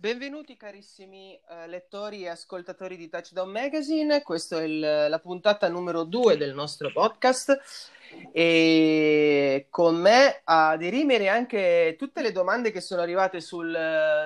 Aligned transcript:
Benvenuti 0.00 0.56
carissimi 0.56 1.36
uh, 1.48 1.68
lettori 1.68 2.22
e 2.22 2.28
ascoltatori 2.28 2.96
di 2.96 3.08
Touchdown 3.08 3.50
Magazine, 3.50 4.22
questa 4.22 4.60
è 4.60 4.62
il, 4.62 4.78
la 4.78 5.18
puntata 5.18 5.68
numero 5.68 6.04
due 6.04 6.36
del 6.36 6.54
nostro 6.54 6.92
podcast 6.92 7.60
e 8.30 9.66
con 9.70 9.96
me 9.96 10.42
a 10.44 10.76
dirimere 10.76 11.26
anche 11.26 11.96
tutte 11.98 12.22
le 12.22 12.30
domande 12.30 12.70
che 12.70 12.80
sono 12.80 13.02
arrivate 13.02 13.40
sul, 13.40 13.76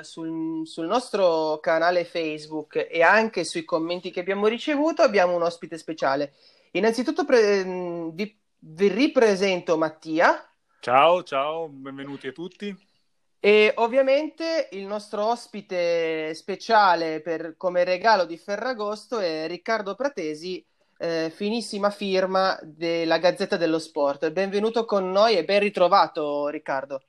sul, 0.02 0.66
sul 0.66 0.86
nostro 0.86 1.58
canale 1.62 2.04
Facebook 2.04 2.86
e 2.90 3.00
anche 3.00 3.42
sui 3.42 3.64
commenti 3.64 4.10
che 4.10 4.20
abbiamo 4.20 4.48
ricevuto 4.48 5.00
abbiamo 5.00 5.34
un 5.34 5.42
ospite 5.42 5.78
speciale. 5.78 6.34
Innanzitutto 6.72 7.24
pre- 7.24 8.10
vi, 8.12 8.38
vi 8.58 8.88
ripresento 8.88 9.78
Mattia. 9.78 10.46
Ciao, 10.80 11.22
ciao, 11.22 11.66
benvenuti 11.68 12.26
a 12.26 12.32
tutti. 12.32 12.90
E 13.44 13.72
ovviamente 13.78 14.68
il 14.70 14.86
nostro 14.86 15.26
ospite 15.26 16.32
speciale 16.32 17.20
per, 17.20 17.56
come 17.56 17.82
regalo 17.82 18.24
di 18.24 18.36
Ferragosto 18.36 19.18
è 19.18 19.48
Riccardo 19.48 19.96
Pratesi, 19.96 20.64
eh, 20.98 21.28
finissima 21.34 21.90
firma 21.90 22.56
della 22.62 23.18
Gazzetta 23.18 23.56
dello 23.56 23.80
Sport. 23.80 24.30
Benvenuto 24.30 24.84
con 24.84 25.10
noi 25.10 25.36
e 25.36 25.44
ben 25.44 25.58
ritrovato 25.58 26.46
Riccardo. 26.46 27.02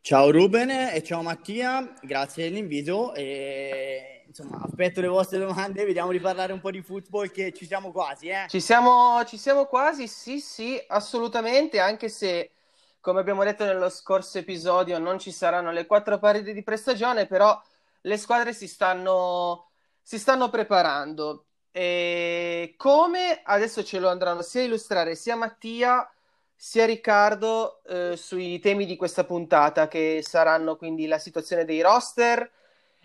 Ciao 0.00 0.32
Ruben 0.32 0.68
e 0.68 1.00
ciao 1.04 1.22
Mattia, 1.22 1.94
grazie 2.02 2.48
dell'invito 2.48 3.14
e 3.14 4.24
insomma 4.26 4.60
aspetto 4.64 5.00
le 5.00 5.06
vostre 5.06 5.38
domande, 5.38 5.84
vediamo 5.84 6.10
di 6.10 6.18
parlare 6.18 6.52
un 6.52 6.60
po' 6.60 6.72
di 6.72 6.82
football 6.82 7.30
che 7.30 7.52
ci 7.52 7.66
siamo 7.66 7.92
quasi. 7.92 8.26
Eh? 8.26 8.46
Ci, 8.48 8.60
siamo, 8.60 9.22
ci 9.24 9.38
siamo 9.38 9.66
quasi, 9.66 10.08
sì 10.08 10.40
sì, 10.40 10.82
assolutamente, 10.88 11.78
anche 11.78 12.08
se 12.08 12.50
come 13.00 13.20
abbiamo 13.20 13.44
detto 13.44 13.64
nello 13.64 13.88
scorso 13.88 14.38
episodio, 14.38 14.98
non 14.98 15.18
ci 15.18 15.32
saranno 15.32 15.70
le 15.72 15.86
quattro 15.86 16.18
partite 16.18 16.52
di 16.52 16.62
prestagione, 16.62 17.26
però 17.26 17.60
le 18.02 18.16
squadre 18.16 18.52
si 18.52 18.68
stanno, 18.68 19.70
si 20.02 20.18
stanno 20.18 20.50
preparando. 20.50 21.46
E 21.72 22.74
come 22.76 23.40
adesso 23.44 23.82
ce 23.84 23.98
lo 23.98 24.08
andranno 24.08 24.42
sia 24.42 24.62
a 24.62 24.64
illustrare 24.64 25.14
sia 25.14 25.36
Mattia 25.36 26.08
sia 26.54 26.84
Riccardo 26.84 27.82
eh, 27.84 28.16
sui 28.18 28.58
temi 28.58 28.84
di 28.84 28.96
questa 28.96 29.24
puntata, 29.24 29.88
che 29.88 30.20
saranno 30.22 30.76
quindi 30.76 31.06
la 31.06 31.18
situazione 31.18 31.64
dei 31.64 31.80
roster 31.80 32.50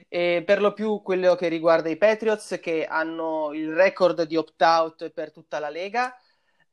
e 0.09 0.43
per 0.45 0.59
lo 0.59 0.73
più 0.73 1.01
quello 1.01 1.35
che 1.35 1.47
riguarda 1.47 1.87
i 1.89 1.95
Patriots 1.95 2.59
che 2.61 2.85
hanno 2.85 3.53
il 3.53 3.73
record 3.73 4.23
di 4.23 4.35
opt-out 4.35 5.09
per 5.11 5.31
tutta 5.31 5.59
la 5.59 5.69
Lega 5.69 6.13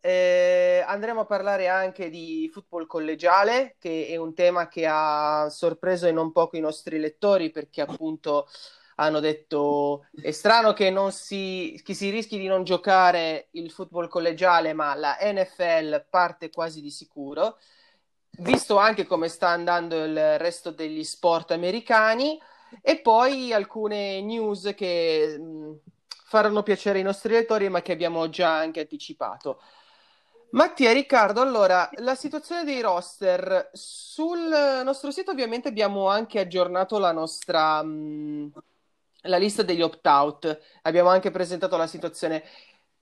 eh, 0.04 0.82
andremo 0.84 1.20
a 1.20 1.24
parlare 1.26 1.68
anche 1.68 2.10
di 2.10 2.50
football 2.52 2.86
collegiale, 2.86 3.76
che 3.78 4.08
è 4.08 4.16
un 4.16 4.34
tema 4.34 4.66
che 4.66 4.84
ha 4.84 5.48
sorpreso 5.48 6.08
e 6.08 6.12
non 6.12 6.32
poco 6.32 6.56
i 6.56 6.60
nostri 6.60 6.98
lettori, 6.98 7.50
perché 7.50 7.82
appunto 7.82 8.48
hanno 8.96 9.20
detto 9.20 10.06
è 10.20 10.32
strano 10.32 10.72
che, 10.72 10.92
si, 11.10 11.80
che 11.84 11.94
si 11.94 12.10
rischi 12.10 12.36
di 12.36 12.46
non 12.48 12.64
giocare 12.64 13.48
il 13.52 13.70
football 13.70 14.08
collegiale, 14.08 14.72
ma 14.72 14.92
la 14.96 15.16
NFL 15.20 16.06
parte 16.10 16.50
quasi 16.50 16.80
di 16.80 16.90
sicuro, 16.90 17.58
visto 18.38 18.78
anche 18.78 19.06
come 19.06 19.28
sta 19.28 19.48
andando 19.50 20.02
il 20.04 20.38
resto 20.38 20.72
degli 20.72 21.04
sport 21.04 21.52
americani, 21.52 22.40
e 22.80 23.00
poi 23.00 23.52
alcune 23.52 24.20
news 24.20 24.72
che 24.74 25.38
mh, 25.38 25.78
faranno 26.24 26.64
piacere 26.64 26.98
ai 26.98 27.04
nostri 27.04 27.32
lettori, 27.34 27.68
ma 27.68 27.82
che 27.82 27.92
abbiamo 27.92 28.28
già 28.30 28.56
anche 28.56 28.80
anticipato. 28.80 29.60
Mattia 30.52 30.92
Riccardo, 30.92 31.40
allora, 31.40 31.88
la 31.96 32.14
situazione 32.14 32.64
dei 32.64 32.82
roster. 32.82 33.70
Sul 33.72 34.82
nostro 34.84 35.10
sito 35.10 35.30
ovviamente 35.30 35.68
abbiamo 35.68 36.08
anche 36.08 36.40
aggiornato 36.40 36.98
la 36.98 37.12
nostra... 37.12 37.82
Mh, 37.82 38.52
la 39.26 39.36
lista 39.38 39.62
degli 39.62 39.80
opt-out. 39.80 40.60
Abbiamo 40.82 41.08
anche 41.08 41.30
presentato 41.30 41.76
la 41.76 41.86
situazione. 41.86 42.42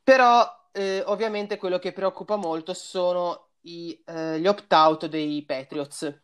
Però, 0.03 0.47
eh, 0.71 1.03
ovviamente, 1.07 1.57
quello 1.57 1.79
che 1.79 1.93
preoccupa 1.93 2.37
molto 2.37 2.73
sono 2.73 3.49
i, 3.63 4.01
eh, 4.05 4.39
gli 4.39 4.47
opt-out 4.47 5.07
dei 5.07 5.43
Patriots. 5.45 6.21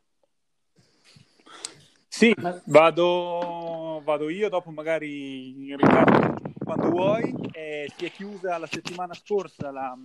Sì, 2.06 2.34
vado, 2.66 4.00
vado 4.04 4.28
io, 4.28 4.48
dopo 4.48 4.70
magari 4.70 5.74
Riccardo 5.74 6.34
quando 6.62 6.90
vuoi. 6.90 7.34
Eh, 7.52 7.90
si 7.96 8.04
è 8.04 8.10
chiusa 8.12 8.58
la 8.58 8.66
settimana 8.66 9.14
scorsa 9.14 9.70
la, 9.70 9.96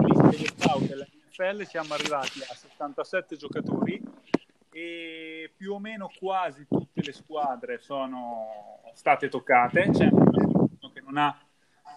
degli 0.00 0.46
scout 0.46 0.86
dell'NFL 0.86 1.62
siamo 1.66 1.94
arrivati 1.94 2.40
a 2.40 2.54
77 2.54 3.36
giocatori 3.36 4.00
e 4.72 5.52
più 5.56 5.74
o 5.74 5.78
meno 5.78 6.10
quasi 6.18 6.66
tutte 6.68 7.02
le 7.02 7.12
squadre 7.12 7.78
sono 7.78 8.80
state 8.94 9.28
toccate. 9.28 9.90
C'è 9.92 10.08
uno 10.10 10.90
che 10.92 11.00
non 11.00 11.16
ha 11.16 11.36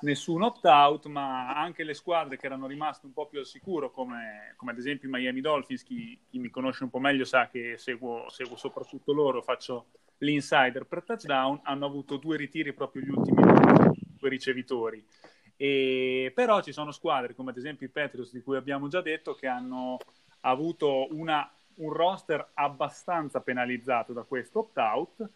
nessun 0.01 0.41
opt-out, 0.41 1.05
ma 1.05 1.53
anche 1.53 1.83
le 1.83 1.93
squadre 1.93 2.37
che 2.37 2.45
erano 2.45 2.67
rimaste 2.67 3.05
un 3.05 3.13
po' 3.13 3.27
più 3.27 3.39
al 3.39 3.45
sicuro, 3.45 3.91
come, 3.91 4.53
come 4.57 4.71
ad 4.71 4.77
esempio 4.77 5.07
i 5.07 5.11
Miami 5.11 5.41
Dolphins, 5.41 5.83
chi, 5.83 6.19
chi, 6.27 6.39
mi 6.39 6.49
conosce 6.49 6.83
un 6.83 6.89
po' 6.89 6.99
meglio 6.99 7.25
sa 7.25 7.47
che 7.47 7.77
seguo, 7.77 8.29
seguo, 8.29 8.55
soprattutto 8.57 9.13
loro, 9.13 9.41
faccio 9.41 9.87
l'insider 10.19 10.85
per 10.85 11.03
touchdown, 11.03 11.61
hanno 11.63 11.85
avuto 11.85 12.17
due 12.17 12.37
ritiri 12.37 12.73
proprio 12.73 13.03
gli 13.03 13.09
ultimi 13.09 13.41
due 13.43 14.29
ricevitori. 14.29 15.05
E, 15.55 16.31
però 16.33 16.61
ci 16.61 16.71
sono 16.71 16.91
squadre 16.91 17.35
come 17.35 17.51
ad 17.51 17.57
esempio 17.57 17.87
i 17.87 17.89
Patriots 17.89 18.31
di 18.31 18.41
cui 18.41 18.57
abbiamo 18.57 18.87
già 18.87 19.01
detto 19.01 19.35
che 19.35 19.47
hanno 19.47 19.97
avuto 20.41 21.07
una, 21.11 21.49
un 21.75 21.91
roster 21.91 22.49
abbastanza 22.55 23.39
penalizzato 23.39 24.13
da 24.13 24.23
questo 24.23 24.59
opt-out 24.59 25.29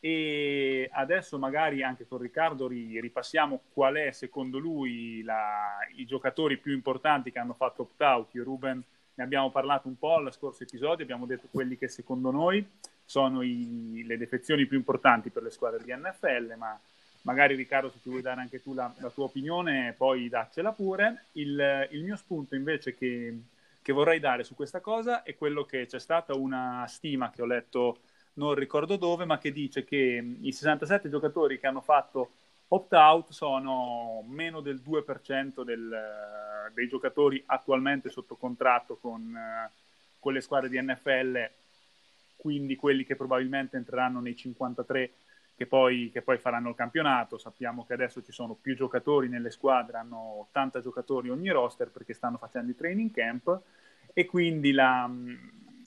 e 0.00 0.88
adesso 0.92 1.38
magari 1.38 1.82
anche 1.82 2.06
con 2.06 2.18
Riccardo 2.18 2.68
ripassiamo 2.68 3.62
qual 3.72 3.96
è 3.96 4.12
secondo 4.12 4.58
lui 4.58 5.22
la, 5.22 5.78
i 5.96 6.04
giocatori 6.04 6.58
più 6.58 6.72
importanti 6.72 7.32
che 7.32 7.38
hanno 7.38 7.54
fatto 7.54 7.82
opt-out. 7.82 8.34
Io 8.34 8.44
Ruben 8.44 8.82
ne 9.14 9.24
abbiamo 9.24 9.50
parlato 9.50 9.88
un 9.88 9.98
po' 9.98 10.14
allo 10.14 10.30
scorso 10.30 10.62
episodio, 10.62 11.02
abbiamo 11.02 11.26
detto 11.26 11.48
quelli 11.50 11.76
che 11.76 11.88
secondo 11.88 12.30
noi 12.30 12.64
sono 13.04 13.42
i, 13.42 14.04
le 14.06 14.16
defezioni 14.18 14.66
più 14.66 14.76
importanti 14.76 15.30
per 15.30 15.42
le 15.42 15.50
squadre 15.50 15.82
di 15.82 15.92
NFL, 15.92 16.54
ma 16.56 16.78
magari 17.26 17.56
Riccardo 17.56 17.90
se 17.90 18.00
ti 18.00 18.08
vuoi 18.08 18.22
dare 18.22 18.40
anche 18.40 18.62
tu 18.62 18.72
la, 18.72 18.92
la 18.98 19.10
tua 19.10 19.24
opinione, 19.24 19.94
poi 19.96 20.28
daccela 20.28 20.70
pure. 20.70 21.24
Il, 21.32 21.88
il 21.90 22.04
mio 22.04 22.16
spunto 22.16 22.54
invece 22.54 22.94
che, 22.94 23.36
che, 23.82 23.92
vorrei 23.92 24.20
dare 24.20 24.44
su 24.44 24.54
questa 24.54 24.80
cosa 24.80 25.24
è 25.24 25.36
quello 25.36 25.64
che 25.64 25.86
c'è 25.86 25.98
stata 25.98 26.36
una 26.36 26.86
stima 26.88 27.30
che 27.30 27.42
ho 27.42 27.46
letto 27.46 27.98
non 28.34 28.54
ricordo 28.54 28.96
dove, 28.96 29.24
ma 29.24 29.38
che 29.38 29.50
dice 29.50 29.84
che 29.84 30.36
i 30.40 30.52
67 30.52 31.08
giocatori 31.08 31.58
che 31.58 31.66
hanno 31.66 31.80
fatto 31.80 32.30
opt-out 32.68 33.30
sono 33.30 34.24
meno 34.28 34.60
del 34.60 34.80
2% 34.84 35.64
del, 35.64 36.70
dei 36.74 36.86
giocatori 36.86 37.42
attualmente 37.46 38.08
sotto 38.08 38.36
contratto 38.36 38.98
con, 39.00 39.36
con 40.20 40.32
le 40.32 40.40
squadre 40.40 40.68
di 40.68 40.80
NFL, 40.80 41.50
quindi 42.36 42.76
quelli 42.76 43.04
che 43.04 43.16
probabilmente 43.16 43.76
entreranno 43.76 44.20
nei 44.20 44.36
53 44.36 45.10
che 45.56 45.66
poi, 45.66 46.10
che 46.12 46.22
poi, 46.22 46.38
faranno 46.38 46.68
il 46.68 46.74
campionato. 46.74 47.38
Sappiamo 47.38 47.84
che 47.84 47.94
adesso 47.94 48.22
ci 48.22 48.30
sono 48.30 48.54
più 48.54 48.76
giocatori 48.76 49.28
nelle 49.28 49.50
squadre, 49.50 49.96
hanno 49.96 50.40
80 50.40 50.80
giocatori 50.80 51.30
ogni 51.30 51.48
roster 51.48 51.90
perché 51.90 52.12
stanno 52.12 52.36
facendo 52.36 52.70
i 52.70 52.76
training 52.76 53.10
camp 53.10 53.60
e 54.12 54.26
quindi 54.26 54.72
la, 54.72 55.10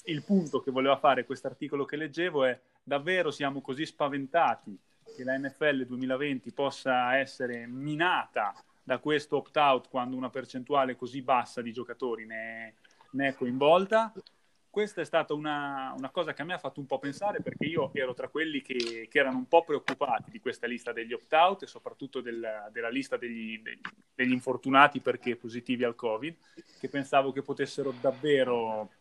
il 0.05 0.23
punto 0.23 0.61
che 0.61 0.71
voleva 0.71 0.97
fare 0.97 1.25
questo 1.25 1.47
articolo 1.47 1.85
che 1.85 1.95
leggevo 1.95 2.45
è 2.45 2.59
davvero 2.83 3.29
siamo 3.31 3.61
così 3.61 3.85
spaventati 3.85 4.77
che 5.15 5.23
la 5.23 5.37
NFL 5.37 5.85
2020 5.85 6.51
possa 6.51 7.15
essere 7.17 7.67
minata 7.67 8.53
da 8.83 8.97
questo 8.97 9.37
opt-out 9.37 9.89
quando 9.89 10.15
una 10.15 10.29
percentuale 10.29 10.95
così 10.95 11.21
bassa 11.21 11.61
di 11.61 11.71
giocatori 11.71 12.25
ne, 12.25 12.75
ne 13.11 13.27
è 13.27 13.33
coinvolta 13.35 14.11
questa 14.69 15.01
è 15.01 15.05
stata 15.05 15.33
una, 15.33 15.93
una, 15.97 16.09
cosa 16.09 16.33
che 16.33 16.41
a 16.41 16.45
me 16.45 16.53
ha 16.53 16.59
fatto 16.59 16.79
un 16.79 16.85
po' 16.85 16.99
pensare 16.99 17.41
perché 17.41 17.65
io 17.65 17.89
ero 17.93 18.13
tra 18.13 18.27
quelli 18.27 18.61
che, 18.61 19.07
che 19.09 19.19
erano 19.19 19.37
un 19.37 19.47
po' 19.47 19.63
preoccupati 19.63 20.29
di 20.31 20.39
questa 20.39 20.67
lista 20.67 20.91
degli 20.91 21.13
opt-out 21.13 21.63
e 21.63 21.67
soprattutto 21.67 22.21
del, 22.21 22.69
della 22.71 22.89
lista 22.89 23.17
degli, 23.17 23.59
degli, 23.61 23.81
degli, 24.13 24.31
infortunati 24.31 24.99
perché 24.99 25.35
positivi 25.35 25.83
al 25.83 25.95
Covid, 25.95 26.35
che 26.79 26.89
pensavo 26.89 27.31
che 27.31 27.41
potessero 27.41 27.93
davvero 27.99 28.91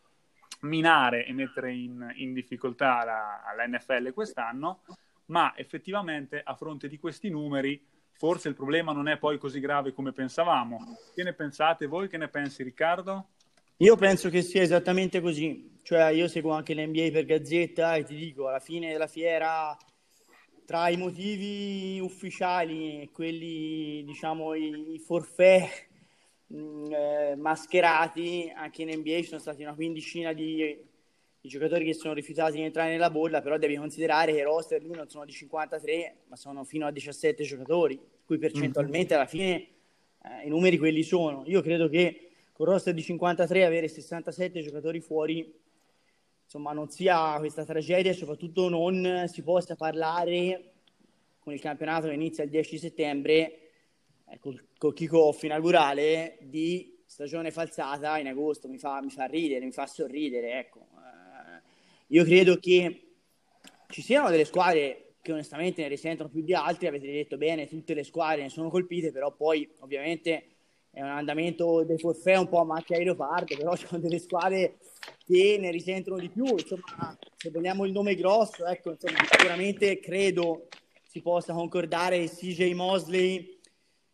minare 0.60 1.26
e 1.26 1.32
mettere 1.32 1.72
in, 1.72 2.12
in 2.16 2.32
difficoltà 2.32 3.04
la, 3.04 3.40
la 3.54 3.66
NFL 3.66 4.12
quest'anno, 4.12 4.82
ma 5.26 5.54
effettivamente 5.56 6.40
a 6.42 6.54
fronte 6.54 6.88
di 6.88 6.98
questi 6.98 7.28
numeri 7.28 7.84
forse 8.18 8.48
il 8.48 8.54
problema 8.54 8.92
non 8.92 9.06
è 9.06 9.16
poi 9.16 9.38
così 9.38 9.60
grave 9.60 9.92
come 9.92 10.12
pensavamo. 10.12 10.98
Che 11.14 11.22
ne 11.22 11.34
pensate 11.34 11.86
voi? 11.86 12.08
Che 12.08 12.16
ne 12.16 12.28
pensi 12.28 12.64
Riccardo? 12.64 13.28
Io 13.80 13.94
penso 13.94 14.28
che 14.28 14.42
sia 14.42 14.62
esattamente 14.62 15.20
così, 15.20 15.78
cioè 15.82 16.08
io 16.08 16.26
seguo 16.26 16.50
anche 16.50 16.74
l'NBA 16.74 17.10
per 17.12 17.24
Gazzetta 17.24 17.94
e 17.94 18.02
ti 18.02 18.16
dico, 18.16 18.48
alla 18.48 18.58
fine 18.58 18.90
della 18.90 19.06
fiera, 19.06 19.76
tra 20.64 20.88
i 20.88 20.96
motivi 20.96 22.00
ufficiali 22.00 23.02
e 23.02 23.10
quelli, 23.12 24.02
diciamo, 24.04 24.54
i, 24.54 24.94
i 24.94 24.98
forfè 24.98 25.68
mm, 26.52 26.92
eh, 26.92 27.36
mascherati, 27.36 28.52
anche 28.52 28.82
in 28.82 28.98
NBA 28.98 29.18
ci 29.18 29.26
sono 29.26 29.40
stati 29.40 29.62
una 29.62 29.74
quindicina 29.74 30.32
di, 30.32 30.76
i 31.42 31.48
giocatori 31.48 31.84
che 31.84 31.94
sono 31.94 32.14
rifiutati 32.14 32.56
di 32.56 32.62
entrare 32.62 32.90
nella 32.90 33.10
bolla, 33.10 33.40
però 33.40 33.58
devi 33.58 33.76
considerare 33.76 34.32
che 34.32 34.38
i 34.38 34.42
roster 34.42 34.82
lì 34.82 34.90
non 34.90 35.08
sono 35.08 35.24
di 35.24 35.30
53, 35.30 36.16
ma 36.26 36.34
sono 36.34 36.64
fino 36.64 36.84
a 36.84 36.90
17 36.90 37.44
giocatori, 37.44 37.96
cui 38.24 38.38
percentualmente 38.38 39.14
alla 39.14 39.26
fine 39.26 39.54
eh, 40.24 40.46
i 40.46 40.48
numeri 40.48 40.78
quelli 40.78 41.04
sono. 41.04 41.44
Io 41.46 41.62
credo 41.62 41.88
che 41.88 42.27
con 42.58 42.66
roster 42.66 42.92
di 42.92 43.02
53 43.04 43.64
avere 43.64 43.86
67 43.86 44.62
giocatori 44.62 45.00
fuori 45.00 45.48
insomma 46.42 46.72
non 46.72 46.90
sia 46.90 47.36
questa 47.38 47.64
tragedia 47.64 48.12
soprattutto 48.12 48.68
non 48.68 49.26
si 49.28 49.44
possa 49.44 49.76
parlare 49.76 50.72
con 51.38 51.52
il 51.52 51.60
campionato 51.60 52.08
che 52.08 52.14
inizia 52.14 52.42
il 52.42 52.50
10 52.50 52.78
settembre 52.78 53.60
eh, 54.24 54.38
col, 54.40 54.70
col 54.76 54.92
kick-off 54.92 55.44
inaugurale 55.44 56.36
di 56.40 57.00
stagione 57.06 57.52
falsata 57.52 58.18
in 58.18 58.26
agosto 58.26 58.66
mi 58.66 58.78
fa, 58.78 59.00
mi 59.02 59.10
fa 59.10 59.26
ridere, 59.26 59.64
mi 59.64 59.70
fa 59.70 59.86
sorridere 59.86 60.58
ecco. 60.58 60.80
Eh, 60.80 61.62
io 62.08 62.24
credo 62.24 62.56
che 62.56 63.12
ci 63.86 64.02
siano 64.02 64.30
delle 64.30 64.44
squadre 64.44 65.14
che 65.22 65.30
onestamente 65.30 65.82
ne 65.82 65.88
risentono 65.88 66.28
più 66.28 66.42
di 66.42 66.54
altre 66.54 66.88
avete 66.88 67.06
detto 67.06 67.36
bene, 67.36 67.68
tutte 67.68 67.94
le 67.94 68.02
squadre 68.02 68.42
ne 68.42 68.48
sono 68.48 68.68
colpite 68.68 69.12
però 69.12 69.32
poi 69.32 69.76
ovviamente 69.78 70.57
è 70.98 71.02
un 71.02 71.10
andamento 71.10 71.84
dei 71.84 71.96
forfè 71.96 72.34
un 72.34 72.48
po' 72.48 72.58
a 72.58 72.64
macchia 72.64 72.98
di 72.98 73.04
leopardo, 73.04 73.56
però 73.56 73.76
ci 73.76 73.86
sono 73.86 74.00
delle 74.00 74.18
squadre 74.18 74.78
che 75.24 75.56
ne 75.60 75.70
risentono 75.70 76.18
di 76.18 76.28
più, 76.28 76.44
insomma, 76.44 77.16
se 77.36 77.50
vogliamo 77.50 77.84
il 77.84 77.92
nome 77.92 78.16
grosso, 78.16 78.66
ecco, 78.66 78.90
insomma, 78.90 79.20
sicuramente 79.30 80.00
credo 80.00 80.66
si 81.04 81.22
possa 81.22 81.52
concordare 81.52 82.28
CJ 82.28 82.72
Mosley 82.72 83.60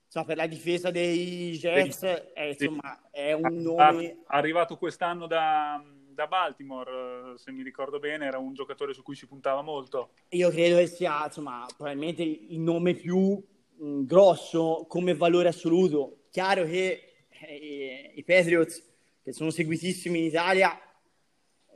insomma, 0.04 0.26
per 0.26 0.36
la 0.36 0.46
difesa 0.46 0.90
dei 0.90 1.52
Jets, 1.52 2.02
è, 2.02 2.42
insomma, 2.42 3.08
è 3.10 3.32
un 3.32 3.62
nome... 3.62 4.18
Arrivato 4.26 4.76
quest'anno 4.76 5.26
da, 5.26 5.82
da 6.10 6.26
Baltimore, 6.26 7.38
se 7.38 7.50
mi 7.50 7.62
ricordo 7.62 7.98
bene, 7.98 8.26
era 8.26 8.36
un 8.36 8.52
giocatore 8.52 8.92
su 8.92 9.02
cui 9.02 9.16
si 9.16 9.26
puntava 9.26 9.62
molto. 9.62 10.10
Io 10.30 10.50
credo 10.50 10.76
che 10.76 10.86
sia, 10.86 11.24
insomma, 11.24 11.64
probabilmente 11.74 12.22
il 12.22 12.60
nome 12.60 12.92
più 12.92 13.42
mh, 13.78 14.02
grosso 14.02 14.84
come 14.86 15.14
valore 15.14 15.48
assoluto 15.48 16.18
chiaro 16.34 16.64
che 16.64 17.26
eh, 17.46 18.10
i 18.12 18.24
Patriots, 18.24 18.82
che 19.22 19.32
sono 19.32 19.50
seguitissimi 19.50 20.18
in 20.18 20.24
Italia, 20.24 20.76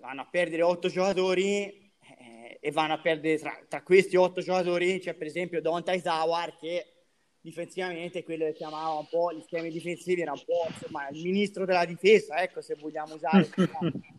vanno 0.00 0.22
a 0.22 0.28
perdere 0.28 0.62
otto 0.62 0.88
giocatori 0.88 1.92
eh, 2.00 2.58
e 2.60 2.70
vanno 2.72 2.94
a 2.94 2.98
perdere 2.98 3.38
tra, 3.38 3.56
tra, 3.68 3.82
questi 3.82 4.16
otto 4.16 4.40
giocatori 4.40 4.98
c'è 4.98 5.14
per 5.14 5.28
esempio 5.28 5.60
Dontai 5.60 6.02
Tawar 6.02 6.56
che 6.56 6.86
difensivamente 7.40 8.24
quello 8.24 8.46
che 8.46 8.54
chiamava 8.54 8.98
un 8.98 9.06
po' 9.08 9.32
gli 9.32 9.42
schemi 9.42 9.70
difensivi 9.70 10.22
era 10.22 10.32
un 10.32 10.42
po' 10.44 10.66
insomma 10.68 11.08
il 11.08 11.22
ministro 11.22 11.64
della 11.64 11.84
difesa 11.84 12.42
ecco 12.42 12.60
se 12.60 12.74
vogliamo 12.74 13.14
usare 13.14 13.48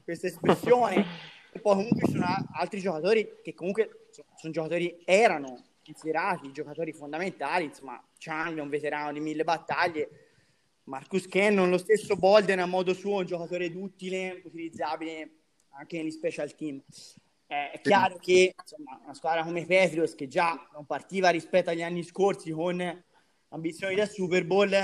questa 0.05 0.27
espressione. 0.27 1.05
E 1.51 1.59
poi 1.59 1.75
comunque 1.75 2.05
ci 2.05 2.13
sono 2.13 2.25
altri 2.53 2.79
giocatori 2.79 3.39
che 3.43 3.53
comunque 3.53 4.07
sono, 4.11 4.27
sono 4.37 4.53
giocatori 4.53 5.01
erano 5.03 5.65
considerati 5.83 6.49
giocatori 6.53 6.93
fondamentali 6.93 7.65
insomma 7.65 8.01
Chang 8.17 8.57
è 8.57 8.61
un 8.61 8.69
veterano 8.69 9.11
di 9.11 9.19
mille 9.19 9.43
battaglie 9.43 10.27
Marcus 10.89 11.27
Cannon, 11.27 11.69
lo 11.69 11.77
stesso 11.77 12.15
Bolden 12.15 12.57
a 12.57 12.65
modo 12.65 12.95
suo, 12.95 13.19
un 13.19 13.25
giocatore 13.27 13.69
duttile, 13.69 14.41
utilizzabile 14.43 15.29
anche 15.77 15.97
negli 15.97 16.09
special 16.09 16.55
team. 16.55 16.81
Eh, 17.45 17.71
è 17.71 17.79
chiaro 17.79 18.17
che 18.17 18.55
insomma, 18.59 18.99
una 19.03 19.13
squadra 19.13 19.43
come 19.43 19.67
Petrios, 19.67 20.15
che 20.15 20.27
già 20.27 20.67
non 20.73 20.87
partiva 20.87 21.29
rispetto 21.29 21.69
agli 21.69 21.83
anni 21.83 22.01
scorsi 22.01 22.49
con 22.49 23.03
ambizioni 23.49 23.93
da 23.93 24.07
Super 24.07 24.47
Bowl, 24.47 24.75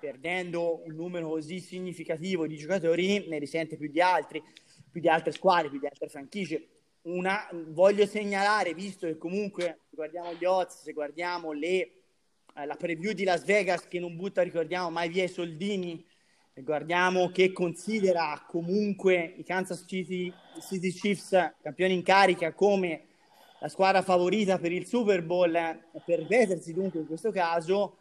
perdendo 0.00 0.82
un 0.82 0.94
numero 0.94 1.28
così 1.28 1.60
significativo 1.60 2.46
di 2.46 2.56
giocatori, 2.56 3.28
ne 3.28 3.38
risente 3.38 3.76
più 3.76 3.90
di 3.90 4.00
altri, 4.00 4.42
più 4.90 5.02
di 5.02 5.08
altre 5.08 5.30
squadre, 5.30 5.68
più 5.68 5.78
di 5.78 5.86
altre 5.86 6.08
franchigie. 6.08 6.68
Una, 7.02 7.46
voglio 7.68 8.06
segnalare, 8.06 8.72
visto 8.72 9.06
che 9.06 9.18
comunque 9.18 9.80
se 9.90 9.96
guardiamo 9.96 10.32
gli 10.32 10.44
odds, 10.46 10.80
se 10.80 10.94
guardiamo 10.94 11.52
le 11.52 11.99
la 12.64 12.76
preview 12.76 13.12
di 13.12 13.24
Las 13.24 13.44
Vegas 13.44 13.86
che 13.86 13.98
non 13.98 14.16
butta, 14.16 14.42
ricordiamo, 14.42 14.90
mai 14.90 15.08
via 15.08 15.24
i 15.24 15.28
soldini, 15.28 16.04
guardiamo 16.54 17.30
che 17.30 17.52
considera 17.52 18.44
comunque 18.46 19.34
i 19.36 19.44
Kansas 19.44 19.84
City, 19.86 20.32
City 20.60 20.90
Chiefs 20.90 21.54
campioni 21.62 21.94
in 21.94 22.02
carica 22.02 22.52
come 22.52 23.06
la 23.60 23.68
squadra 23.68 24.02
favorita 24.02 24.58
per 24.58 24.72
il 24.72 24.86
Super 24.86 25.22
Bowl, 25.22 25.52
per 26.04 26.18
ripetersi 26.18 26.72
dunque 26.72 27.00
in 27.00 27.06
questo 27.06 27.30
caso, 27.30 27.98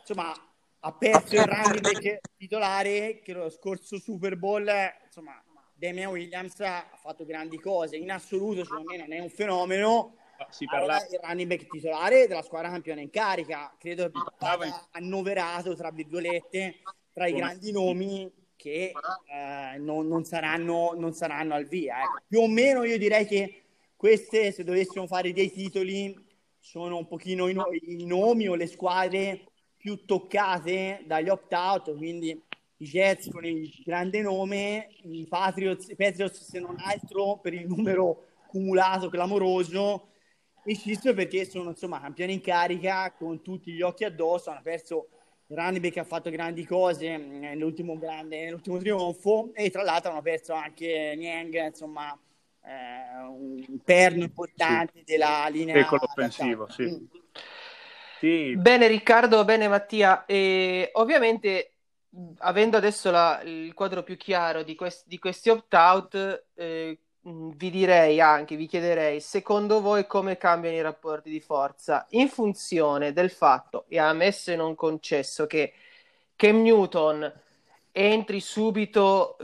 insomma, 0.00 0.32
ha 0.80 0.92
perso 0.92 1.34
il 1.34 1.44
running 1.44 2.18
titolare 2.36 3.20
che 3.22 3.32
lo 3.32 3.48
scorso 3.48 3.98
Super 3.98 4.36
Bowl, 4.36 4.68
insomma, 5.04 5.42
Damian 5.74 6.10
Williams 6.10 6.60
ha 6.60 6.88
fatto 7.00 7.24
grandi 7.24 7.58
cose, 7.58 7.96
in 7.96 8.10
assoluto 8.10 8.64
secondo 8.64 8.90
me 8.90 8.98
non 8.98 9.12
è 9.12 9.18
un 9.18 9.30
fenomeno, 9.30 10.16
si 10.50 10.64
parla... 10.66 10.96
il 11.10 11.18
running 11.22 11.48
back 11.48 11.66
titolare 11.68 12.26
della 12.26 12.42
squadra 12.42 12.70
campione 12.70 13.02
in 13.02 13.10
carica, 13.10 13.74
credo 13.78 14.10
che 14.10 14.18
vada 14.38 14.88
annoverato, 14.92 15.74
tra 15.74 15.90
virgolette, 15.90 16.82
tra 17.12 17.26
i 17.26 17.34
grandi 17.34 17.72
nomi 17.72 18.30
che 18.56 18.92
eh, 19.26 19.78
non, 19.78 20.06
non, 20.06 20.24
saranno, 20.24 20.94
non, 20.96 21.12
saranno, 21.12 21.54
al 21.54 21.66
via. 21.66 22.00
Ecco. 22.00 22.22
Più 22.28 22.40
o 22.40 22.48
meno 22.48 22.84
io 22.84 22.96
direi 22.96 23.26
che 23.26 23.62
queste, 23.96 24.52
se 24.52 24.64
dovessimo 24.64 25.06
fare 25.06 25.32
dei 25.32 25.50
titoli, 25.50 26.14
sono 26.58 26.96
un 26.96 27.08
pochino 27.08 27.48
i, 27.48 27.54
no- 27.54 27.68
i 27.72 28.04
nomi 28.06 28.48
o 28.48 28.54
le 28.54 28.68
squadre 28.68 29.46
più 29.76 30.04
toccate 30.04 31.02
dagli 31.06 31.28
opt-out, 31.28 31.96
quindi 31.96 32.40
i 32.76 32.84
Jets 32.84 33.28
con 33.30 33.44
il 33.44 33.68
grande 33.84 34.20
nome, 34.22 34.88
i 35.02 35.26
Patriots, 35.28 35.88
i 35.88 35.96
Patriots 35.96 36.42
se 36.42 36.60
non 36.60 36.76
altro 36.78 37.38
per 37.38 37.54
il 37.54 37.66
numero 37.66 38.26
cumulato 38.46 39.08
clamoroso, 39.08 40.11
i 40.64 40.76
Chiefs 40.76 41.12
perché 41.14 41.44
sono 41.44 41.70
insomma 41.70 42.00
campioni 42.00 42.34
in 42.34 42.40
carica 42.40 43.12
con 43.12 43.42
tutti 43.42 43.72
gli 43.72 43.82
occhi 43.82 44.04
addosso, 44.04 44.50
hanno 44.50 44.62
perso 44.62 45.08
il 45.48 45.56
running 45.56 45.80
back 45.80 45.94
che 45.94 46.00
ha 46.00 46.04
fatto 46.04 46.30
grandi 46.30 46.64
cose 46.64 47.16
nell'ultimo, 47.16 47.98
grande, 47.98 48.44
nell'ultimo 48.44 48.78
trionfo 48.78 49.50
e 49.54 49.70
tra 49.70 49.82
l'altro 49.82 50.12
hanno 50.12 50.22
perso 50.22 50.52
anche 50.52 51.14
Niang, 51.16 51.66
insomma 51.66 52.16
eh, 52.64 53.24
un 53.26 53.78
perno 53.84 54.22
importante 54.22 54.98
sì. 54.98 55.04
della 55.04 55.48
linea 55.50 55.74
Piccolo 55.74 56.02
offensivo, 56.04 56.68
sì. 56.70 56.84
Mm. 56.84 57.04
sì. 58.18 58.56
Bene 58.56 58.86
Riccardo, 58.86 59.44
bene 59.44 59.68
Mattia 59.68 60.24
e 60.26 60.90
ovviamente 60.92 61.72
avendo 62.38 62.76
adesso 62.76 63.10
la, 63.10 63.40
il 63.42 63.74
quadro 63.74 64.02
più 64.02 64.16
chiaro 64.16 64.62
di, 64.62 64.74
quest, 64.74 65.06
di 65.06 65.18
questi 65.18 65.48
opt-out 65.48 66.46
eh, 66.54 66.98
Mm, 66.98 67.11
vi 67.24 67.70
direi 67.70 68.20
anche, 68.20 68.56
vi 68.56 68.66
chiederei, 68.66 69.20
secondo 69.20 69.80
voi 69.80 70.06
come 70.06 70.36
cambiano 70.36 70.76
i 70.76 70.82
rapporti 70.82 71.30
di 71.30 71.40
forza 71.40 72.06
in 72.10 72.28
funzione 72.28 73.12
del 73.12 73.30
fatto, 73.30 73.84
e 73.88 73.98
ammesso 73.98 74.50
e 74.50 74.56
non 74.56 74.74
concesso, 74.74 75.46
che 75.46 75.72
Cam 76.34 76.62
Newton 76.62 77.32
entri 77.92 78.40
subito 78.40 79.36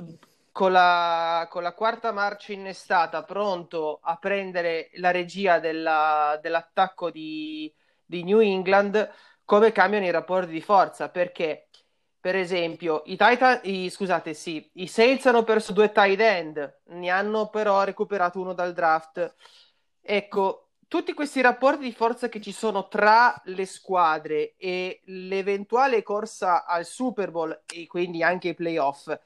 con 0.50 0.72
la, 0.72 1.46
con 1.48 1.62
la 1.62 1.72
quarta 1.72 2.10
marcia 2.10 2.52
innestata, 2.52 3.22
pronto 3.22 4.00
a 4.02 4.16
prendere 4.16 4.90
la 4.94 5.12
regia 5.12 5.60
della, 5.60 6.36
dell'attacco 6.42 7.10
di, 7.10 7.72
di 8.04 8.24
New 8.24 8.40
England, 8.40 9.08
come 9.44 9.70
cambiano 9.70 10.04
i 10.04 10.10
rapporti 10.10 10.50
di 10.50 10.60
forza? 10.60 11.10
Perché 11.10 11.67
per 12.20 12.34
esempio, 12.34 13.02
i 13.06 13.16
Titan, 13.16 13.60
i, 13.62 13.88
scusate, 13.90 14.34
sì, 14.34 14.68
i 14.74 14.88
Saints 14.88 15.26
hanno 15.26 15.44
perso 15.44 15.72
due 15.72 15.92
tight 15.92 16.20
end, 16.20 16.80
ne 16.86 17.08
hanno 17.10 17.48
però 17.48 17.84
recuperato 17.84 18.40
uno 18.40 18.54
dal 18.54 18.72
draft. 18.72 19.34
Ecco, 20.00 20.70
tutti 20.88 21.12
questi 21.12 21.40
rapporti 21.40 21.84
di 21.84 21.92
forza 21.92 22.28
che 22.28 22.40
ci 22.40 22.50
sono 22.50 22.88
tra 22.88 23.40
le 23.44 23.66
squadre 23.66 24.54
e 24.56 25.00
l'eventuale 25.04 26.02
corsa 26.02 26.64
al 26.64 26.84
Super 26.84 27.30
Bowl 27.30 27.62
e 27.72 27.86
quindi 27.86 28.22
anche 28.22 28.48
i 28.48 28.54
playoff, 28.54 29.16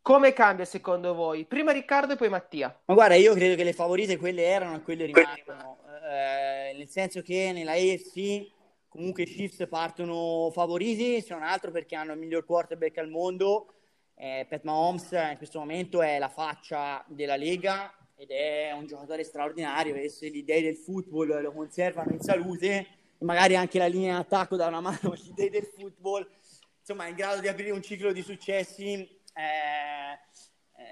come 0.00 0.32
cambia 0.32 0.64
secondo 0.64 1.14
voi? 1.14 1.46
Prima 1.46 1.72
Riccardo 1.72 2.12
e 2.12 2.16
poi 2.16 2.28
Mattia. 2.28 2.80
Ma 2.84 2.94
guarda, 2.94 3.16
io 3.16 3.34
credo 3.34 3.56
che 3.56 3.64
le 3.64 3.72
favorite 3.72 4.18
quelle 4.18 4.44
erano 4.44 4.76
e 4.76 4.82
quelle 4.82 5.06
rimangono, 5.06 5.78
eh, 6.08 6.74
nel 6.76 6.88
senso 6.88 7.22
che 7.22 7.50
nella 7.52 7.72
AFC 7.72 8.54
comunque 8.96 9.24
i 9.24 9.26
Chiefs 9.26 9.66
partono 9.68 10.50
favoriti, 10.50 11.20
se 11.20 11.34
non 11.34 11.42
altro 11.42 11.70
perché 11.70 11.94
hanno 11.94 12.12
il 12.12 12.18
miglior 12.18 12.46
quarterback 12.46 12.96
al 12.96 13.10
mondo. 13.10 13.74
Eh, 14.14 14.46
Pat 14.48 14.62
Mahomes 14.64 15.12
in 15.12 15.34
questo 15.36 15.58
momento 15.58 16.00
è 16.00 16.18
la 16.18 16.30
faccia 16.30 17.04
della 17.06 17.36
Lega 17.36 17.94
ed 18.16 18.30
è 18.30 18.72
un 18.72 18.86
giocatore 18.86 19.24
straordinario 19.24 19.94
e 19.94 20.08
se 20.08 20.30
gli 20.30 20.42
dei 20.42 20.62
del 20.62 20.76
football 20.76 21.42
lo 21.42 21.52
conservano 21.52 22.12
in 22.12 22.20
salute 22.20 22.86
e 23.18 23.24
magari 23.26 23.56
anche 23.56 23.78
la 23.78 23.86
linea 23.86 24.14
di 24.14 24.20
attacco 24.22 24.56
da 24.56 24.68
una 24.68 24.80
mano 24.80 25.14
gli 25.14 25.32
dei 25.34 25.50
del 25.50 25.66
football 25.66 26.26
insomma 26.80 27.04
è 27.04 27.10
in 27.10 27.14
grado 27.14 27.42
di 27.42 27.48
aprire 27.48 27.72
un 27.72 27.82
ciclo 27.82 28.10
di 28.12 28.22
successi 28.22 28.94
eh, 28.94 29.42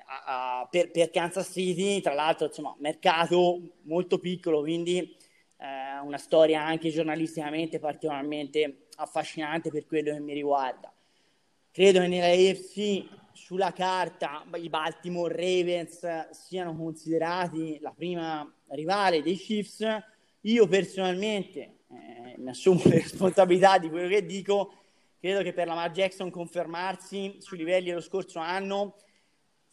a, 0.07 0.61
a, 0.61 0.69
per, 0.71 0.91
per 0.91 1.11
Kansas 1.11 1.51
City 1.51 2.03
tra 2.03 2.13
l'altro 2.13 2.49
insomma 2.49 2.75
mercato 2.79 3.79
molto 3.85 4.19
piccolo 4.19 4.61
quindi 4.61 4.99
eh, 5.01 5.24
una 6.05 6.19
storia 6.19 6.63
anche 6.65 6.91
giornalisticamente 6.91 7.79
particolarmente 7.79 8.87
affascinante 8.97 9.71
per 9.71 9.87
quello 9.87 10.13
che 10.13 10.21
mi 10.21 10.35
riguarda. 10.35 10.93
Credo 11.71 12.01
che 12.01 12.07
nella 12.07 12.27
AFC 12.27 13.05
sulla 13.33 13.73
carta 13.73 14.45
i 14.55 14.69
Baltimore 14.69 15.35
Ravens 15.35 16.31
siano 16.31 16.77
considerati 16.77 17.79
la 17.81 17.93
prima 17.93 18.49
rivale 18.69 19.23
dei 19.23 19.37
Chiefs, 19.37 19.85
io 20.43 20.69
personalmente 20.69 21.79
eh, 21.89 22.35
mi 22.39 22.51
assumo 22.51 22.81
le 22.87 23.01
responsabilità 23.01 23.79
di 23.79 23.89
quello 23.89 24.09
che 24.09 24.25
dico, 24.25 24.75
credo 25.19 25.43
che 25.43 25.53
per 25.53 25.67
Lamar 25.67 25.91
Jackson 25.91 26.31
confermarsi 26.31 27.37
sui 27.39 27.59
livelli 27.59 27.89
dello 27.89 28.01
scorso 28.01 28.39
anno 28.39 28.97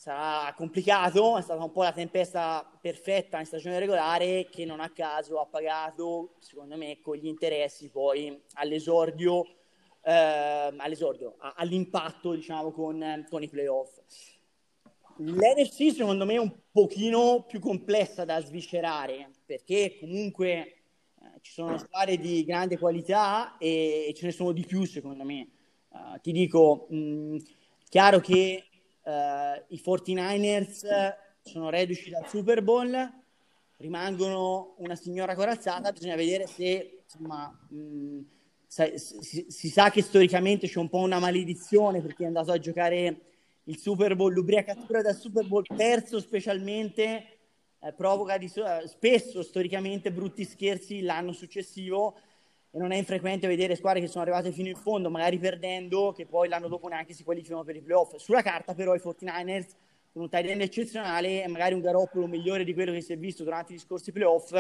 sarà 0.01 0.51
complicato, 0.55 1.38
è 1.38 1.43
stata 1.43 1.63
un 1.63 1.72
po' 1.72 1.84
la 1.84 1.91
tempesta 1.91 2.67
perfetta 2.81 3.38
in 3.38 3.46
stagione 3.46 3.77
regolare 3.77 4.48
che 4.50 4.65
non 4.65 4.79
a 4.79 4.89
caso 4.89 5.39
ha 5.39 5.46
pagato, 5.46 6.38
secondo 6.39 6.75
me, 6.75 7.00
con 7.01 7.17
gli 7.17 7.27
interessi 7.27 7.88
poi 7.88 8.36
all'esordio, 8.53 9.46
eh, 10.01 10.74
all'esordio 10.75 11.36
all'impatto 11.38 12.34
diciamo 12.34 12.72
con, 12.72 13.27
con 13.29 13.43
i 13.43 13.48
playoff. 13.48 14.00
L'NFC 15.17 15.93
secondo 15.93 16.25
me 16.25 16.34
è 16.34 16.39
un 16.39 16.51
pochino 16.72 17.43
più 17.48 17.60
complessa 17.60 18.25
da 18.25 18.41
sviscerare 18.41 19.29
perché 19.46 19.98
comunque 20.00 20.48
eh, 20.48 20.74
ci 21.41 21.51
sono 21.51 21.77
squadre 21.77 22.17
di 22.17 22.43
grande 22.43 22.79
qualità 22.79 23.55
e, 23.60 24.08
e, 24.08 24.13
ce 24.15 24.25
ne 24.25 24.31
sono 24.31 24.51
di 24.51 24.65
più 24.65 24.84
secondo 24.86 25.24
me. 25.24 25.48
Uh, 25.89 26.20
ti 26.22 26.31
dico, 26.31 26.88
mh, 26.89 27.38
chiaro 27.88 28.20
che 28.20 28.63
Uh, 29.03 29.63
I 29.70 29.81
49ers 29.84 31.15
sono 31.41 31.70
reduci 31.70 32.10
dal 32.10 32.27
Super 32.27 32.62
Bowl, 32.62 33.12
rimangono 33.77 34.75
una 34.77 34.96
signora 34.96 35.36
corazzata, 35.36 35.91
bisogna 35.91 36.15
vedere 36.15 36.46
se 36.46 37.01
insomma, 37.03 37.50
mh, 37.70 38.20
sa, 38.67 38.88
si, 38.98 39.46
si, 39.50 39.70
sa 39.70 39.89
che 39.89 40.01
storicamente 40.01 40.67
c'è 40.67 40.79
un 40.79 40.89
po' 40.89 41.00
una 41.00 41.20
maledizione 41.20 42.01
perché 42.01 42.24
è 42.24 42.27
andato 42.27 42.51
a 42.51 42.60
giocare 42.60 43.22
il 43.65 43.77
Super 43.77 44.15
Bowl, 44.15 44.34
l'ubriacatura 44.34 45.01
dal 45.01 45.15
Super 45.15 45.46
Bowl 45.48 45.65
terzo 45.75 46.20
specialmente 46.20 47.39
eh, 47.79 47.93
provoca 47.93 48.38
di, 48.38 48.48
spesso 48.48 49.41
storicamente 49.41 50.12
brutti 50.12 50.46
scherzi 50.46 51.01
l'anno 51.01 51.31
successivo 51.31 52.17
e 52.72 52.78
non 52.78 52.92
è 52.92 52.98
infrequente 52.98 53.48
vedere 53.48 53.75
squadre 53.75 54.00
che 54.00 54.08
sono 54.08 54.24
arrivate 54.24 54.51
fino 54.51 54.70
in 54.70 54.75
fondo, 54.75 55.10
magari 55.10 55.38
perdendo, 55.38 56.13
che 56.13 56.25
poi 56.25 56.48
l'anno 56.48 56.70
dopo 56.70 56.88
neanche 56.88 57.13
si 57.13 57.24
qualificano 57.24 57.63
per 57.63 57.75
i 57.75 57.82
playoff. 57.82 58.16
Sulla 58.16 58.42
carta 58.42 58.74
però 58.74 58.96
i 58.96 59.00
49ers 59.00 59.68
con 60.13 60.24
un 60.24 60.30
tight 60.30 60.62
eccezionale 60.62 61.44
e 61.44 61.48
magari 61.48 61.74
un 61.74 61.82
garoppolo 61.82 62.28
migliore 62.28 62.63
di 62.63 62.74
quello 62.74 62.92
che 62.92 63.01
si 63.01 63.13
è 63.13 63.18
visto 63.18 63.44
durante 63.44 63.74
gli 63.74 63.80
scorsi 63.80 64.12
playoff 64.12 64.54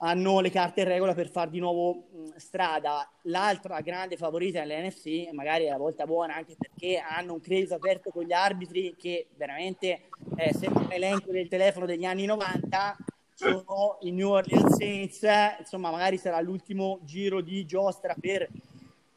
hanno 0.00 0.40
le 0.40 0.50
carte 0.50 0.82
in 0.82 0.88
regola 0.88 1.12
per 1.14 1.28
far 1.28 1.48
di 1.48 1.58
nuovo 1.58 2.08
strada. 2.36 3.10
L'altra 3.22 3.80
grande 3.80 4.16
favorita 4.16 4.62
nell'NFC, 4.62 5.32
magari 5.32 5.64
è 5.64 5.70
la 5.70 5.76
volta 5.76 6.06
buona 6.06 6.36
anche 6.36 6.54
perché 6.56 6.98
hanno 6.98 7.34
un 7.34 7.40
credito 7.40 7.74
aperto 7.74 8.10
con 8.10 8.24
gli 8.24 8.32
arbitri 8.32 8.94
che 8.96 9.28
veramente 9.36 10.08
è 10.36 10.52
sempre 10.52 10.84
un 10.84 10.92
elenco 10.92 11.30
del 11.30 11.48
telefono 11.48 11.86
degli 11.86 12.04
anni 12.04 12.26
90 12.26 12.96
sono 13.38 13.98
i 14.00 14.10
New 14.10 14.30
Orleans 14.30 14.74
Saints, 14.74 15.22
insomma 15.60 15.92
magari 15.92 16.18
sarà 16.18 16.40
l'ultimo 16.40 16.98
giro 17.04 17.40
di 17.40 17.64
giostra 17.64 18.16
per 18.20 18.48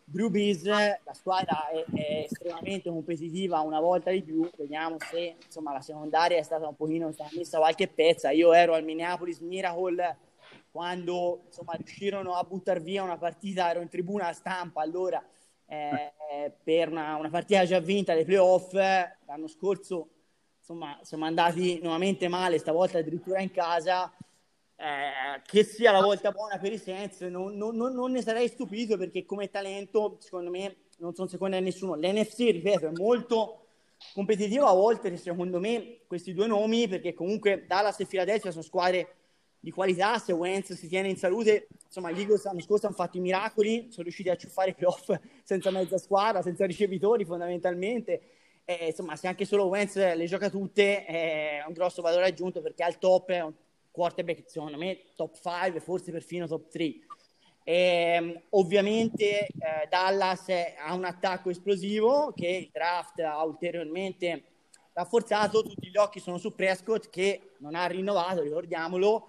Drew 0.04 0.30
Brees, 0.30 0.64
la 0.64 1.14
squadra 1.14 1.70
è, 1.70 1.84
è, 1.92 2.28
estremamente 2.30 2.90
competitiva 2.90 3.62
una 3.62 3.80
volta 3.80 4.12
di 4.12 4.22
più, 4.22 4.48
vediamo 4.56 4.98
se 5.00 5.38
insomma, 5.44 5.74
la 5.74 5.82
secondaria 5.82 6.38
è 6.38 6.44
stata 6.44 6.68
un 6.68 6.76
pochino 6.76 7.12
messa 7.36 7.58
qualche 7.58 7.88
pezza, 7.88 8.30
io 8.30 8.54
ero 8.54 8.76
al 8.76 8.84
Minneapolis 8.84 9.40
Miracle 9.40 10.18
quando 10.70 11.42
insomma, 11.48 11.74
riuscirono 11.74 12.36
a 12.36 12.44
buttare 12.44 12.80
via 12.80 13.02
una 13.02 13.18
partita, 13.18 13.72
ero 13.72 13.82
in 13.82 13.90
tribuna 13.90 14.28
a 14.28 14.34
stampa 14.34 14.82
allora 14.82 15.24
eh, 15.66 16.54
per 16.64 16.92
una, 16.92 17.16
una 17.16 17.30
partita 17.30 17.66
già 17.66 17.80
vinta 17.80 18.14
dei 18.14 18.26
playoff, 18.26 18.74
l'anno 18.74 19.48
scorso 19.48 20.10
insomma, 20.72 21.00
siamo 21.02 21.26
andati 21.26 21.80
nuovamente 21.82 22.28
male, 22.28 22.58
stavolta 22.58 23.00
addirittura 23.00 23.42
in 23.42 23.52
casa. 23.52 24.12
Eh, 24.76 25.42
che 25.46 25.64
sia 25.64 25.92
la 25.92 26.02
volta 26.02 26.32
buona 26.32 26.58
per 26.58 26.72
i 26.72 26.78
Saints, 26.78 27.22
non, 27.22 27.56
non, 27.56 27.76
non, 27.76 28.12
ne 28.12 28.22
sarei 28.24 28.48
stupito 28.48 28.98
perché 28.98 29.26
come 29.26 29.50
talento, 29.50 30.18
secondo 30.20 30.50
me, 30.50 30.78
non 30.98 31.14
sono 31.14 31.28
secondi 31.28 31.58
a 31.58 31.60
nessuno. 31.60 31.96
L'NFC, 31.96 32.38
ripeto, 32.38 32.88
è 32.88 32.92
molto 32.92 33.68
competitivo 34.14 34.66
a 34.66 34.74
volte, 34.74 35.16
secondo 35.18 35.60
me, 35.60 36.00
questi 36.08 36.34
due 36.34 36.48
nomi, 36.48 36.88
perché 36.88 37.14
comunque 37.14 37.66
Dallas 37.68 38.00
e 38.00 38.06
Philadelphia 38.06 38.50
sono 38.50 38.64
squadre 38.64 39.16
di 39.60 39.70
qualità, 39.70 40.18
se 40.18 40.34
Wentz 40.34 40.74
si 40.74 40.88
tiene 40.88 41.10
in 41.10 41.18
salute, 41.18 41.68
insomma, 41.86 42.10
gli 42.10 42.20
Eagles 42.20 42.46
l'anno 42.46 42.62
scorso 42.62 42.88
hanno 42.88 42.96
fatto 42.96 43.18
i 43.18 43.22
miracoli, 43.22 43.90
sono 43.92 44.04
riusciti 44.04 44.30
a 44.30 44.36
ciuffare 44.36 44.72
i 44.72 44.74
playoff 44.74 45.14
senza 45.44 45.70
mezza 45.70 46.00
squadra, 46.00 46.42
senza 46.42 46.66
ricevitori 46.66 47.24
fondamentalmente, 47.24 48.22
eh, 48.80 48.88
insomma, 48.88 49.16
se 49.16 49.28
anche 49.28 49.46
solo 49.46 49.66
Wentz 49.66 49.96
le 49.96 50.26
gioca 50.26 50.50
tutte 50.50 51.06
è 51.06 51.64
un 51.66 51.74
grosso 51.74 52.02
valore 52.02 52.26
aggiunto 52.26 52.62
perché 52.62 52.84
al 52.84 52.98
top 52.98 53.30
è 53.30 53.42
un 53.42 53.54
quarterback, 53.92 54.50
secondo 54.50 54.78
me, 54.78 55.00
top 55.16 55.38
5, 55.42 55.80
forse 55.80 56.12
perfino 56.12 56.48
top 56.48 56.70
3. 56.70 56.94
E, 57.64 58.44
ovviamente 58.50 59.46
eh, 59.46 59.88
Dallas 59.90 60.50
ha 60.50 60.94
un 60.94 61.06
attacco 61.06 61.50
esplosivo 61.50 62.34
che 62.36 62.48
il 62.48 62.70
draft 62.72 63.20
ha 63.20 63.44
ulteriormente 63.44 64.44
rafforzato, 64.94 65.62
tutti 65.62 65.90
gli 65.90 65.98
occhi 65.98 66.20
sono 66.20 66.38
su 66.38 66.54
Prescott 66.54 67.10
che 67.10 67.52
non 67.60 67.76
ha 67.76 67.86
rinnovato, 67.86 68.42
ricordiamolo, 68.42 69.28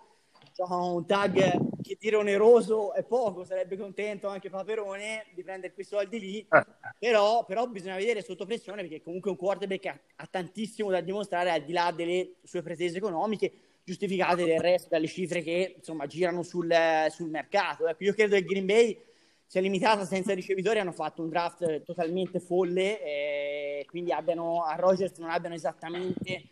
c'ha 0.54 0.75
un 0.75 1.06
tag 1.06 1.72
che 1.83 1.97
dire 2.01 2.17
oneroso 2.17 2.93
è 2.95 3.03
poco, 3.03 3.45
sarebbe 3.45 3.77
contento 3.77 4.29
anche 4.29 4.49
Paperone 4.49 5.27
di 5.35 5.43
prendere 5.43 5.73
quei 5.73 5.85
soldi 5.85 6.19
lì, 6.19 6.47
però, 6.99 7.45
però, 7.45 7.67
bisogna 7.67 7.97
vedere 7.97 8.23
sotto 8.23 8.47
pressione 8.47 8.83
perché 8.83 9.03
comunque 9.03 9.31
un 9.31 9.37
quarterback 9.37 9.87
ha, 9.87 9.99
ha, 10.17 10.27
tantissimo 10.31 10.91
da 10.91 11.01
dimostrare 11.01 11.51
al 11.51 11.62
di 11.62 11.73
là 11.73 11.93
delle 11.95 12.35
sue 12.45 12.62
pretese 12.62 12.97
economiche, 12.97 13.53
giustificate 13.85 14.45
del 14.45 14.61
resto 14.61 14.89
dalle 14.91 15.09
cifre 15.09 15.43
che 15.43 15.75
insomma 15.77 16.07
girano 16.07 16.43
sul, 16.43 16.73
sul 17.11 17.29
mercato. 17.29 17.89
Ecco, 17.89 18.05
io 18.05 18.15
credo 18.15 18.37
che 18.37 18.45
Green 18.45 18.67
Bay 18.67 18.99
sia 19.45 19.61
limitata 19.61 20.07
senza 20.07 20.33
ricevitori, 20.33 20.79
hanno 20.79 20.93
fatto 20.93 21.21
un 21.21 21.29
draft 21.29 21.83
totalmente 21.83 22.41
folle, 22.41 23.03
e 23.03 23.87
quindi 23.87 24.11
abbiano, 24.11 24.65
a 24.65 24.77
Rogers 24.77 25.19
non 25.19 25.29
abbiano 25.29 25.55
esattamente 25.55 26.45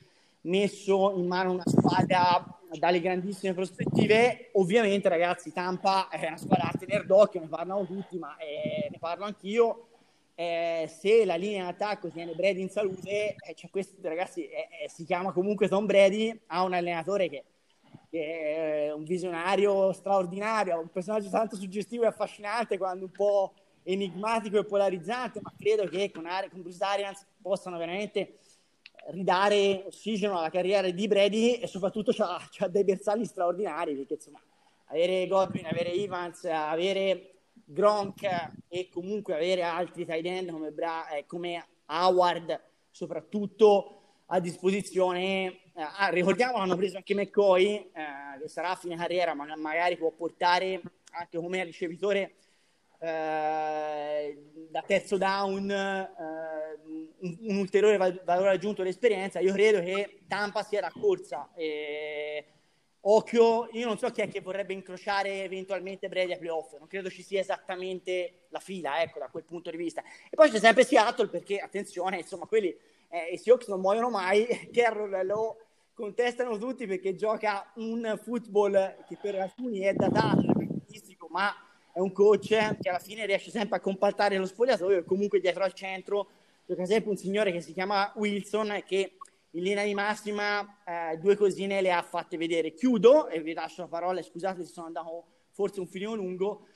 messo 0.42 1.14
in 1.16 1.26
mano 1.26 1.52
una 1.52 1.66
squadra 1.66 2.59
dalle 2.78 3.00
grandissime 3.00 3.54
prospettive. 3.54 4.50
Ovviamente, 4.54 5.08
ragazzi, 5.08 5.52
Tampa 5.52 6.08
è 6.08 6.26
una 6.26 6.36
squadra 6.36 6.68
a 6.68 6.78
tenere 6.78 7.06
d'occhio, 7.06 7.40
ne 7.40 7.48
parlano 7.48 7.86
tutti, 7.86 8.18
ma 8.18 8.36
eh, 8.36 8.88
ne 8.90 8.98
parlo 8.98 9.24
anch'io. 9.24 9.86
Eh, 10.34 10.88
se 10.88 11.24
la 11.24 11.34
linea 11.34 11.66
d'attacco 11.66 12.08
tiene 12.08 12.32
Brady 12.32 12.62
in 12.62 12.70
salute, 12.70 13.36
eh, 13.36 13.54
cioè 13.54 13.70
questo, 13.70 13.96
ragazzi, 14.02 14.48
si 14.86 15.04
chiama 15.04 15.32
comunque 15.32 15.68
Tom 15.68 15.86
Brady, 15.86 16.38
ha 16.46 16.62
un 16.62 16.72
allenatore 16.72 17.28
che, 17.28 17.44
che, 18.08 18.86
è 18.86 18.92
un 18.92 19.04
visionario 19.04 19.92
straordinario, 19.92 20.80
un 20.80 20.90
personaggio 20.90 21.28
tanto 21.28 21.56
suggestivo 21.56 22.04
e 22.04 22.06
affascinante 22.06 22.78
quando 22.78 23.04
un 23.04 23.10
po' 23.10 23.52
enigmatico 23.82 24.58
e 24.58 24.64
polarizzante, 24.64 25.40
ma 25.42 25.52
credo 25.58 25.86
che 25.88 26.10
con, 26.10 26.26
Ari, 26.26 26.48
con 26.48 26.62
Bruce 26.62 26.82
Arians 26.82 27.26
possano 27.40 27.78
veramente 27.78 28.38
ridare 29.10 29.84
ossigeno 29.86 30.38
alla 30.38 30.50
carriera 30.50 30.88
di 30.90 31.06
Brady 31.06 31.54
e 31.54 31.66
soprattutto 31.66 32.12
c'ha, 32.12 32.40
c'ha 32.50 32.68
dei 32.68 32.84
bersagli 32.84 33.24
straordinari 33.24 33.94
perché 33.94 34.14
insomma 34.14 34.40
avere 34.86 35.26
Godwin, 35.26 35.66
avere 35.66 35.92
Evans, 35.92 36.44
avere 36.44 37.34
Gronk 37.64 38.22
e 38.68 38.88
comunque 38.88 39.34
avere 39.34 39.62
altri 39.62 40.04
tight 40.04 40.26
end 40.26 40.50
come, 40.50 40.70
Bra- 40.70 41.08
eh, 41.08 41.26
come 41.26 41.64
Howard 41.86 42.60
soprattutto 42.90 43.96
a 44.26 44.40
disposizione 44.40 45.60
eh, 45.74 45.82
ah, 45.82 46.08
ricordiamo 46.08 46.56
hanno 46.56 46.76
preso 46.76 46.96
anche 46.96 47.14
McCoy 47.14 47.74
eh, 47.74 48.40
che 48.40 48.48
sarà 48.48 48.70
a 48.70 48.76
fine 48.76 48.96
carriera 48.96 49.34
ma 49.34 49.54
magari 49.56 49.96
può 49.96 50.10
portare 50.10 50.80
anche 51.12 51.38
come 51.38 51.64
ricevitore 51.64 52.34
eh, 53.00 54.36
da 54.70 54.82
terzo 54.82 55.16
down 55.16 55.70
eh, 55.70 56.78
un, 56.84 57.36
un, 57.40 57.56
ulteriore 57.56 57.96
valore 57.96 58.50
aggiunto 58.50 58.82
all'esperienza 58.82 59.40
io 59.40 59.54
credo 59.54 59.80
che 59.80 60.20
Tampa 60.28 60.62
sia 60.62 60.80
da 60.80 60.92
corsa. 60.92 61.50
E, 61.54 62.44
occhio 63.02 63.68
io 63.72 63.86
non 63.86 63.96
so 63.96 64.10
chi 64.10 64.20
è 64.20 64.28
che 64.28 64.42
vorrebbe 64.42 64.74
incrociare 64.74 65.42
eventualmente 65.44 66.10
Brady 66.10 66.34
a 66.34 66.36
playoff 66.36 66.76
non 66.76 66.86
credo 66.86 67.08
ci 67.08 67.22
sia 67.22 67.40
esattamente 67.40 68.42
la 68.50 68.58
fila 68.58 69.00
ecco 69.00 69.18
da 69.18 69.28
quel 69.28 69.44
punto 69.44 69.70
di 69.70 69.78
vista. 69.78 70.02
E 70.02 70.36
poi 70.36 70.50
c'è 70.50 70.58
sempre 70.58 70.84
Seattle 70.84 71.28
perché 71.28 71.58
attenzione 71.58 72.18
insomma 72.18 72.44
quelli 72.44 72.76
eh, 73.08 73.32
i 73.32 73.38
Seahawks 73.38 73.68
non 73.68 73.80
muoiono 73.80 74.10
mai 74.10 74.46
Carroll 74.70 75.24
lo 75.24 75.56
contestano 75.94 76.58
tutti 76.58 76.86
perché 76.86 77.14
gioca 77.14 77.72
un 77.76 78.18
football 78.22 79.04
che 79.06 79.16
per 79.20 79.36
alcuni 79.36 79.80
è 79.80 79.94
datato 79.94 80.60
ma 81.30 81.54
è 81.92 81.98
un 81.98 82.12
coach 82.12 82.48
che 82.80 82.88
alla 82.88 82.98
fine 82.98 83.26
riesce 83.26 83.50
sempre 83.50 83.76
a 83.76 83.80
compattare 83.80 84.36
lo 84.36 84.46
spogliatoio 84.46 84.98
e 84.98 85.04
comunque 85.04 85.40
dietro 85.40 85.62
al 85.62 85.72
centro 85.72 86.28
gioca 86.66 86.84
sempre 86.84 87.10
un 87.10 87.16
signore 87.16 87.50
che 87.50 87.60
si 87.60 87.72
chiama 87.72 88.12
Wilson 88.14 88.82
che 88.86 89.16
in 89.52 89.62
linea 89.62 89.84
di 89.84 89.94
massima 89.94 90.78
eh, 90.84 91.16
due 91.18 91.36
cosine 91.36 91.80
le 91.80 91.92
ha 91.92 92.02
fatte 92.02 92.36
vedere. 92.36 92.74
Chiudo 92.74 93.28
e 93.28 93.40
vi 93.40 93.52
lascio 93.52 93.82
la 93.82 93.88
parola, 93.88 94.22
scusate 94.22 94.64
se 94.64 94.72
sono 94.72 94.86
andato 94.86 95.26
forse 95.50 95.80
un 95.80 95.88
filino 95.88 96.14
lungo. 96.14 96.66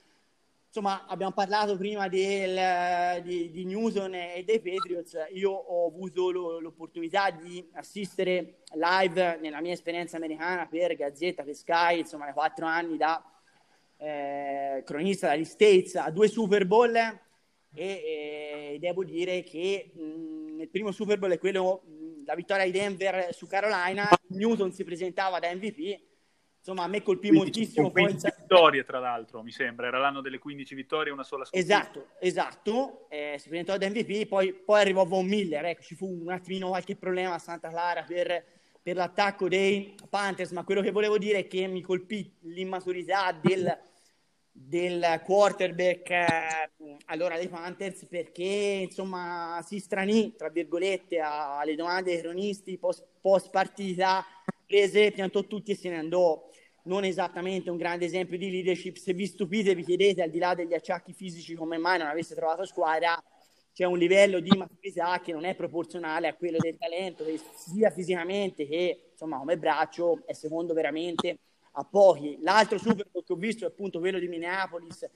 insomma, 0.67 1.07
abbiamo 1.07 1.33
parlato 1.33 1.77
prima 1.77 2.09
del, 2.09 3.23
di, 3.23 3.51
di, 3.53 3.65
Newton 3.65 4.15
e 4.15 4.43
dei 4.45 4.61
Patriots. 4.61 5.17
Io 5.35 5.53
ho 5.53 5.87
avuto 5.87 6.33
lo, 6.33 6.59
l'opportunità 6.59 7.31
di 7.31 7.65
assistere 7.75 8.63
live 8.73 9.39
nella 9.41 9.61
mia 9.61 9.73
esperienza 9.73 10.17
americana 10.17 10.67
per 10.67 10.97
Gazzetta, 10.97 11.45
per 11.45 11.55
Sky, 11.55 12.01
insomma, 12.01 12.25
nei 12.25 12.35
quattro 12.35 12.67
anni 12.67 12.97
da 12.97 13.25
eh, 13.99 14.44
cronista 14.85 15.29
dagli 15.29 15.45
States 15.45 15.97
a 15.97 16.11
due 16.11 16.29
Super 16.29 16.67
Bowl. 16.67 16.95
E, 16.97 17.23
e 17.75 18.77
devo 18.79 19.03
dire 19.03 19.43
che 19.43 19.91
mh, 19.95 20.57
nel 20.57 20.69
primo 20.69 20.93
Super 20.93 21.19
Bowl 21.19 21.33
è 21.33 21.39
quello, 21.39 21.83
mh, 21.85 22.25
la 22.25 22.35
vittoria 22.35 22.65
di 22.65 22.71
Denver 22.71 23.35
su 23.35 23.47
Carolina, 23.47 24.09
Newton 24.29 24.73
si 24.73 24.85
presentava 24.85 25.41
da 25.41 25.53
MVP 25.53 26.13
insomma 26.65 26.85
a 26.85 26.89
me 26.89 27.03
colpì 27.03 27.29
15, 27.29 27.45
moltissimo. 27.45 27.91
15 27.91 28.21
poi... 28.21 28.33
vittorie 28.39 28.85
tra 28.85 28.99
l'altro 28.99 29.43
mi 29.43 29.53
sembra, 29.53 29.87
era 29.87 29.99
l'anno 29.99 30.23
delle 30.23 30.39
15 30.39 30.75
vittorie 30.75 31.13
una 31.13 31.23
sola 31.23 31.45
sconfitta. 31.45 31.75
Esatto, 31.75 32.07
esatto, 32.19 33.07
eh, 33.11 33.37
si 33.39 33.49
presentò 33.49 33.75
ad 33.75 33.85
MVP, 33.85 34.27
poi, 34.27 34.55
poi, 34.55 34.81
arrivò 34.81 35.05
Von 35.05 35.27
Miller, 35.27 35.67
ecco, 35.67 35.83
ci 35.83 35.95
fu 35.95 36.07
un 36.07 36.33
attimino 36.33 36.69
qualche 36.69 36.97
problema 36.97 37.35
a 37.35 37.39
Santa 37.39 37.69
Clara 37.69 38.03
per, 38.03 38.43
per, 38.83 38.97
l'attacco 38.97 39.47
dei 39.47 39.95
Panthers, 40.09 40.53
ma 40.53 40.65
quello 40.65 40.81
che 40.81 40.91
volevo 40.91 41.19
dire 41.19 41.41
è 41.41 41.47
che 41.47 41.67
mi 41.67 41.83
colpì 41.83 42.35
l'immaturità 42.41 43.33
del, 43.33 43.79
del 44.57 45.21
quarterback 45.25 46.11
eh, 46.11 46.97
allora 47.07 47.37
dei 47.37 47.49
Panthers 47.49 48.07
perché 48.07 48.87
insomma 48.89 49.61
si 49.67 49.81
stranì 49.81 50.37
tra 50.37 50.49
virgolette 50.49 51.19
alle 51.19 51.75
domande 51.75 52.13
dei 52.13 52.23
cronisti 52.23 52.79
post, 52.79 53.51
partita 53.51 54.25
prese, 54.65 55.11
piantò 55.11 55.43
tutti 55.43 55.73
e 55.73 55.75
se 55.75 55.89
ne 55.89 55.99
andò 55.99 56.49
non 56.85 57.03
esattamente 57.03 57.69
un 57.71 57.77
grande 57.77 58.05
esempio 58.05 58.39
di 58.39 58.51
leadership. 58.51 58.97
Se 58.97 59.13
vi 59.13 59.27
stupite, 59.27 59.75
vi 59.75 59.85
chiedete 59.85 60.23
al 60.23 60.31
di 60.31 60.39
là 60.39 60.55
degli 60.55 60.75
acciacchi 60.75 61.13
fisici 61.13 61.55
come 61.55 61.77
mai 61.77 61.99
non 61.99 62.07
avesse 62.07 62.35
trovato 62.35 62.65
squadra, 62.65 63.21
c'è 63.73 63.85
un 63.85 63.99
livello 63.99 64.39
di 64.39 64.57
maturità 64.57 65.19
che 65.21 65.33
non 65.33 65.45
è 65.45 65.57
proporzionale 65.57 66.29
a 66.29 66.35
quello 66.35 66.59
del 66.59 66.77
talento, 66.79 67.25
che 67.25 67.41
sia 67.57 67.91
fisicamente 67.91 68.69
che 68.69 69.09
insomma 69.11 69.39
come 69.39 69.59
braccio 69.59 70.23
è 70.27 70.33
secondo 70.33 70.75
veramente 70.75 71.39
a 71.77 71.85
pochi. 71.85 72.39
L'altro 72.41 72.79
Super 72.79 73.07
Bowl 73.11 73.25
che 73.25 73.33
ho 73.33 73.37
visto 73.37 73.65
è 73.65 73.69
appunto 73.69 73.99
quello 73.99 74.19
di 74.19 74.29
Minneapolis 74.29 75.09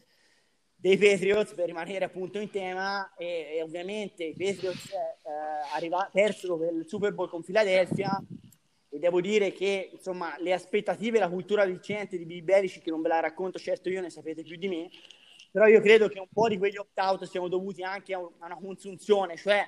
dei 0.80 0.96
Patriots 0.96 1.54
per 1.54 1.66
rimanere 1.66 2.04
appunto 2.04 2.38
in 2.38 2.50
tema 2.50 3.14
e, 3.16 3.56
e 3.56 3.62
ovviamente 3.62 4.22
i 4.22 4.34
Patriots 4.36 4.92
eh, 4.92 5.74
arriva, 5.74 6.08
persero 6.12 6.56
per 6.56 6.72
il 6.72 6.86
Super 6.86 7.12
Bowl 7.12 7.28
con 7.28 7.42
Philadelphia 7.42 8.16
e 8.88 8.98
devo 8.98 9.20
dire 9.20 9.52
che 9.52 9.90
insomma 9.92 10.36
le 10.38 10.52
aspettative 10.52 11.18
la 11.18 11.28
cultura 11.28 11.64
vincente 11.64 12.16
di 12.16 12.24
Bill 12.24 12.44
Belichick 12.44 12.86
non 12.86 13.02
ve 13.02 13.08
la 13.08 13.20
racconto, 13.20 13.58
certo 13.58 13.88
io 13.88 14.00
ne 14.00 14.08
sapete 14.08 14.42
più 14.42 14.56
di 14.56 14.68
me, 14.68 14.88
però 15.50 15.66
io 15.66 15.80
credo 15.80 16.08
che 16.08 16.20
un 16.20 16.28
po' 16.32 16.48
di 16.48 16.58
quegli 16.58 16.76
opt-out 16.76 17.24
siano 17.24 17.48
dovuti 17.48 17.82
anche 17.82 18.14
a 18.14 18.18
una 18.18 18.56
consunzione, 18.56 19.36
cioè 19.36 19.66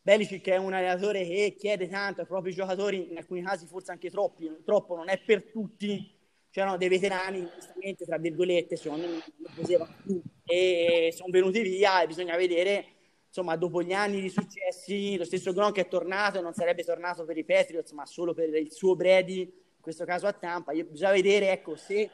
Belichick 0.00 0.46
è 0.50 0.56
un 0.56 0.72
allenatore 0.72 1.26
che 1.26 1.56
chiede 1.58 1.88
tanto 1.88 2.20
ai 2.20 2.26
propri 2.26 2.52
giocatori, 2.52 3.10
in 3.10 3.16
alcuni 3.16 3.42
casi 3.42 3.66
forse 3.66 3.90
anche 3.90 4.10
troppi, 4.10 4.50
troppo, 4.64 4.94
non 4.94 5.08
è 5.08 5.18
per 5.18 5.50
tutti, 5.50 6.14
c'erano 6.54 6.76
dei 6.76 6.88
veterani, 6.88 7.50
giustamente, 7.52 8.04
tra 8.04 8.16
virgolette, 8.16 8.76
secondo 8.76 9.08
me 9.08 9.12
non 9.38 9.52
potevano 9.56 9.92
più, 10.04 10.22
e 10.44 11.12
sono 11.12 11.32
venuti 11.32 11.60
via 11.62 12.00
e 12.00 12.06
bisogna 12.06 12.36
vedere 12.36 12.84
insomma, 13.26 13.56
dopo 13.56 13.82
gli 13.82 13.92
anni 13.92 14.20
di 14.20 14.28
successi, 14.28 15.16
lo 15.16 15.24
stesso 15.24 15.52
Gronk 15.52 15.78
è 15.78 15.88
tornato 15.88 16.38
e 16.38 16.42
non 16.42 16.54
sarebbe 16.54 16.84
tornato 16.84 17.24
per 17.24 17.36
i 17.36 17.44
Patriots, 17.44 17.90
ma 17.90 18.06
solo 18.06 18.34
per 18.34 18.54
il 18.54 18.70
suo 18.70 18.94
Brady, 18.94 19.40
in 19.40 19.80
questo 19.80 20.04
caso 20.04 20.28
a 20.28 20.32
Tampa. 20.32 20.70
Io, 20.70 20.84
bisogna 20.84 21.10
vedere 21.10 21.50
ecco, 21.50 21.74
se 21.74 22.08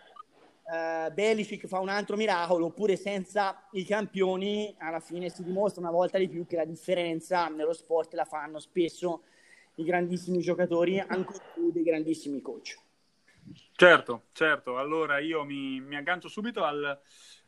uh, 0.63 1.13
Belichick 1.13 1.67
fa 1.67 1.79
un 1.79 1.91
altro 1.91 2.17
miracolo 2.17 2.65
oppure 2.65 2.97
senza 2.97 3.69
i 3.73 3.85
campioni 3.85 4.75
alla 4.79 5.01
fine 5.01 5.29
si 5.29 5.45
dimostra 5.45 5.83
una 5.83 5.91
volta 5.91 6.17
di 6.17 6.31
più 6.31 6.47
che 6.47 6.57
la 6.57 6.65
differenza 6.65 7.47
nello 7.49 7.75
sport 7.75 8.15
la 8.15 8.25
fanno 8.25 8.59
spesso 8.59 9.25
i 9.75 9.85
grandissimi 9.85 10.41
giocatori, 10.41 10.99
ancora 10.99 11.45
più 11.53 11.71
dei 11.71 11.83
grandissimi 11.83 12.41
coach. 12.41 12.89
Certo, 13.73 14.25
certo. 14.33 14.79
Allora 14.79 15.19
io 15.19 15.45
mi, 15.45 15.81
mi 15.81 15.97
aggancio 15.97 16.29
subito 16.29 16.65
al, 16.65 17.01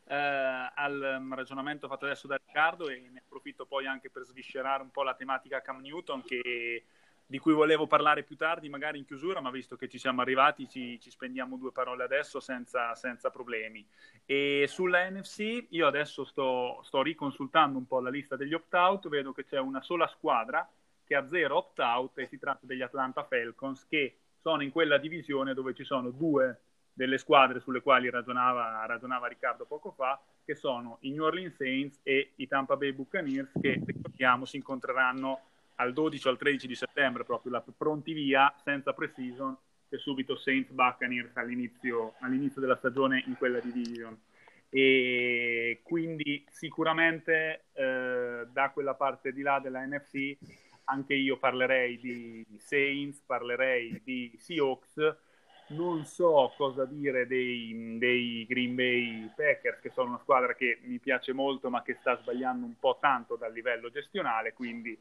eh, 0.07 0.15
al 0.15 1.17
mm, 1.19 1.33
ragionamento 1.33 1.87
fatto 1.87 2.05
adesso 2.05 2.27
da 2.27 2.37
Riccardo 2.43 2.89
e 2.89 3.07
ne 3.11 3.19
approfitto 3.19 3.65
poi 3.65 3.85
anche 3.85 4.09
per 4.09 4.23
sviscerare 4.23 4.81
un 4.81 4.89
po' 4.89 5.03
la 5.03 5.13
tematica 5.13 5.61
Cam 5.61 5.79
Newton 5.79 6.23
che, 6.23 6.85
di 7.25 7.37
cui 7.39 7.53
volevo 7.53 7.87
parlare 7.87 8.23
più 8.23 8.35
tardi, 8.35 8.67
magari 8.67 8.97
in 8.97 9.05
chiusura, 9.05 9.41
ma 9.41 9.51
visto 9.51 9.75
che 9.75 9.87
ci 9.87 9.97
siamo 9.97 10.21
arrivati 10.21 10.67
ci, 10.67 10.99
ci 10.99 11.09
spendiamo 11.09 11.57
due 11.57 11.71
parole 11.71 12.03
adesso 12.03 12.39
senza, 12.39 12.95
senza, 12.95 13.29
problemi. 13.29 13.85
E 14.25 14.65
sulla 14.67 15.09
NFC 15.09 15.67
io 15.69 15.87
adesso 15.87 16.25
sto, 16.25 16.81
sto 16.83 17.01
riconsultando 17.01 17.77
un 17.77 17.87
po' 17.87 18.01
la 18.01 18.09
lista 18.09 18.35
degli 18.35 18.53
opt-out, 18.53 19.07
vedo 19.07 19.31
che 19.31 19.45
c'è 19.45 19.59
una 19.59 19.81
sola 19.81 20.07
squadra 20.07 20.67
che 21.03 21.15
ha 21.15 21.27
zero 21.27 21.57
opt-out 21.57 22.17
e 22.19 22.27
si 22.27 22.37
tratta 22.37 22.65
degli 22.65 22.81
Atlanta 22.81 23.23
Falcons 23.23 23.85
che 23.87 24.17
sono 24.43 24.61
in 24.61 24.71
quella 24.71 24.97
divisione 24.97 25.53
dove 25.53 25.73
ci 25.73 25.85
sono 25.85 26.09
due 26.11 26.59
delle 26.91 27.17
squadre 27.17 27.61
sulle 27.61 27.81
quali 27.81 28.09
ragionava, 28.09 28.85
ragionava, 28.85 29.27
Riccardo 29.27 29.65
poco 29.65 29.91
fa, 29.91 30.21
che 30.43 30.53
sono 30.53 30.97
i 31.01 31.11
New 31.11 31.23
Orleans 31.23 31.55
Saints 31.55 32.01
e 32.03 32.33
i 32.35 32.47
Tampa 32.47 32.75
Bay 32.75 32.91
Buccaneers, 32.91 33.51
che 33.61 33.81
ricordiamo 33.85 34.43
si 34.43 34.57
incontreranno 34.57 35.39
al 35.75 35.93
12 35.93 36.27
o 36.27 36.31
al 36.31 36.37
13 36.37 36.67
di 36.67 36.75
settembre, 36.75 37.23
proprio 37.23 37.53
la, 37.53 37.63
pronti 37.75 38.11
via, 38.11 38.53
senza 38.61 38.91
pre-season, 38.91 39.57
e 39.87 39.97
subito 39.97 40.35
Saints 40.35 40.71
Buccaneers 40.71 41.37
all'inizio, 41.37 42.15
all'inizio 42.19 42.59
della 42.59 42.75
stagione 42.75 43.23
in 43.25 43.37
quella 43.37 43.61
division. 43.61 44.19
E 44.69 45.79
quindi 45.83 46.43
sicuramente 46.49 47.67
eh, 47.71 48.45
da 48.51 48.71
quella 48.71 48.95
parte 48.95 49.31
di 49.31 49.41
là 49.41 49.59
della 49.59 49.85
NFC 49.85 50.35
anche 50.85 51.13
io 51.13 51.37
parlerei 51.37 51.99
di 51.99 52.45
Saints, 52.59 53.21
parlerei 53.25 54.01
di 54.03 54.35
Seahawks 54.37 55.15
non 55.67 56.05
so 56.05 56.53
cosa 56.57 56.85
dire 56.85 57.25
dei, 57.25 57.97
dei, 57.97 58.45
Green 58.47 58.75
Bay 58.75 59.31
Packers, 59.35 59.79
che 59.79 59.89
sono 59.89 60.09
una 60.09 60.19
squadra 60.19 60.53
che 60.55 60.79
mi 60.83 60.99
piace 60.99 61.33
molto, 61.33 61.69
ma 61.69 61.81
che 61.81 61.97
sta 61.99 62.17
sbagliando 62.17 62.65
un 62.65 62.77
po' 62.79 62.97
tanto 62.99 63.35
dal 63.35 63.53
livello 63.53 63.89
gestionale. 63.89 64.53
Quindi 64.53 64.97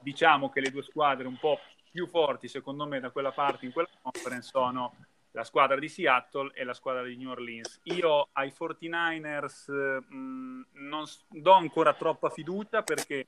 diciamo 0.00 0.50
che 0.50 0.60
le 0.60 0.70
due 0.70 0.82
squadre 0.82 1.26
un 1.26 1.38
po' 1.38 1.58
più 1.90 2.06
forti, 2.06 2.48
secondo 2.48 2.86
me, 2.86 3.00
da 3.00 3.10
quella 3.10 3.32
parte 3.32 3.66
in 3.66 3.72
quella 3.72 3.88
conference 4.00 4.48
sono 4.50 4.94
la 5.32 5.44
squadra 5.44 5.78
di 5.78 5.88
Seattle 5.88 6.50
e 6.54 6.64
la 6.64 6.72
squadra 6.72 7.02
di 7.02 7.16
New 7.16 7.30
Orleans. 7.30 7.80
Io 7.84 8.28
ai 8.32 8.52
49ers 8.58 9.70
mh, 10.08 10.66
non 10.72 11.04
do 11.28 11.52
ancora 11.52 11.92
troppa 11.92 12.30
fiducia 12.30 12.82
perché 12.82 13.26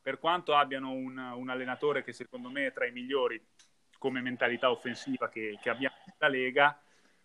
per 0.00 0.18
quanto 0.18 0.54
abbiano 0.54 0.92
un, 0.92 1.16
un 1.16 1.48
allenatore 1.48 2.02
che 2.02 2.12
secondo 2.12 2.48
me 2.48 2.66
è 2.66 2.72
tra 2.72 2.86
i 2.86 2.92
migliori 2.92 3.40
come 3.98 4.20
mentalità 4.20 4.70
offensiva 4.70 5.28
che, 5.28 5.58
che 5.60 5.68
abbiamo 5.68 5.96
nella 6.18 6.32
Lega, 6.32 6.80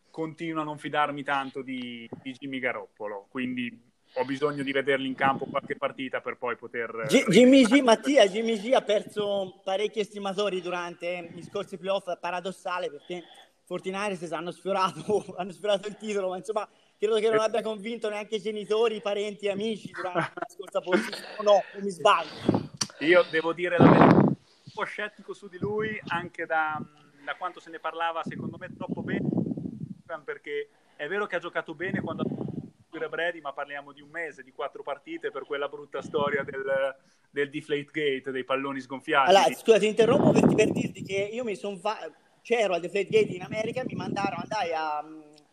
continuo 0.09 0.61
a 0.61 0.65
non 0.65 0.77
fidarmi 0.77 1.23
tanto 1.23 1.61
di, 1.61 2.09
di 2.21 2.33
Jimmy 2.33 2.59
Garoppolo, 2.59 3.27
quindi 3.29 3.93
ho 4.17 4.25
bisogno 4.25 4.63
di 4.63 4.71
vederli 4.71 5.07
in 5.07 5.15
campo 5.15 5.45
qualche 5.45 5.75
partita 5.75 6.21
per 6.21 6.37
poi 6.37 6.55
poter... 6.55 7.05
G- 7.07 7.29
Jimmy 7.29 7.63
G, 7.63 7.79
Mattia, 7.81 8.27
Jimmy 8.27 8.57
G 8.57 8.73
ha 8.73 8.81
perso 8.81 9.59
parecchi 9.63 9.99
estimatori 9.99 10.61
durante 10.61 11.29
gli 11.33 11.43
scorsi 11.43 11.77
playoff, 11.77 12.17
paradossale 12.19 12.89
perché 12.89 13.23
Fortinaires 13.63 14.31
hanno 14.31 14.51
sfiorato, 14.51 15.35
hanno 15.37 15.51
sfiorato 15.51 15.87
il 15.87 15.97
titolo, 15.97 16.29
ma 16.29 16.37
insomma 16.37 16.67
credo 16.97 17.15
che 17.19 17.29
non 17.29 17.39
abbia 17.39 17.61
convinto 17.61 18.09
neanche 18.09 18.35
i 18.35 18.41
genitori, 18.41 18.97
i 18.97 19.01
parenti, 19.01 19.49
amici 19.49 19.91
durante 19.91 20.31
la 20.33 20.47
scorsa 20.47 20.79
posizione. 20.81 21.35
No, 21.41 21.61
mi 21.81 21.89
sbaglio. 21.89 22.64
Io 22.99 23.25
devo 23.29 23.53
dire 23.53 23.77
la 23.77 23.89
verità 23.89 24.25
po' 24.75 24.83
scettico 24.83 25.33
su 25.33 25.47
di 25.47 25.57
lui 25.57 25.97
anche 26.07 26.45
da, 26.45 26.77
da 27.23 27.35
quanto 27.35 27.61
se 27.61 27.69
ne 27.69 27.79
parlava, 27.79 28.21
secondo 28.25 28.57
me, 28.59 28.75
troppo 28.75 29.01
bene, 29.01 29.29
perché 30.25 30.69
è 30.97 31.07
vero 31.07 31.25
che 31.25 31.37
ha 31.37 31.39
giocato 31.39 31.73
bene 31.73 32.01
quando 32.01 32.23
ha 32.23 32.25
fatto 32.25 33.09
Brady, 33.09 33.41
ma 33.41 33.51
parliamo 33.51 33.91
di 33.91 34.01
un 34.01 34.09
mese, 34.09 34.43
di 34.43 34.51
quattro 34.51 34.81
partite 34.83 35.31
per 35.31 35.45
quella 35.45 35.67
brutta 35.67 36.01
storia 36.01 36.43
del, 36.43 36.95
del 37.29 37.49
Deflate 37.49 37.89
Gate, 37.91 38.31
dei 38.31 38.43
palloni 38.43 38.79
sgonfiati. 38.79 39.29
Allora, 39.29 39.53
scusa, 39.53 39.79
ti 39.79 39.87
interrompo 39.87 40.31
per, 40.31 40.53
per 40.53 40.71
dirti 40.71 41.03
che 41.03 41.29
io 41.31 41.43
mi 41.43 41.55
sono 41.55 41.75
fa... 41.77 41.97
c'ero 42.41 42.73
al 42.73 42.81
Deflate 42.81 43.09
Gate 43.09 43.33
in 43.33 43.41
America, 43.41 43.83
mi 43.85 43.95
mandarono, 43.95 44.41
andai 44.41 44.73
a, 44.73 44.97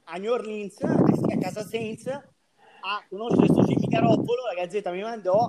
a 0.04 0.16
New 0.18 0.32
Orleans, 0.32 0.80
a 0.82 1.38
casa 1.40 1.64
Saints, 1.64 2.06
a 2.06 3.04
conoscere 3.08 3.46
questo 3.46 3.62
Jimmy 3.62 3.86
Garoppolo, 3.86 4.46
la 4.46 4.54
gazzetta 4.54 4.92
mi 4.92 5.02
mandò 5.02 5.48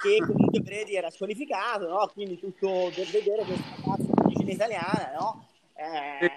perché 0.00 0.24
comunque 0.24 0.60
Brady 0.60 0.94
era 0.94 1.10
squalificato, 1.10 1.86
no? 1.86 2.10
quindi 2.14 2.38
tutto 2.38 2.90
per 2.94 3.06
vedere 3.06 3.44
questa 3.44 3.74
cazzo 3.84 4.28
di 4.28 4.52
italiana, 4.52 5.12
no? 5.18 5.46
Eh, 5.74 6.30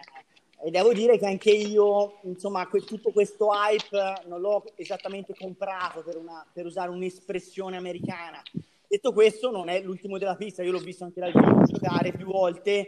e 0.66 0.72
devo 0.72 0.94
dire 0.94 1.18
che 1.18 1.26
anche 1.26 1.52
io, 1.52 2.20
insomma, 2.24 2.68
que- 2.68 2.82
tutto 2.82 3.12
questo 3.12 3.50
hype 3.52 4.24
non 4.28 4.42
l'ho 4.42 4.64
esattamente 4.76 5.34
comprato 5.38 6.04
per, 6.04 6.18
una, 6.18 6.46
per, 6.52 6.66
usare 6.66 6.90
un'espressione 6.90 7.76
americana. 7.76 8.42
Detto 8.88 9.12
questo, 9.12 9.50
non 9.50 9.70
è 9.70 9.82
l'ultimo 9.82 10.18
della 10.18 10.36
pista, 10.36 10.64
io 10.64 10.72
l'ho 10.72 10.80
visto 10.80 11.04
anche 11.04 11.20
dal 11.20 11.34
giocare 11.66 12.12
più 12.12 12.26
volte, 12.26 12.88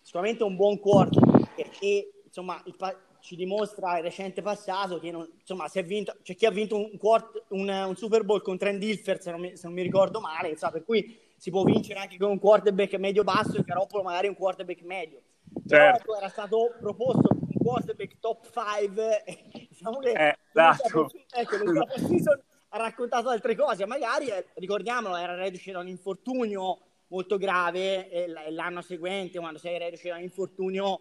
sicuramente 0.00 0.42
un 0.42 0.56
buon 0.56 0.78
quarto, 0.80 1.20
perché 1.54 2.22
insomma 2.24 2.60
il, 2.64 2.74
pa- 2.76 2.96
ci 3.22 3.36
dimostra 3.36 3.98
il 3.98 4.02
recente 4.02 4.42
passato 4.42 4.98
che 4.98 5.12
non, 5.12 5.26
insomma, 5.38 5.68
si 5.68 5.78
è 5.78 5.84
vinto, 5.84 6.16
c'è 6.22 6.34
chi 6.34 6.44
ha 6.44 6.50
vinto 6.50 6.76
un, 6.76 6.98
quart, 6.98 7.44
un, 7.48 7.68
un 7.68 7.96
Super 7.96 8.24
Bowl 8.24 8.42
con 8.42 8.58
Trent 8.58 8.78
Dilfer, 8.78 9.22
se 9.22 9.30
non 9.30 9.40
mi, 9.40 9.56
se 9.56 9.66
non 9.66 9.74
mi 9.74 9.82
ricordo 9.82 10.20
male, 10.20 10.48
insomma, 10.48 10.72
per 10.72 10.84
cui 10.84 11.16
si 11.36 11.50
può 11.50 11.62
vincere 11.62 12.00
anche 12.00 12.18
con 12.18 12.30
un 12.30 12.40
quarterback 12.40 12.94
medio-basso 12.94 13.56
e 13.56 13.62
Garoppolo 13.62 14.02
magari 14.02 14.26
un 14.26 14.34
quarterback 14.34 14.82
medio. 14.82 15.22
Certo. 15.66 16.04
Però 16.04 16.18
era 16.18 16.28
stato 16.28 16.74
proposto 16.80 17.28
un 17.30 17.52
quarterback 17.56 18.18
top 18.18 18.50
5, 18.78 19.24
diciamo 19.70 19.98
che 20.00 20.10
eh, 20.10 20.38
esatto. 20.50 21.10
ecco, 21.30 21.54
esatto. 21.54 21.98
season 22.06 22.42
ha 22.70 22.78
raccontato 22.78 23.28
altre 23.28 23.54
cose, 23.54 23.86
magari, 23.86 24.28
eh, 24.28 24.46
ricordiamolo, 24.54 25.16
era 25.16 25.36
reduce 25.36 25.70
da 25.70 25.78
un 25.78 25.88
infortunio 25.88 26.80
molto 27.08 27.36
grave 27.36 28.08
e 28.08 28.26
l'anno 28.50 28.80
seguente, 28.80 29.38
quando 29.38 29.58
sei 29.58 29.78
reduce 29.78 30.08
da 30.08 30.16
un 30.16 30.22
infortunio 30.22 31.00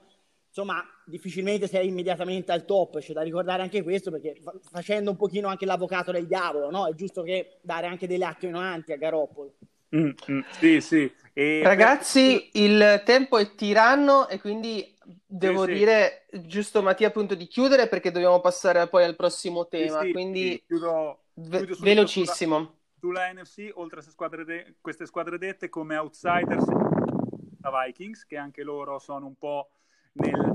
insomma, 0.51 0.83
difficilmente 1.05 1.67
sei 1.67 1.87
immediatamente 1.87 2.51
al 2.51 2.65
top. 2.65 2.99
C'è 2.99 3.13
da 3.13 3.21
ricordare 3.21 3.61
anche 3.61 3.81
questo 3.81 4.11
perché 4.11 4.35
facendo 4.69 5.09
un 5.09 5.15
pochino 5.15 5.47
anche 5.47 5.65
l'avvocato 5.65 6.11
del 6.11 6.27
diavolo, 6.27 6.69
no? 6.69 6.87
È 6.87 6.93
giusto 6.93 7.23
che 7.23 7.59
dare 7.61 7.87
anche 7.87 8.07
delle 8.07 8.25
attenuanti 8.25 8.91
a 8.91 8.97
Garoppolo. 8.97 9.55
Mm, 9.95 10.11
mm, 10.29 10.39
sì, 10.51 10.81
sì. 10.81 11.11
E... 11.33 11.61
Ragazzi, 11.63 12.49
il 12.53 13.01
tempo 13.05 13.37
è 13.37 13.55
tiranno 13.55 14.27
e 14.27 14.39
quindi 14.39 14.93
devo 15.25 15.65
sì, 15.65 15.73
dire, 15.73 16.25
sì. 16.29 16.45
giusto 16.45 16.81
Mattia, 16.81 17.07
appunto 17.07 17.35
di 17.35 17.47
chiudere 17.47 17.87
perché 17.87 18.11
dobbiamo 18.11 18.41
passare 18.41 18.85
poi 18.87 19.05
al 19.05 19.15
prossimo 19.15 19.67
tema. 19.67 20.01
Sì, 20.01 20.11
quindi 20.11 20.61
chiudo, 20.67 21.23
chiudo 21.33 21.75
velocissimo. 21.79 22.75
Sulla, 22.99 23.31
sulla, 23.31 23.41
NFC, 23.41 23.71
oltre 23.75 23.99
a 23.99 24.03
queste 24.03 24.11
squadre, 24.11 24.43
de- 24.43 24.75
queste 24.81 25.05
squadre 25.05 25.37
dette 25.37 25.69
come 25.69 25.95
outsiders, 25.95 26.65
la 26.65 27.83
Vikings, 27.85 28.25
che 28.25 28.35
anche 28.37 28.63
loro 28.63 28.99
sono 28.99 29.25
un 29.25 29.35
po' 29.35 29.71
nel 30.13 30.52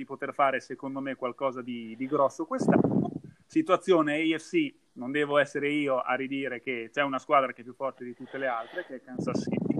di 0.00 0.04
poter 0.04 0.32
fare 0.32 0.60
secondo 0.60 1.00
me 1.00 1.14
qualcosa 1.14 1.62
di, 1.62 1.94
di 1.96 2.06
grosso 2.06 2.46
quest'anno. 2.46 3.10
Situazione 3.46 4.20
AFC, 4.20 4.74
non 4.94 5.10
devo 5.10 5.38
essere 5.38 5.70
io 5.70 5.98
a 5.98 6.14
ridire 6.14 6.60
che 6.60 6.88
c'è 6.92 7.02
una 7.02 7.18
squadra 7.18 7.52
che 7.52 7.60
è 7.60 7.64
più 7.64 7.74
forte 7.74 8.04
di 8.04 8.14
tutte 8.14 8.38
le 8.38 8.46
altre, 8.46 8.86
che 8.86 8.96
è 8.96 9.00
Kansas 9.02 9.42
City. 9.42 9.78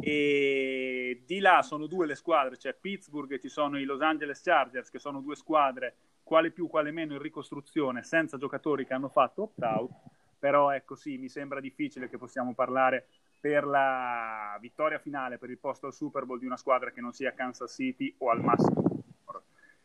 E 0.00 1.22
di 1.26 1.38
là 1.40 1.62
sono 1.62 1.86
due 1.86 2.06
le 2.06 2.14
squadre, 2.14 2.56
c'è 2.56 2.74
Pittsburgh 2.74 3.32
e 3.32 3.40
ci 3.40 3.48
sono 3.48 3.78
i 3.78 3.84
Los 3.84 4.00
Angeles 4.00 4.40
Chargers, 4.40 4.88
che 4.88 4.98
sono 4.98 5.20
due 5.20 5.36
squadre, 5.36 5.96
quale 6.22 6.50
più, 6.50 6.68
quale 6.68 6.92
meno 6.92 7.14
in 7.14 7.20
ricostruzione, 7.20 8.02
senza 8.02 8.38
giocatori 8.38 8.86
che 8.86 8.94
hanno 8.94 9.08
fatto 9.08 9.42
opt-out. 9.42 9.90
Però 10.38 10.70
ecco 10.70 10.94
sì, 10.96 11.18
mi 11.18 11.28
sembra 11.28 11.60
difficile 11.60 12.08
che 12.08 12.18
possiamo 12.18 12.54
parlare 12.54 13.06
per 13.42 13.66
la 13.66 14.56
vittoria 14.60 15.00
finale, 15.00 15.36
per 15.36 15.50
il 15.50 15.58
posto 15.58 15.86
al 15.86 15.92
Super 15.92 16.24
Bowl 16.24 16.38
di 16.38 16.46
una 16.46 16.56
squadra 16.56 16.92
che 16.92 17.00
non 17.00 17.12
sia 17.12 17.32
Kansas 17.32 17.72
City 17.74 18.14
o 18.18 18.30
al 18.30 18.40
massimo. 18.40 19.02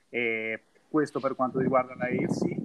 E 0.10 0.62
questo 0.88 1.20
per 1.20 1.34
quanto 1.34 1.58
riguarda 1.58 1.96
la 1.96 2.06
AFC. 2.06 2.56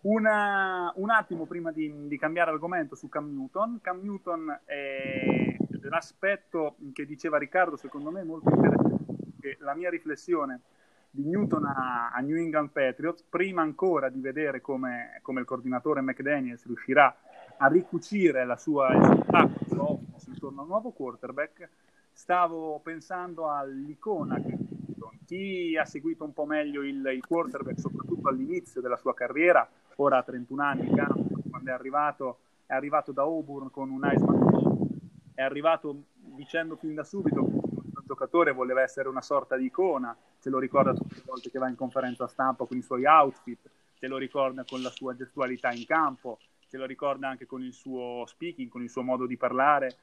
Una, 0.00 0.92
un 0.96 1.10
attimo 1.10 1.46
prima 1.46 1.70
di, 1.70 2.08
di, 2.08 2.18
cambiare 2.18 2.50
argomento 2.50 2.96
su 2.96 3.08
Cam 3.08 3.32
Newton. 3.32 3.78
Cam 3.82 4.00
Newton 4.02 4.62
è 4.64 5.56
l'aspetto 5.82 6.74
che 6.92 7.06
diceva 7.06 7.38
Riccardo, 7.38 7.76
secondo 7.76 8.10
me 8.10 8.24
molto 8.24 8.50
interessante. 8.50 9.56
La 9.60 9.76
mia 9.76 9.90
riflessione 9.90 10.62
di 11.08 11.22
Newton 11.24 11.66
a, 11.66 12.10
a, 12.12 12.18
New 12.20 12.36
England 12.36 12.70
Patriots, 12.70 13.22
prima 13.22 13.62
ancora 13.62 14.08
di 14.08 14.20
vedere 14.20 14.60
come, 14.60 15.20
come 15.22 15.38
il 15.38 15.46
coordinatore 15.46 16.00
McDaniels 16.00 16.66
riuscirà 16.66 17.16
a 17.58 17.68
ricucire 17.68 18.44
la 18.44 18.56
sua, 18.56 18.92
il 18.92 19.24
intorno 20.42 20.60
a 20.60 20.62
un 20.62 20.68
nuovo 20.68 20.90
quarterback, 20.90 21.68
stavo 22.10 22.80
pensando 22.80 23.48
all'icona 23.48 24.40
che 24.40 24.58
chi 25.24 25.76
ha 25.76 25.84
seguito 25.84 26.24
un 26.24 26.32
po' 26.32 26.44
meglio 26.44 26.82
il, 26.82 27.06
il, 27.14 27.24
quarterback, 27.24 27.78
soprattutto 27.78 28.28
all'inizio 28.28 28.80
della 28.80 28.96
sua 28.96 29.14
carriera, 29.14 29.66
ora 29.96 30.18
ha 30.18 30.22
31 30.22 30.62
anni, 30.62 30.88
quando 31.48 31.70
è 31.70 31.72
arrivato, 31.72 32.38
è 32.66 32.74
arrivato 32.74 33.12
da 33.12 33.22
Auburn 33.22 33.70
con 33.70 33.90
un 33.90 34.00
Iceman, 34.02 34.88
è 35.34 35.42
arrivato 35.42 36.02
dicendo 36.14 36.74
fin 36.76 36.94
da 36.94 37.04
subito 37.04 37.44
che 37.44 38.00
il 38.00 38.04
giocatore 38.04 38.52
voleva 38.52 38.82
essere 38.82 39.08
una 39.08 39.22
sorta 39.22 39.56
di 39.56 39.66
icona, 39.66 40.14
se 40.38 40.50
lo 40.50 40.58
ricorda 40.58 40.92
tutte 40.92 41.14
le 41.14 41.22
volte 41.24 41.50
che 41.50 41.58
va 41.58 41.68
in 41.68 41.76
conferenza 41.76 42.26
stampa 42.26 42.64
con 42.64 42.76
i 42.76 42.82
suoi 42.82 43.04
outfit, 43.04 43.70
se 43.94 44.08
lo 44.08 44.16
ricorda 44.16 44.64
con 44.64 44.82
la 44.82 44.90
sua 44.90 45.14
gestualità 45.14 45.70
in 45.72 45.86
campo, 45.86 46.38
se 46.66 46.76
lo 46.76 46.84
ricorda 46.84 47.28
anche 47.28 47.46
con 47.46 47.62
il 47.62 47.72
suo 47.72 48.24
speaking, 48.26 48.68
con 48.68 48.82
il 48.82 48.90
suo 48.90 49.02
modo 49.02 49.26
di 49.26 49.36
parlare, 49.36 49.96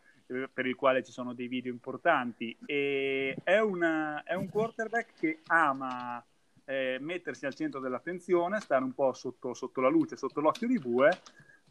per 0.54 0.68
il 0.68 0.76
quale 0.76 1.04
ci 1.04 1.12
sono 1.12 1.34
dei 1.34 1.48
video 1.48 1.72
importanti. 1.72 2.56
E 2.66 3.36
è, 3.44 3.60
una, 3.60 4.24
è 4.24 4.36
un 4.36 4.48
quarterback 4.50 5.14
che 5.20 5.40
ama 5.48 6.24
eh, 6.66 6.98
mettersi 7.02 7.46
al 7.46 7.56
centro 7.56 7.80
dell'attenzione, 7.80 8.60
stare 8.60 8.84
un 8.84 8.94
po' 8.94 9.14
sotto, 9.14 9.54
sotto 9.54 9.82
la 9.82 9.90
luce, 9.90 10.16
sotto 10.16 10.40
l'occhio 10.40 10.68
di 10.68 10.78
bue, 10.78 11.10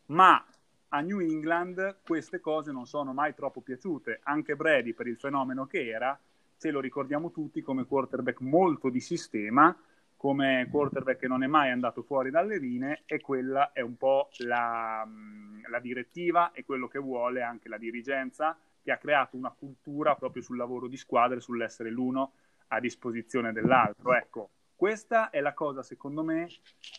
ma 0.07 0.45
a 0.89 1.01
New 1.01 1.21
England 1.21 1.99
queste 2.05 2.41
cose 2.41 2.73
non 2.73 2.87
sono 2.87 3.13
mai 3.13 3.35
troppo 3.35 3.61
piaciute. 3.61 4.21
Anche 4.25 4.57
Brady, 4.57 4.95
per 4.95 5.07
il 5.07 5.17
fenomeno 5.17 5.67
che 5.67 5.87
era, 5.87 6.19
ce 6.57 6.71
lo 6.71 6.81
ricordiamo 6.81 7.31
tutti 7.31 7.63
come 7.63 7.85
quarterback 7.85 8.41
molto 8.41 8.89
di 8.89 9.01
sistema, 9.01 9.77
come 10.19 10.67
quarterback 10.69 11.21
che 11.21 11.29
non 11.29 11.45
è 11.45 11.47
mai 11.47 11.71
andato 11.71 12.03
fuori 12.03 12.31
dalle 12.31 12.59
linee 12.59 13.03
e 13.07 13.21
quella 13.21 13.71
è 13.73 13.81
un 13.81 13.97
po' 13.97 14.31
la, 14.39 15.05
mm, 15.07 15.67
la, 15.69 15.79
direttiva 15.79 16.51
e 16.51 16.65
quello 16.65 16.89
che 16.89 16.99
vuole 16.99 17.41
anche 17.41 17.69
la 17.69 17.79
dirigenza 17.79 18.59
che 18.83 18.91
ha 18.91 18.97
creato 18.97 19.37
una 19.37 19.55
cultura 19.57 20.17
proprio 20.17 20.43
sul 20.43 20.57
lavoro 20.57 20.89
di 20.89 20.97
squadra 20.97 21.37
e 21.37 21.41
sull'essere 21.41 21.89
l'uno 21.89 22.33
a 22.67 22.81
disposizione 22.81 23.53
dell'altro. 23.53 24.13
Ecco, 24.13 24.51
questa 24.75 25.31
è 25.31 25.41
la 25.41 25.55
cosa 25.55 25.85
secondo 25.85 26.25
me 26.25 26.49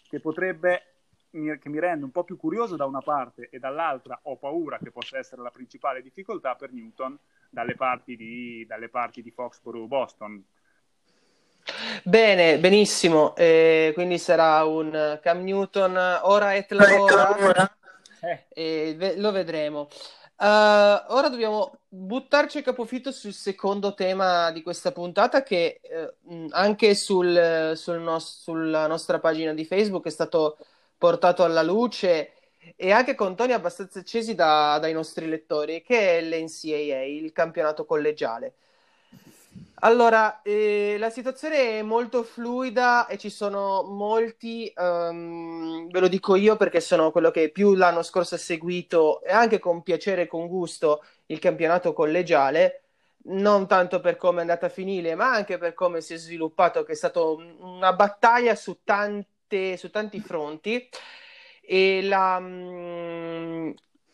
che 0.08 0.22
potrebbe 0.22 0.84
che 1.30 1.70
mi 1.70 1.80
rende 1.80 2.06
un 2.06 2.12
po' 2.12 2.24
più 2.24 2.38
curioso 2.38 2.76
da 2.76 2.86
una 2.86 3.02
parte 3.02 3.50
e 3.50 3.60
dall'altra 3.60 4.20
ho 4.24 4.38
paura 4.38 4.80
che 4.80 4.90
possa 4.90 5.20
essere 5.20 5.44
la 5.44 5.52
principale 5.52 6.02
difficoltà 6.02 6.56
per 6.56 6.72
Newton 6.72 7.16
dalle 7.52 7.76
parti 7.76 8.16
di, 8.16 8.66
dalle 8.66 8.90
parti 8.90 9.22
di 9.22 9.30
Foxborough 9.30 9.88
Boston 9.88 10.44
Bene, 12.04 12.58
benissimo. 12.60 13.36
Eh, 13.36 13.92
quindi 13.94 14.18
sarà 14.18 14.64
un 14.66 15.20
Cam 15.22 15.44
Newton 15.44 16.20
ora 16.24 16.56
et 16.56 16.72
lavora 16.72 17.78
eh. 18.22 18.46
e 18.50 18.96
ve- 18.98 19.18
lo 19.18 19.32
vedremo. 19.32 19.88
Uh, 20.42 21.04
ora 21.08 21.28
dobbiamo 21.28 21.80
buttarci 21.90 22.60
a 22.60 22.62
capofitto 22.62 23.12
sul 23.12 23.34
secondo 23.34 23.94
tema 23.94 24.52
di 24.52 24.64
questa 24.64 24.94
puntata 24.94 25.44
che 25.44 25.82
eh, 25.84 26.14
anche 26.52 26.96
sul, 26.96 27.74
sul 27.76 28.00
nos- 28.00 28.42
sulla 28.42 28.88
nostra 28.88 29.20
pagina 29.20 29.54
di 29.54 29.66
Facebook 29.66 30.06
è 30.06 30.10
stato 30.10 30.58
portato 30.98 31.44
alla 31.44 31.62
luce 31.62 32.32
e 32.78 32.92
anche 32.92 33.16
con 33.16 33.36
toni 33.36 33.52
abbastanza 33.52 34.00
accesi 34.00 34.34
da- 34.34 34.78
dai 34.80 34.94
nostri 34.94 35.28
lettori, 35.28 35.82
che 35.82 36.20
è 36.20 36.22
l'NCAA, 36.22 37.04
il 37.04 37.32
campionato 37.34 37.84
collegiale. 37.84 38.54
Allora, 39.82 40.42
eh, 40.42 40.98
la 41.00 41.10
situazione 41.10 41.80
è 41.80 41.82
molto 41.84 42.24
fluida 42.24 43.08
e 43.08 43.18
ci 43.18 43.30
sono 43.30 43.84
molti, 43.84 44.72
um, 44.76 45.88
ve 45.90 46.00
lo 46.02 46.10
dico 46.10 46.36
io 46.36 46.58
perché 46.58 46.82
sono 46.82 47.12
quello 47.12 47.32
che 47.32 47.50
più 47.50 47.76
l'anno 47.76 48.04
scorso 48.04 48.36
ha 48.36 48.38
seguito 48.38 49.22
e 49.24 49.32
anche 49.32 49.58
con 49.60 49.82
piacere 49.82 50.24
e 50.24 50.28
con 50.28 50.48
gusto 50.48 51.02
il 51.28 51.40
campionato 51.40 51.94
collegiale, 51.94 52.84
non 53.28 53.68
tanto 53.68 54.02
per 54.02 54.18
come 54.18 54.40
è 54.40 54.42
andata 54.42 54.66
a 54.66 54.70
finire, 54.70 55.16
ma 55.16 55.32
anche 55.32 55.58
per 55.58 55.74
come 55.74 56.02
si 56.02 56.14
è 56.14 56.18
sviluppato, 56.18 56.84
che 56.84 56.92
è 56.92 56.96
stata 56.96 57.22
una 57.22 57.94
battaglia 57.94 58.56
su, 58.56 58.80
tante, 58.84 59.78
su 59.78 59.90
tanti 59.92 60.20
fronti. 60.20 60.90
E 61.62 62.02
la, 62.04 62.38
um, 62.38 63.74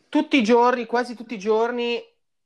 tutti 0.10 0.38
i 0.38 0.44
giorni, 0.44 0.86
quasi 0.86 1.16
tutti 1.16 1.34
i 1.36 1.40
giorni, 1.40 2.04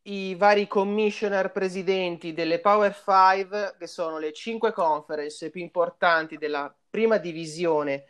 i 0.09 0.33
vari 0.35 0.67
commissioner 0.67 1.51
presidenti 1.51 2.33
delle 2.33 2.59
Power 2.59 2.95
5, 2.95 3.75
che 3.77 3.87
sono 3.87 4.17
le 4.17 4.33
cinque 4.33 4.71
conference 4.71 5.49
più 5.51 5.61
importanti 5.61 6.37
della 6.37 6.73
prima 6.89 7.17
divisione 7.17 8.05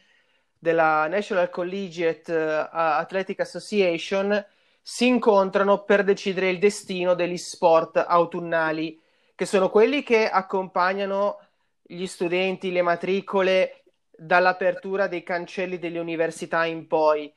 della 0.57 1.07
National 1.07 1.49
Collegiate 1.49 2.33
eh, 2.33 2.67
Athletic 2.71 3.41
Association, 3.41 4.45
si 4.81 5.07
incontrano 5.07 5.83
per 5.83 6.03
decidere 6.03 6.49
il 6.49 6.57
destino 6.57 7.15
degli 7.15 7.38
sport 7.38 7.97
autunnali, 7.97 8.99
che 9.35 9.45
sono 9.45 9.69
quelli 9.69 10.01
che 10.01 10.29
accompagnano 10.29 11.39
gli 11.81 12.05
studenti, 12.05 12.71
le 12.71 12.81
matricole 12.81 13.83
dall'apertura 14.15 15.07
dei 15.07 15.23
cancelli 15.23 15.77
delle 15.79 15.99
università 15.99 16.65
in 16.65 16.88
poi. 16.88 17.33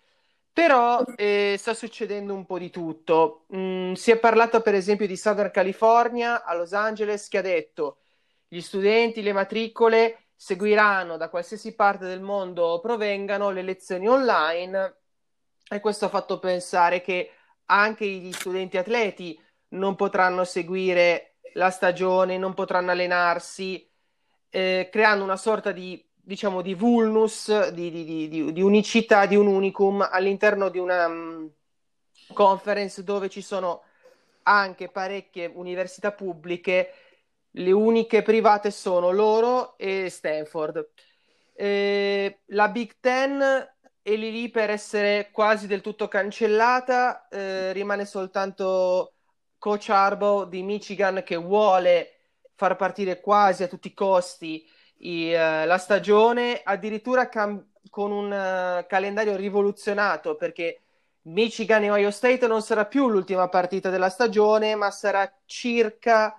Però 0.52 1.02
eh, 1.16 1.56
sta 1.58 1.72
succedendo 1.72 2.34
un 2.34 2.44
po' 2.44 2.58
di 2.58 2.70
tutto. 2.70 3.46
Mm, 3.54 3.94
si 3.94 4.10
è 4.10 4.18
parlato 4.18 4.60
per 4.60 4.74
esempio 4.74 5.06
di 5.06 5.16
Southern 5.16 5.50
California 5.50 6.44
a 6.44 6.54
Los 6.54 6.72
Angeles 6.74 7.28
che 7.28 7.38
ha 7.38 7.42
detto 7.42 7.98
gli 8.48 8.60
studenti, 8.60 9.22
le 9.22 9.32
matricole 9.32 10.26
seguiranno 10.36 11.16
da 11.16 11.30
qualsiasi 11.30 11.74
parte 11.74 12.04
del 12.04 12.20
mondo 12.20 12.80
provengano 12.80 13.50
le 13.50 13.62
lezioni 13.62 14.08
online 14.08 14.96
e 15.70 15.80
questo 15.80 16.06
ha 16.06 16.08
fatto 16.08 16.38
pensare 16.38 17.00
che 17.00 17.30
anche 17.66 18.06
gli 18.06 18.32
studenti 18.32 18.76
atleti 18.76 19.40
non 19.68 19.94
potranno 19.94 20.44
seguire 20.44 21.36
la 21.54 21.70
stagione, 21.70 22.36
non 22.36 22.54
potranno 22.54 22.90
allenarsi, 22.90 23.88
eh, 24.50 24.88
creando 24.90 25.24
una 25.24 25.36
sorta 25.36 25.72
di 25.72 26.04
diciamo, 26.24 26.62
di 26.62 26.74
vulnus, 26.74 27.68
di, 27.70 27.90
di, 27.90 28.28
di, 28.28 28.52
di, 28.52 28.62
unicità, 28.62 29.26
di 29.26 29.34
un 29.34 29.48
unicum 29.48 30.06
all'interno 30.08 30.68
di 30.68 30.78
una 30.78 31.06
um, 31.06 31.50
conference 32.32 33.02
dove 33.02 33.28
ci 33.28 33.42
sono 33.42 33.82
anche 34.44 34.88
parecchie 34.88 35.50
università 35.52 36.12
pubbliche, 36.12 36.92
le 37.50 37.72
uniche 37.72 38.22
private 38.22 38.70
sono 38.70 39.10
loro 39.10 39.76
e 39.76 40.08
Stanford. 40.08 40.88
Eh, 41.54 42.40
la 42.46 42.68
Big 42.68 42.96
Ten 43.00 43.40
è 44.00 44.16
lì 44.16 44.30
lì 44.32 44.48
per 44.48 44.70
essere 44.70 45.30
quasi 45.32 45.66
del 45.66 45.80
tutto 45.80 46.08
cancellata, 46.08 47.28
eh, 47.28 47.72
rimane 47.72 48.04
soltanto 48.04 49.14
Coach 49.58 49.90
Arbo 49.90 50.44
di 50.44 50.62
Michigan 50.62 51.22
che 51.24 51.36
vuole 51.36 52.14
far 52.54 52.76
partire 52.76 53.20
quasi 53.20 53.64
a 53.64 53.68
tutti 53.68 53.88
i 53.88 53.94
costi 53.94 54.64
i, 55.02 55.32
uh, 55.32 55.66
la 55.66 55.78
stagione, 55.78 56.60
addirittura 56.62 57.28
cam- 57.28 57.64
con 57.90 58.10
un 58.10 58.26
uh, 58.26 58.86
calendario 58.86 59.36
rivoluzionato 59.36 60.36
perché 60.36 60.80
Michigan 61.22 61.84
e 61.84 61.90
Ohio 61.90 62.10
State 62.10 62.46
non 62.46 62.62
sarà 62.62 62.86
più 62.86 63.08
l'ultima 63.08 63.48
partita 63.48 63.90
della 63.90 64.08
stagione, 64.08 64.74
ma 64.74 64.90
sarà 64.90 65.30
circa 65.44 66.34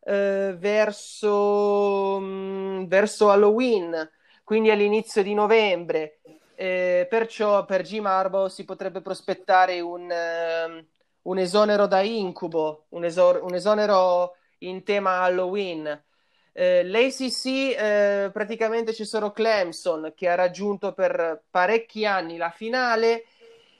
uh, 0.00 0.10
verso, 0.56 2.16
um, 2.16 2.86
verso 2.86 3.30
Halloween, 3.30 4.10
quindi 4.44 4.70
all'inizio 4.70 5.22
di 5.22 5.34
novembre. 5.34 6.20
Eh, 6.54 7.06
perciò 7.10 7.64
per 7.64 7.82
Jim 7.82 8.06
Harbaugh 8.06 8.48
si 8.48 8.64
potrebbe 8.64 9.00
prospettare 9.00 9.80
un, 9.80 10.02
uh, 10.02 10.84
un 11.22 11.38
esonero 11.38 11.86
da 11.86 12.00
incubo, 12.02 12.86
un, 12.90 13.04
esor- 13.04 13.42
un 13.42 13.54
esonero 13.54 14.36
in 14.58 14.82
tema 14.84 15.22
Halloween. 15.22 16.04
Eh, 16.52 16.84
L'ACC 16.84 17.46
eh, 17.46 18.30
praticamente 18.30 18.92
ci 18.92 19.04
sono 19.06 19.30
Clemson 19.32 20.12
che 20.14 20.28
ha 20.28 20.34
raggiunto 20.34 20.92
per 20.92 21.44
parecchi 21.50 22.04
anni 22.04 22.36
la 22.36 22.50
finale 22.50 23.24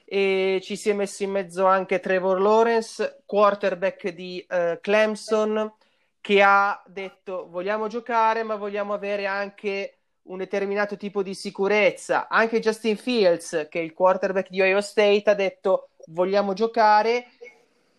e 0.05 0.59
ci 0.61 0.75
si 0.75 0.89
è 0.89 0.93
messo 0.93 1.23
in 1.23 1.31
mezzo 1.31 1.65
anche 1.65 1.99
Trevor 1.99 2.41
Lawrence, 2.41 3.21
quarterback 3.25 4.09
di 4.09 4.43
eh, 4.49 4.79
Clemson, 4.81 5.71
che 6.19 6.41
ha 6.41 6.81
detto 6.87 7.47
vogliamo 7.49 7.87
giocare 7.87 8.43
ma 8.43 8.55
vogliamo 8.55 8.93
avere 8.93 9.25
anche 9.27 9.97
un 10.23 10.37
determinato 10.37 10.97
tipo 10.97 11.21
di 11.21 11.33
sicurezza. 11.35 12.27
Anche 12.27 12.59
Justin 12.59 12.97
Fields, 12.97 13.67
che 13.69 13.79
è 13.79 13.83
il 13.83 13.93
quarterback 13.93 14.49
di 14.49 14.61
Ohio 14.61 14.81
State, 14.81 15.23
ha 15.25 15.35
detto 15.35 15.89
vogliamo 16.07 16.53
giocare 16.53 17.27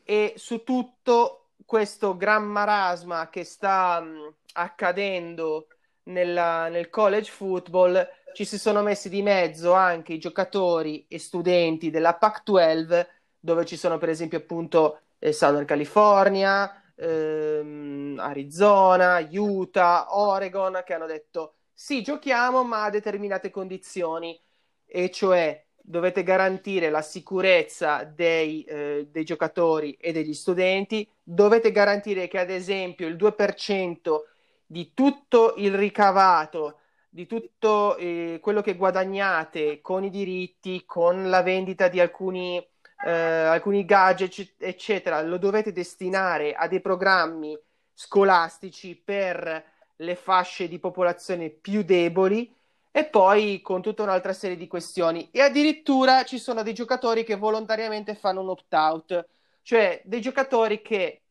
e 0.03 0.35
su 0.37 0.63
tutto 0.65 1.44
questo 1.65 2.17
gran 2.17 2.45
marasma 2.45 3.29
che 3.31 3.45
sta 3.45 4.01
mh, 4.01 4.35
accadendo 4.55 5.69
nella, 6.05 6.69
nel 6.69 6.91
college 6.91 7.31
football 7.31 8.07
ci 8.33 8.45
si 8.45 8.59
sono 8.59 8.83
messi 8.83 9.09
di 9.09 9.23
mezzo 9.23 9.73
anche 9.73 10.13
i 10.13 10.19
giocatori 10.19 11.07
e 11.09 11.19
studenti 11.19 11.91
della 11.91 12.15
Pac-12 12.15 13.07
dove 13.39 13.65
ci 13.65 13.77
sono 13.77 13.99
per 13.99 14.09
esempio 14.09 14.39
appunto 14.39 15.01
eh, 15.19 15.33
Southern 15.33 15.65
California, 15.67 16.83
ehm, 16.97 18.17
Arizona, 18.19 19.27
Utah, 19.31 20.17
Oregon 20.17 20.83
che 20.85 20.95
hanno 20.95 21.07
detto 21.07 21.55
sì 21.73 22.03
giochiamo 22.03 22.65
ma 22.65 22.85
a 22.85 22.91
determinate 22.91 23.51
condizioni 23.51 24.39
e 24.87 25.11
cioè 25.11 25.64
dovete 25.87 26.23
garantire 26.23 26.89
la 26.89 27.03
sicurezza 27.03 28.05
dei, 28.05 28.65
eh, 28.65 29.09
dei, 29.11 29.25
giocatori 29.25 29.93
e 30.01 30.13
degli 30.13 30.33
studenti, 30.33 31.07
dovete 31.23 31.73
garantire 31.73 32.27
che 32.27 32.39
ad 32.39 32.49
esempio 32.49 33.07
il 33.07 33.17
2% 33.17 34.23
di 34.65 34.93
tutto 34.95 35.55
il 35.59 35.75
ricavato, 35.75 36.79
di 37.11 37.27
tutto 37.27 37.97
eh, 37.99 38.39
quello 38.41 38.63
che 38.63 38.77
guadagnate 38.77 39.83
con 39.83 40.05
i 40.05 40.11
diritti, 40.11 40.85
con 40.87 41.29
la 41.29 41.43
vendita 41.43 41.89
di 41.89 42.01
alcuni, 42.01 42.57
eh, 43.05 43.11
alcuni 43.11 43.85
gadget, 43.85 44.55
eccetera, 44.57 45.21
lo 45.21 45.37
dovete 45.37 45.71
destinare 45.71 46.55
a 46.55 46.67
dei 46.67 46.81
programmi 46.81 47.59
scolastici 47.93 48.97
per 48.97 49.65
le 49.97 50.15
fasce 50.17 50.67
di 50.67 50.79
popolazione 50.79 51.51
più 51.51 51.83
deboli 51.83 52.53
e 52.97 53.07
poi 53.07 53.61
con 53.61 53.83
tutta 53.83 54.05
un'altra 54.05 54.33
serie 54.33 54.57
di 54.57 54.69
questioni. 54.69 55.29
E 55.33 55.41
addirittura 55.41 56.23
ci 56.23 56.39
sono 56.39 56.63
dei 56.63 56.75
giocatori 56.75 57.25
che 57.25 57.35
volontariamente 57.35 58.15
fanno 58.15 58.41
un 58.41 58.51
opt-out, 58.51 59.27
cioè 59.63 60.01
dei 60.05 60.21
giocatori 60.21 60.81
che 60.81 61.23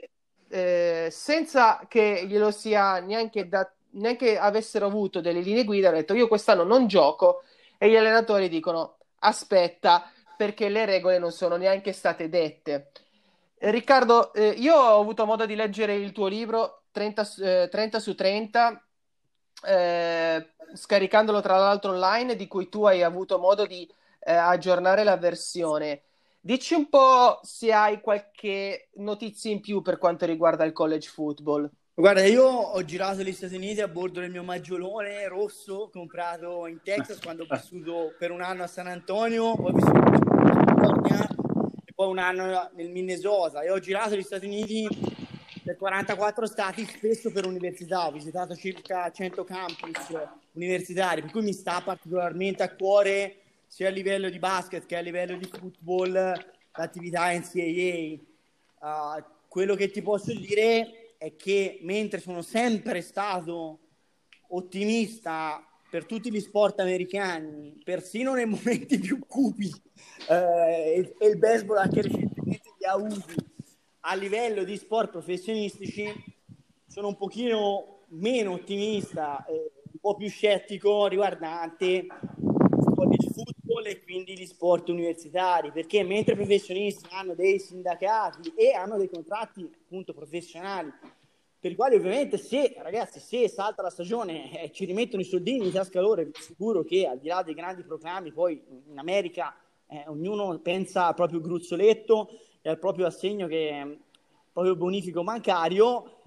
eh, 0.49 1.07
senza 1.09 1.79
che 1.87 2.25
glielo 2.27 2.51
sia 2.51 2.99
neanche, 2.99 3.47
da, 3.47 3.71
neanche 3.91 4.37
avessero 4.37 4.87
avuto 4.87 5.21
delle 5.21 5.39
linee 5.39 5.63
guida, 5.63 5.87
hanno 5.87 5.99
detto 5.99 6.13
io 6.15 6.27
quest'anno 6.27 6.65
non 6.65 6.85
gioco 6.87 7.43
e 7.77 7.89
gli 7.89 7.95
allenatori 7.95 8.49
dicono 8.49 8.97
aspetta 9.19 10.11
perché 10.35 10.67
le 10.67 10.83
regole 10.83 11.17
non 11.17 11.31
sono 11.31 11.55
neanche 11.55 11.93
state 11.93 12.27
dette. 12.27 12.91
Eh, 13.57 13.71
Riccardo, 13.71 14.33
eh, 14.33 14.49
io 14.49 14.75
ho 14.75 14.99
avuto 14.99 15.25
modo 15.25 15.45
di 15.45 15.55
leggere 15.55 15.95
il 15.95 16.11
tuo 16.11 16.27
libro 16.27 16.81
30, 16.91 17.69
30 17.69 17.99
su 18.01 18.15
30 18.15 18.83
eh, 19.63 20.47
scaricandolo 20.73 21.41
tra 21.41 21.57
l'altro 21.57 21.91
online, 21.91 22.35
di 22.35 22.47
cui 22.47 22.69
tu 22.69 22.85
hai 22.85 23.03
avuto 23.03 23.37
modo 23.39 23.65
di 23.65 23.87
eh, 24.19 24.33
aggiornare 24.33 25.03
la 25.03 25.17
versione. 25.17 26.01
Dici 26.39 26.73
un 26.73 26.89
po' 26.89 27.39
se 27.41 27.71
hai 27.71 28.01
qualche 28.01 28.89
notizia 28.95 29.49
in 29.49 29.61
più 29.61 29.81
per 29.81 29.97
quanto 29.97 30.25
riguarda 30.25 30.65
il 30.65 30.73
college 30.73 31.09
football. 31.09 31.69
Guarda, 31.95 32.25
io 32.25 32.43
ho 32.45 32.83
girato 32.83 33.21
gli 33.21 33.31
Stati 33.31 33.55
Uniti 33.55 33.79
a 33.79 33.87
bordo 33.87 34.19
del 34.19 34.31
mio 34.31 34.43
maggiolone 34.43 35.27
rosso 35.27 35.89
comprato 35.93 36.65
in 36.65 36.81
Texas 36.83 37.19
quando 37.19 37.43
ho 37.43 37.47
vissuto 37.47 38.13
per 38.17 38.31
un 38.31 38.41
anno 38.41 38.63
a 38.63 38.67
San 38.67 38.87
Antonio, 38.87 39.55
poi 39.55 39.71
ho 39.71 39.73
vissuto 39.73 39.97
in 39.97 40.65
California 40.65 41.27
e 41.85 41.93
poi 41.93 42.07
un 42.09 42.17
anno 42.17 42.69
nel 42.73 42.89
Minnesota 42.89 43.61
e 43.61 43.69
ho 43.69 43.79
girato 43.79 44.15
gli 44.15 44.23
Stati 44.23 44.47
Uniti 44.47 44.87
per 45.63 45.77
44 45.77 46.45
stati, 46.45 46.85
spesso 46.85 47.31
per 47.31 47.45
università. 47.45 48.07
Ho 48.07 48.11
visitato 48.11 48.55
circa 48.55 49.09
100 49.09 49.43
campus 49.43 50.13
universitari, 50.53 51.21
per 51.21 51.31
cui 51.31 51.43
mi 51.43 51.53
sta 51.53 51.81
particolarmente 51.81 52.63
a 52.63 52.73
cuore 52.73 53.37
sia 53.67 53.87
a 53.87 53.91
livello 53.91 54.29
di 54.29 54.39
basket 54.39 54.85
che 54.85 54.97
a 54.97 55.01
livello 55.01 55.37
di 55.37 55.45
football 55.45 56.11
l'attività 56.73 57.31
NCAA. 57.31 58.19
Uh, 58.79 59.23
quello 59.47 59.75
che 59.75 59.89
ti 59.89 60.01
posso 60.01 60.33
dire 60.33 61.15
è 61.17 61.35
che 61.35 61.79
mentre 61.81 62.19
sono 62.19 62.41
sempre 62.41 63.01
stato 63.01 63.79
ottimista 64.49 65.65
per 65.89 66.05
tutti 66.05 66.31
gli 66.31 66.39
sport 66.39 66.79
americani, 66.79 67.79
persino 67.83 68.33
nei 68.33 68.45
momenti 68.45 68.99
più 68.99 69.19
cupi, 69.25 69.71
eh, 70.27 71.13
e, 71.19 71.27
il 71.27 71.37
baseball 71.37 71.77
anche 71.77 72.01
recentemente 72.01 72.69
li 72.79 72.85
ha 72.85 72.93
avuti, 72.93 73.35
a 74.05 74.15
livello 74.15 74.63
di 74.63 74.75
sport 74.75 75.11
professionistici 75.11 76.11
sono 76.85 77.07
un 77.07 77.15
pochino 77.15 78.01
meno 78.09 78.51
ottimista, 78.51 79.45
eh, 79.45 79.71
un 79.91 79.99
po' 79.99 80.15
più 80.15 80.27
scettico 80.27 81.07
riguardante 81.07 82.07
sport 82.81 83.07
di 83.07 83.29
football 83.33 83.85
e 83.85 84.03
quindi 84.03 84.37
gli 84.37 84.45
sport 84.45 84.89
universitari, 84.89 85.71
perché 85.71 86.03
mentre 86.03 86.33
i 86.33 86.35
professionisti 86.35 87.07
hanno 87.11 87.33
dei 87.33 87.59
sindacati 87.59 88.53
e 88.55 88.73
hanno 88.73 88.97
dei 88.97 89.09
contratti 89.09 89.69
appunto 89.83 90.13
professionali, 90.13 90.91
per 91.57 91.71
i 91.71 91.75
quali 91.75 91.95
ovviamente 91.95 92.37
se, 92.37 92.75
ragazzi, 92.79 93.21
se 93.21 93.47
salta 93.47 93.81
la 93.81 93.89
stagione 93.89 94.63
eh, 94.63 94.71
ci 94.71 94.83
rimettono 94.83 95.21
i 95.21 95.25
soldini 95.25 95.67
in 95.67 95.71
tasca 95.71 96.01
loro, 96.01 96.27
sicuro 96.33 96.83
che 96.83 97.07
al 97.07 97.19
di 97.19 97.29
là 97.29 97.41
dei 97.41 97.53
grandi 97.53 97.83
proclami, 97.83 98.33
poi 98.33 98.61
in 98.89 98.99
America 98.99 99.55
eh, 99.87 100.03
ognuno 100.07 100.59
pensa 100.59 101.07
al 101.07 101.15
proprio 101.15 101.39
gruzzoletto 101.39 102.27
e 102.65 102.69
al 102.69 102.79
proprio 102.79 103.05
assegno 103.05 103.45
che 103.45 103.99
proprio 104.51 104.75
bonifico 104.77 105.21
bancario, 105.21 106.21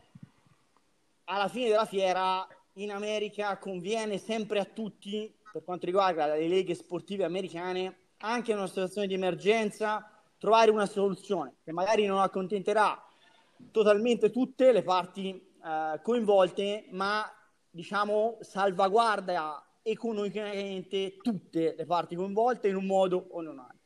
alla 1.24 1.48
fine 1.48 1.70
della 1.70 1.86
fiera 1.86 2.46
in 2.74 2.90
America 2.90 3.56
conviene 3.56 4.18
sempre 4.18 4.58
a 4.60 4.64
tutti, 4.64 5.34
per 5.50 5.64
quanto 5.64 5.86
riguarda 5.86 6.26
le 6.26 6.46
leghe 6.46 6.74
sportive 6.74 7.24
americane, 7.24 7.96
anche 8.18 8.50
in 8.50 8.58
una 8.58 8.66
situazione 8.66 9.06
di 9.06 9.14
emergenza, 9.14 10.10
trovare 10.38 10.70
una 10.70 10.84
soluzione 10.84 11.54
che 11.64 11.72
magari 11.72 12.04
non 12.04 12.18
accontenterà 12.18 13.02
totalmente 13.70 14.30
tutte 14.30 14.72
le 14.72 14.82
parti 14.82 15.30
eh, 15.64 16.00
coinvolte, 16.02 16.86
ma 16.90 17.24
diciamo 17.70 18.36
salvaguarda 18.40 19.80
economicamente 19.82 21.16
tutte 21.16 21.74
le 21.74 21.86
parti 21.86 22.14
coinvolte 22.14 22.68
in 22.68 22.76
un 22.76 22.84
modo 22.84 23.26
o 23.30 23.40
in 23.40 23.48
un 23.48 23.58
altro. 23.60 23.78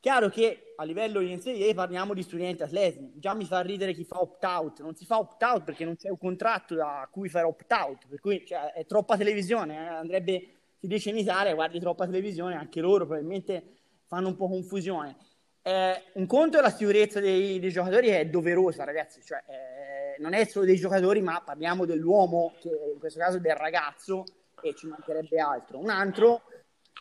Chiaro 0.00 0.28
che 0.28 0.63
a 0.76 0.84
livello 0.84 1.20
di 1.20 1.34
NCAA 1.34 1.74
parliamo 1.74 2.14
di 2.14 2.22
studenti 2.22 2.62
atleti, 2.62 3.12
già 3.16 3.34
mi 3.34 3.44
fa 3.44 3.60
ridere 3.60 3.92
chi 3.92 4.04
fa 4.04 4.20
opt-out, 4.20 4.80
non 4.80 4.94
si 4.94 5.04
fa 5.04 5.18
opt-out 5.18 5.64
perché 5.64 5.84
non 5.84 5.96
c'è 5.96 6.08
un 6.08 6.18
contratto 6.18 6.80
a 6.82 7.08
cui 7.10 7.28
fare 7.28 7.46
opt-out, 7.46 8.06
per 8.08 8.20
cui 8.20 8.44
cioè, 8.46 8.72
è 8.72 8.84
troppa 8.86 9.16
televisione, 9.16 9.74
eh? 9.74 9.88
andrebbe, 9.88 10.48
si 10.78 10.86
dice 10.86 11.10
in 11.10 11.18
Italia, 11.18 11.54
guardi 11.54 11.78
troppa 11.78 12.06
televisione, 12.06 12.56
anche 12.56 12.80
loro 12.80 13.06
probabilmente 13.06 13.62
fanno 14.06 14.28
un 14.28 14.36
po' 14.36 14.48
confusione. 14.48 15.16
Eh, 15.62 16.02
un 16.14 16.26
conto 16.26 16.58
è 16.58 16.60
la 16.60 16.70
sicurezza 16.70 17.20
dei, 17.20 17.58
dei 17.58 17.70
giocatori 17.70 18.08
è 18.08 18.26
doverosa, 18.26 18.84
ragazzi, 18.84 19.22
cioè, 19.22 19.42
eh, 19.48 20.20
non 20.20 20.34
è 20.34 20.44
solo 20.44 20.66
dei 20.66 20.76
giocatori, 20.76 21.22
ma 21.22 21.40
parliamo 21.42 21.86
dell'uomo, 21.86 22.54
che 22.60 22.68
in 22.68 22.98
questo 22.98 23.18
caso 23.18 23.38
del 23.38 23.56
ragazzo, 23.56 24.24
e 24.60 24.74
ci 24.74 24.86
mancherebbe 24.86 25.38
altro. 25.38 25.78
Un 25.78 25.90
altro 25.90 26.42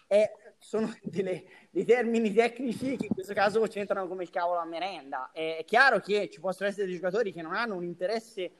è, 0.07 0.29
sono 0.57 0.93
delle, 1.01 1.43
dei 1.73 1.85
termini 1.85 2.31
tecnici 2.31 2.95
che 2.97 3.07
in 3.07 3.13
questo 3.15 3.33
caso 3.33 3.59
c'entrano 3.61 4.07
come 4.07 4.21
il 4.21 4.29
cavolo 4.29 4.59
a 4.59 4.63
merenda. 4.65 5.31
È 5.33 5.63
chiaro 5.65 5.99
che 6.01 6.29
ci 6.29 6.39
possono 6.39 6.69
essere 6.69 6.85
dei 6.85 6.93
giocatori 6.93 7.33
che 7.33 7.41
non 7.41 7.55
hanno 7.55 7.73
un 7.75 7.83
interesse 7.83 8.51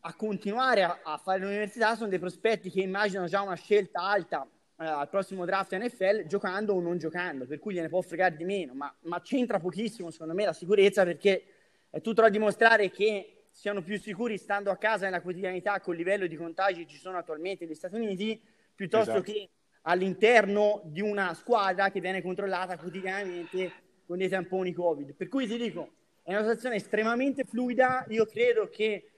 a 0.00 0.14
continuare 0.14 0.82
a, 0.82 1.00
a 1.02 1.16
fare 1.16 1.38
l'università, 1.40 1.94
sono 1.94 2.10
dei 2.10 2.18
prospetti 2.18 2.70
che 2.70 2.82
immaginano 2.82 3.26
già 3.26 3.40
una 3.40 3.54
scelta 3.54 4.02
alta 4.02 4.46
eh, 4.78 4.84
al 4.84 5.08
prossimo 5.08 5.46
draft 5.46 5.74
NFL 5.74 6.26
giocando 6.26 6.74
o 6.74 6.80
non 6.80 6.98
giocando, 6.98 7.46
per 7.46 7.58
cui 7.58 7.72
gliene 7.72 7.88
può 7.88 8.02
fregare 8.02 8.36
di 8.36 8.44
meno, 8.44 8.74
ma, 8.74 8.94
ma 9.04 9.22
c'entra 9.22 9.58
pochissimo 9.58 10.10
secondo 10.10 10.34
me 10.34 10.44
la 10.44 10.52
sicurezza 10.52 11.04
perché 11.04 11.44
è 11.88 12.02
tutto 12.02 12.20
da 12.20 12.28
dimostrare 12.28 12.90
che 12.90 13.46
siano 13.50 13.82
più 13.82 13.98
sicuri 13.98 14.36
stando 14.36 14.70
a 14.70 14.76
casa 14.76 15.06
nella 15.06 15.22
quotidianità 15.22 15.80
col 15.80 15.96
livello 15.96 16.26
di 16.26 16.36
contagi 16.36 16.84
che 16.84 16.90
ci 16.90 16.98
sono 16.98 17.16
attualmente 17.16 17.64
negli 17.64 17.74
Stati 17.74 17.94
Uniti, 17.94 18.38
piuttosto 18.74 19.12
esatto. 19.12 19.32
che 19.32 19.48
all'interno 19.86 20.82
di 20.84 21.00
una 21.00 21.34
squadra 21.34 21.90
che 21.90 22.00
viene 22.00 22.22
controllata 22.22 22.78
quotidianamente 22.78 23.72
con 24.06 24.18
dei 24.18 24.28
tamponi 24.28 24.72
Covid. 24.72 25.14
Per 25.14 25.28
cui 25.28 25.46
ti 25.46 25.56
dico, 25.56 25.92
è 26.22 26.30
una 26.30 26.40
situazione 26.40 26.76
estremamente 26.76 27.44
fluida, 27.44 28.04
io 28.08 28.26
credo 28.26 28.68
che 28.68 29.10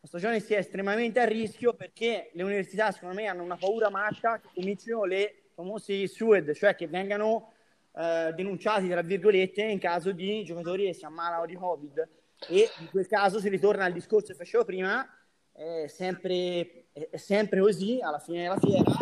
la 0.00 0.06
stagione 0.06 0.40
sia 0.40 0.58
estremamente 0.58 1.20
a 1.20 1.24
rischio 1.24 1.74
perché 1.74 2.30
le 2.32 2.42
università 2.42 2.90
secondo 2.90 3.14
me 3.14 3.26
hanno 3.26 3.42
una 3.42 3.56
paura 3.56 3.90
matta 3.90 4.38
che 4.38 4.48
cominciano 4.54 5.04
le 5.04 5.44
famosi 5.54 6.06
SUED, 6.06 6.52
cioè 6.52 6.74
che 6.74 6.86
vengano 6.86 7.52
eh, 7.96 8.32
denunciati 8.34 8.88
tra 8.88 9.02
virgolette 9.02 9.62
in 9.62 9.78
caso 9.78 10.12
di 10.12 10.42
giocatori 10.44 10.86
che 10.86 10.94
si 10.94 11.04
ammalano 11.04 11.46
di 11.46 11.54
Covid 11.54 12.08
e 12.48 12.68
in 12.80 12.90
quel 12.90 13.06
caso 13.06 13.38
si 13.38 13.48
ritorna 13.48 13.84
al 13.84 13.92
discorso 13.92 14.32
che 14.32 14.38
facevo 14.38 14.64
prima, 14.64 15.06
è 15.52 15.86
sempre, 15.86 16.86
è 16.92 17.16
sempre 17.16 17.60
così 17.60 18.00
alla 18.02 18.18
fine 18.18 18.42
della 18.42 18.58
fiera, 18.58 18.92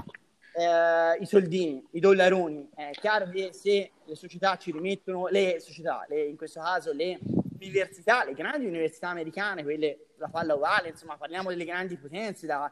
eh, 0.55 1.17
i 1.21 1.27
soldini, 1.27 1.85
i 1.93 2.01
dollaroni. 2.01 2.71
È 2.75 2.91
chiaro 2.93 3.29
che 3.29 3.53
se 3.53 3.91
le 4.05 4.15
società 4.15 4.57
ci 4.57 4.73
rimettono, 4.73 5.27
le 5.29 5.61
società, 5.61 6.05
le, 6.09 6.25
in 6.25 6.37
questo 6.37 6.61
caso 6.61 6.93
le 6.93 7.19
università, 7.61 8.25
le 8.25 8.35
grandi 8.35 8.67
università 8.67 9.09
americane, 9.09 9.63
quelle 9.63 10.07
la 10.17 10.29
palla 10.29 10.55
ovale, 10.55 10.91
insomma 10.91 11.17
parliamo 11.17 11.49
delle 11.49 11.65
grandi 11.65 11.97
potenze, 11.97 12.47
da 12.47 12.71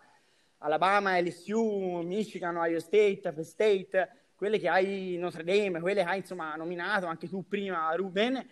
Alabama, 0.58 1.18
LSU, 1.20 2.02
Michigan, 2.04 2.56
Ohio 2.56 2.80
State, 2.80 3.32
Penn 3.32 3.42
State, 3.42 4.08
quelle 4.34 4.58
che 4.58 4.68
hai 4.68 5.16
Notre 5.18 5.44
Dame, 5.44 5.80
quelle 5.80 6.02
che 6.02 6.08
hai 6.08 6.18
insomma 6.18 6.54
nominato 6.56 7.06
anche 7.06 7.28
tu 7.28 7.46
prima 7.46 7.92
Ruben, 7.94 8.46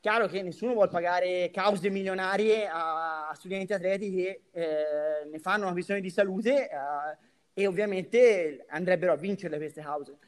chiaro 0.00 0.26
che 0.26 0.42
nessuno 0.42 0.74
vuole 0.74 0.90
pagare 0.90 1.50
cause 1.50 1.88
milionarie 1.88 2.68
a, 2.70 3.32
studenti 3.34 3.72
atleti 3.72 4.14
che 4.14 4.42
eh, 4.52 5.26
ne 5.30 5.38
fanno 5.38 5.64
una 5.64 5.72
questione 5.72 6.00
di 6.00 6.10
salute 6.10 6.68
eh, 6.68 6.76
e 7.54 7.66
ovviamente 7.68 8.66
andrebbero 8.68 9.12
a 9.12 9.16
vincere 9.16 9.56
queste 9.56 9.80
cause. 9.80 10.18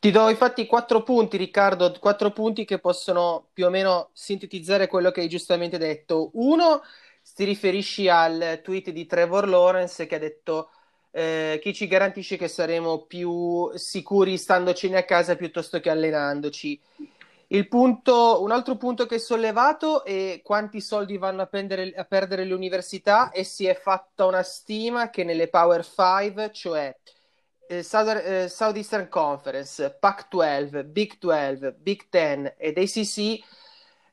Ti 0.00 0.10
do 0.10 0.28
infatti 0.30 0.66
quattro 0.66 1.02
punti, 1.02 1.36
Riccardo, 1.36 1.94
quattro 2.00 2.30
punti 2.30 2.64
che 2.64 2.78
possono 2.78 3.48
più 3.52 3.66
o 3.66 3.70
meno 3.70 4.08
sintetizzare 4.14 4.86
quello 4.86 5.10
che 5.10 5.20
hai 5.20 5.28
giustamente 5.28 5.76
detto. 5.76 6.30
Uno, 6.34 6.82
ti 7.34 7.44
riferisci 7.44 8.08
al 8.08 8.60
tweet 8.62 8.90
di 8.90 9.06
Trevor 9.06 9.46
Lawrence 9.46 10.06
che 10.06 10.14
ha 10.14 10.18
detto 10.18 10.70
eh, 11.10 11.58
chi 11.62 11.74
ci 11.74 11.86
garantisce 11.86 12.38
che 12.38 12.48
saremo 12.48 13.02
più 13.02 13.70
sicuri 13.74 14.38
standocene 14.38 14.96
a 14.96 15.04
casa 15.04 15.36
piuttosto 15.36 15.78
che 15.78 15.90
allenandoci. 15.90 16.80
Punto, 17.68 18.42
un 18.42 18.50
altro 18.50 18.76
punto 18.76 19.04
che 19.04 19.16
hai 19.16 19.20
sollevato 19.20 20.04
è 20.04 20.40
quanti 20.42 20.80
soldi 20.80 21.18
vanno 21.18 21.42
a, 21.42 21.46
prendere, 21.46 21.92
a 21.94 22.04
perdere 22.04 22.46
le 22.46 22.54
università 22.54 23.30
e 23.30 23.44
si 23.44 23.66
è 23.66 23.74
fatta 23.74 24.24
una 24.24 24.42
stima 24.42 25.10
che 25.10 25.22
nelle 25.22 25.48
Power 25.48 25.84
5, 25.84 26.50
cioè 26.52 26.96
eh, 27.68 27.78
eh, 27.78 28.48
Southeastern 28.48 29.08
Conference, 29.08 29.96
Pac-12, 29.98 30.84
Big 30.84 31.18
12, 31.18 31.74
Big 31.78 32.06
10 32.08 32.54
ed 32.56 32.78
ACC, 32.78 33.44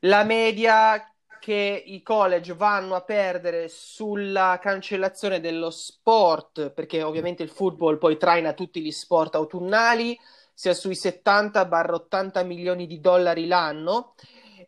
la 0.00 0.22
media 0.24 1.02
che 1.40 1.82
i 1.86 2.02
college 2.02 2.52
vanno 2.52 2.94
a 2.94 3.00
perdere 3.00 3.68
sulla 3.68 4.58
cancellazione 4.60 5.40
dello 5.40 5.70
sport, 5.70 6.70
perché 6.70 7.02
ovviamente 7.02 7.42
il 7.42 7.48
football 7.48 7.96
poi 7.96 8.18
traina 8.18 8.52
tutti 8.52 8.82
gli 8.82 8.92
sport 8.92 9.34
autunnali, 9.34 10.18
sia 10.60 10.74
sui 10.74 10.92
70-80 10.92 12.44
milioni 12.44 12.86
di 12.86 13.00
dollari 13.00 13.46
l'anno. 13.46 14.14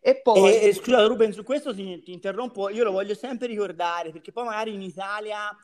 E 0.01 0.19
poi... 0.19 0.59
E, 0.59 0.73
scusa 0.73 1.05
Ruben, 1.05 1.31
su 1.31 1.43
questo 1.43 1.71
ti, 1.71 2.01
ti, 2.01 2.11
interrompo, 2.11 2.67
io 2.69 2.83
lo 2.83 2.91
voglio 2.91 3.13
sempre 3.13 3.45
ricordare, 3.45 4.09
perché 4.09 4.31
poi 4.31 4.45
magari 4.45 4.73
in 4.73 4.81
Italia 4.81 5.55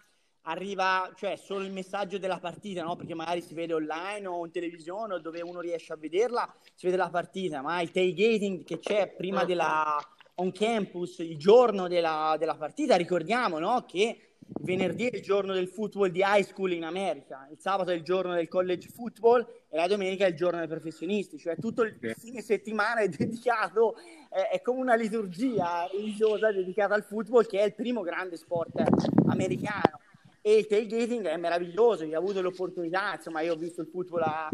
arriva, 0.42 1.12
cioè, 1.16 1.36
solo 1.36 1.64
il 1.64 1.72
messaggio 1.72 2.20
della 2.20 2.38
partita, 2.38 2.84
no? 2.84 2.96
Perché 2.96 3.16
magari 3.16 3.42
si 3.42 3.56
vede 3.56 3.74
online 3.74 4.28
o 4.28 4.46
in 4.46 4.52
televisione 4.52 5.16
o 5.16 5.20
dove 5.20 5.42
uno 5.42 5.62
riesce 5.62 5.94
a 5.94 5.98
vederla, 5.98 6.48
si 6.76 6.86
vede 6.86 6.98
la 6.98 7.10
partita, 7.10 7.64
ma 7.64 7.82
il 7.82 7.90
tailgating 7.90 8.64
che 8.64 8.78
c'è 8.78 9.08
prima 9.08 9.46
della 9.46 9.98
on 10.36 10.52
campus 10.52 11.18
il 11.18 11.38
giorno 11.38 11.88
della, 11.88 12.36
della 12.38 12.56
partita, 12.56 12.96
ricordiamo 12.96 13.58
no? 13.58 13.84
che 13.88 14.29
venerdì 14.62 15.08
è 15.08 15.16
il 15.16 15.22
giorno 15.22 15.54
del 15.54 15.68
football 15.68 16.10
di 16.10 16.22
high 16.24 16.44
school 16.44 16.72
in 16.72 16.84
America, 16.84 17.48
il 17.52 17.60
sabato 17.60 17.92
è 17.92 17.94
il 17.94 18.04
giorno 18.04 18.34
del 18.34 18.48
college 18.48 18.90
football 18.90 19.46
e 19.70 19.78
la 19.78 19.88
domenica 19.88 20.26
è 20.26 20.30
il 20.30 20.36
giorno 20.36 20.60
dei 20.60 20.68
professionisti, 20.68 21.38
cioè 21.38 21.56
tutto 21.58 21.84
il 21.84 21.98
fine 22.18 22.42
settimana 22.42 23.02
è 23.02 23.10
dedicato, 23.10 23.96
eh, 24.32 24.50
è 24.50 24.62
come 24.62 24.80
una 24.80 24.96
liturgia 24.96 25.88
religiosa 25.92 26.52
dedicata 26.52 26.96
al 26.96 27.04
football 27.04 27.46
che 27.46 27.60
è 27.60 27.66
il 27.66 27.74
primo 27.74 28.02
grande 28.02 28.38
sport 28.38 28.82
americano 29.28 30.00
e 30.42 30.58
il 30.58 30.68
tailgating 30.68 31.26
è 31.28 31.38
meraviglioso, 31.38 32.04
io 32.04 32.18
ho 32.18 32.22
avuto 32.22 32.42
l'opportunità, 32.42 33.16
insomma 33.16 33.42
io 33.42 33.54
ho 33.54 33.58
visto 33.58 33.82
il 33.82 33.88
football 33.88 34.22
a, 34.22 34.50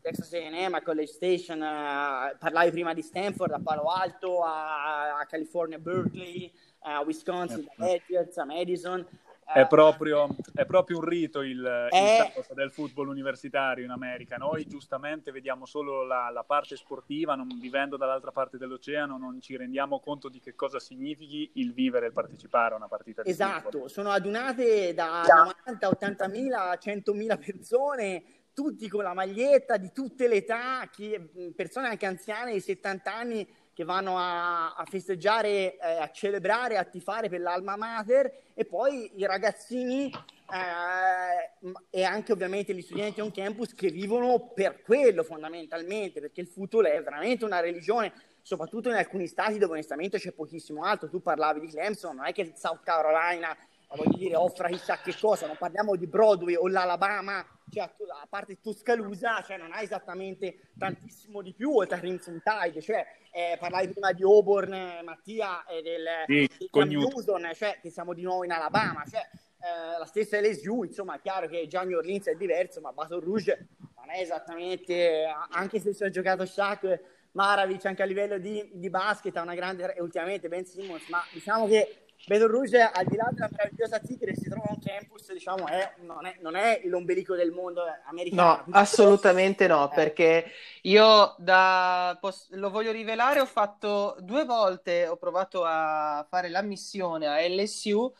Texas 0.00 0.32
A&M, 0.32 0.74
a 0.74 0.82
College 0.82 1.12
Station, 1.12 1.58
uh, 1.58 2.36
parlavi 2.38 2.70
prima 2.70 2.94
di 2.94 3.02
Stanford, 3.02 3.52
a 3.52 3.60
Palo 3.62 3.84
Alto, 3.84 4.42
a, 4.42 5.18
a 5.18 5.26
California, 5.26 5.78
Berkeley, 5.78 6.50
a 6.80 7.00
Wisconsin, 7.00 7.68
a 7.76 7.88
Edwards, 7.88 8.36
a 8.38 8.44
Madison. 8.44 9.06
È 9.52 9.66
proprio, 9.66 10.28
è 10.54 10.64
proprio, 10.64 10.98
un 10.98 11.04
rito 11.04 11.42
il, 11.42 11.88
è... 11.90 12.32
il 12.36 12.54
del 12.54 12.70
football 12.70 13.08
universitario 13.08 13.84
in 13.84 13.90
America. 13.90 14.36
Noi 14.36 14.66
giustamente 14.66 15.32
vediamo 15.32 15.66
solo 15.66 16.04
la, 16.04 16.30
la, 16.30 16.44
parte 16.44 16.76
sportiva, 16.76 17.34
non, 17.34 17.48
vivendo 17.60 17.96
dall'altra 17.96 18.30
parte 18.30 18.58
dell'oceano 18.58 19.18
non 19.18 19.40
ci 19.40 19.56
rendiamo 19.56 19.98
conto 19.98 20.28
di 20.28 20.38
che 20.38 20.54
cosa 20.54 20.78
significhi 20.78 21.50
il 21.54 21.72
vivere 21.72 22.04
e 22.04 22.08
il 22.08 22.14
partecipare 22.14 22.74
a 22.74 22.76
una 22.76 22.88
partita 22.88 23.22
di 23.22 23.30
esatto. 23.30 23.60
football. 23.62 23.84
Esatto, 23.86 23.88
sono 23.88 24.10
adunate 24.10 24.94
da 24.94 25.22
90, 25.66 25.88
80 25.88 26.28
mila, 26.28 26.76
100 26.78 27.14
mila 27.14 27.36
persone 27.36 28.22
tutti 28.52 28.88
con 28.88 29.02
la 29.02 29.14
maglietta 29.14 29.76
di 29.76 29.90
tutte 29.92 30.28
le 30.28 30.36
età, 30.36 30.88
chi, 30.92 31.52
persone 31.54 31.88
anche 31.88 32.06
anziane 32.06 32.52
di 32.52 32.60
70 32.60 33.14
anni 33.14 33.48
che 33.80 33.86
vanno 33.86 34.18
a, 34.18 34.74
a 34.74 34.84
festeggiare, 34.84 35.78
eh, 35.78 35.96
a 36.00 36.10
celebrare, 36.10 36.76
a 36.76 36.84
tifare 36.84 37.30
per 37.30 37.40
l'alma 37.40 37.76
mater 37.76 38.30
e 38.52 38.66
poi 38.66 39.10
i 39.18 39.24
ragazzini 39.24 40.12
eh, 40.52 41.78
e 41.88 42.04
anche 42.04 42.32
ovviamente 42.32 42.74
gli 42.74 42.82
studenti 42.82 43.22
on 43.22 43.32
campus 43.32 43.74
che 43.74 43.88
vivono 43.88 44.52
per 44.54 44.82
quello 44.82 45.22
fondamentalmente, 45.22 46.20
perché 46.20 46.42
il 46.42 46.48
football 46.48 46.84
è 46.88 47.02
veramente 47.02 47.46
una 47.46 47.60
religione, 47.60 48.12
soprattutto 48.42 48.90
in 48.90 48.96
alcuni 48.96 49.26
stati 49.26 49.56
dove 49.56 49.72
onestamente 49.72 50.18
c'è 50.18 50.32
pochissimo 50.32 50.84
altro. 50.84 51.08
Tu 51.08 51.22
parlavi 51.22 51.60
di 51.60 51.68
Clemson, 51.68 52.16
non 52.16 52.26
è 52.26 52.34
che 52.34 52.52
South 52.56 52.82
Carolina 52.82 53.56
voglio 53.96 54.16
dire, 54.16 54.36
offra 54.36 54.68
chissà 54.68 54.98
che 54.98 55.14
cosa, 55.18 55.46
non 55.46 55.56
parliamo 55.56 55.96
di 55.96 56.06
Broadway 56.06 56.54
o 56.54 56.68
l'Alabama, 56.68 57.44
cioè, 57.70 57.84
a 57.84 58.26
parte 58.28 58.60
Tuscaloosa, 58.60 59.42
cioè 59.42 59.56
non 59.56 59.72
ha 59.72 59.82
esattamente 59.82 60.70
tantissimo 60.78 61.42
di 61.42 61.52
più 61.52 61.74
oltre 61.74 61.96
a 61.96 61.98
Crimson 61.98 62.42
Tide, 62.42 62.80
cioè 62.80 63.04
eh, 63.32 63.56
parlavi 63.58 63.88
prima 63.88 64.12
di 64.12 64.22
Auburn, 64.22 65.00
Mattia, 65.04 65.64
e 65.66 65.82
del, 65.82 66.06
sì, 66.26 66.68
del 66.70 66.88
Newton, 66.88 67.50
cioè 67.54 67.78
che 67.80 67.90
siamo 67.90 68.14
di 68.14 68.22
nuovo 68.22 68.44
in 68.44 68.52
Alabama, 68.52 69.04
cioè 69.08 69.28
eh, 69.62 69.98
la 69.98 70.06
stessa 70.06 70.40
LSU, 70.40 70.84
insomma 70.84 71.16
è 71.16 71.20
chiaro 71.20 71.48
che 71.48 71.66
già 71.66 71.82
New 71.82 71.98
Orleans 71.98 72.26
è 72.26 72.34
diverso, 72.34 72.80
ma 72.80 72.92
Baton 72.92 73.20
Rouge 73.20 73.68
non 73.96 74.10
è 74.10 74.20
esattamente, 74.20 75.24
anche 75.50 75.80
se 75.80 75.92
si 75.92 76.04
è 76.04 76.10
giocato 76.10 76.46
Shaq 76.46 77.18
Maravic 77.32 77.84
anche 77.86 78.02
a 78.02 78.06
livello 78.06 78.38
di, 78.38 78.70
di 78.72 78.90
basket, 78.90 79.36
ha 79.36 79.42
una 79.42 79.54
grande, 79.54 79.94
e 79.94 80.00
ultimamente 80.00 80.48
Ben 80.48 80.64
Simmons, 80.64 81.08
ma 81.08 81.22
diciamo 81.32 81.66
che 81.66 81.99
Rouge, 82.26 82.80
al 82.80 83.06
di 83.06 83.16
là 83.16 83.28
della 83.32 83.48
meravigliosa 83.50 83.98
Tigre, 83.98 84.34
si 84.34 84.48
trova 84.48 84.66
un 84.68 84.78
campus, 84.78 85.32
diciamo, 85.32 85.66
è, 85.66 85.94
non, 86.00 86.26
è, 86.26 86.36
non, 86.40 86.54
è, 86.54 86.82
l'ombelico 86.84 87.34
del 87.34 87.50
mondo 87.50 87.82
americano. 88.06 88.62
No, 88.66 88.76
assolutamente 88.76 89.66
no, 89.66 89.90
eh. 89.90 89.94
perché 89.94 90.50
io 90.82 91.34
da, 91.38 92.18
lo 92.50 92.70
voglio 92.70 92.92
rivelare, 92.92 93.40
ho 93.40 93.46
fatto 93.46 94.16
due 94.20 94.44
volte, 94.44 95.06
ho 95.06 95.16
provato 95.16 95.64
a 95.64 96.24
fare 96.28 96.48
la 96.48 96.62
missione 96.62 97.26
a 97.26 97.40
LSU 97.48 98.12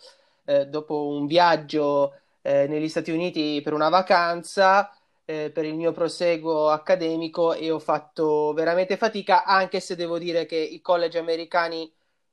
eh, 0.45 0.67
dopo 0.67 1.09
un 1.09 1.27
viaggio 1.27 2.15
eh, 2.43 2.67
negli 2.67 2.89
Stati 2.89 3.11
Uniti 3.11 3.61
per 3.63 3.73
una 3.73 3.89
vacanza. 3.89 4.93
Eh, 5.27 5.53
per 5.53 5.65
il 5.65 5.77
mio 5.77 5.93
proseguo 5.93 6.71
accademico 6.71 7.53
e 7.53 7.71
ho 7.71 7.79
fatto 7.79 8.53
veramente 8.53 8.97
fatica, 8.97 9.45
anche 9.45 9.79
se 9.79 9.95
devo 9.95 10.19
dire 10.19 10.45
che 10.45 10.57
i 10.57 10.81
college 10.81 11.19
americani 11.19 11.89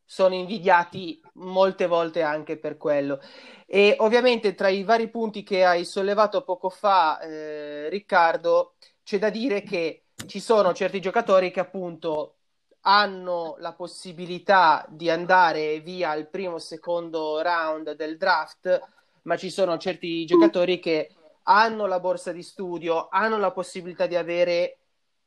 sono 0.09 0.35
invidiati 0.35 1.21
molte 1.33 1.85
volte 1.85 2.21
anche 2.21 2.57
per 2.57 2.77
quello. 2.77 3.19
E 3.65 3.97
ovviamente 3.99 4.55
tra 4.55 4.69
i 4.69 4.83
vari 4.83 5.09
punti 5.09 5.43
che 5.43 5.65
hai 5.65 5.83
sollevato 5.83 6.43
poco 6.43 6.69
fa, 6.69 7.19
eh, 7.19 7.89
Riccardo, 7.89 8.75
c'è 9.03 9.19
da 9.19 9.29
dire 9.29 9.63
che 9.63 10.05
ci 10.25 10.39
sono 10.39 10.73
certi 10.73 11.01
giocatori 11.01 11.51
che 11.51 11.59
appunto 11.59 12.35
hanno 12.81 13.57
la 13.59 13.73
possibilità 13.73 14.85
di 14.87 15.09
andare 15.09 15.81
via 15.81 16.11
al 16.11 16.29
primo 16.29 16.55
o 16.55 16.59
secondo 16.59 17.41
round 17.41 17.91
del 17.95 18.15
draft, 18.15 18.81
ma 19.23 19.35
ci 19.35 19.49
sono 19.49 19.77
certi 19.77 20.25
giocatori 20.25 20.79
che 20.79 21.13
hanno 21.43 21.85
la 21.85 21.99
borsa 21.99 22.31
di 22.31 22.43
studio, 22.43 23.09
hanno 23.09 23.37
la 23.37 23.51
possibilità 23.51 24.07
di 24.07 24.15
avere 24.15 24.77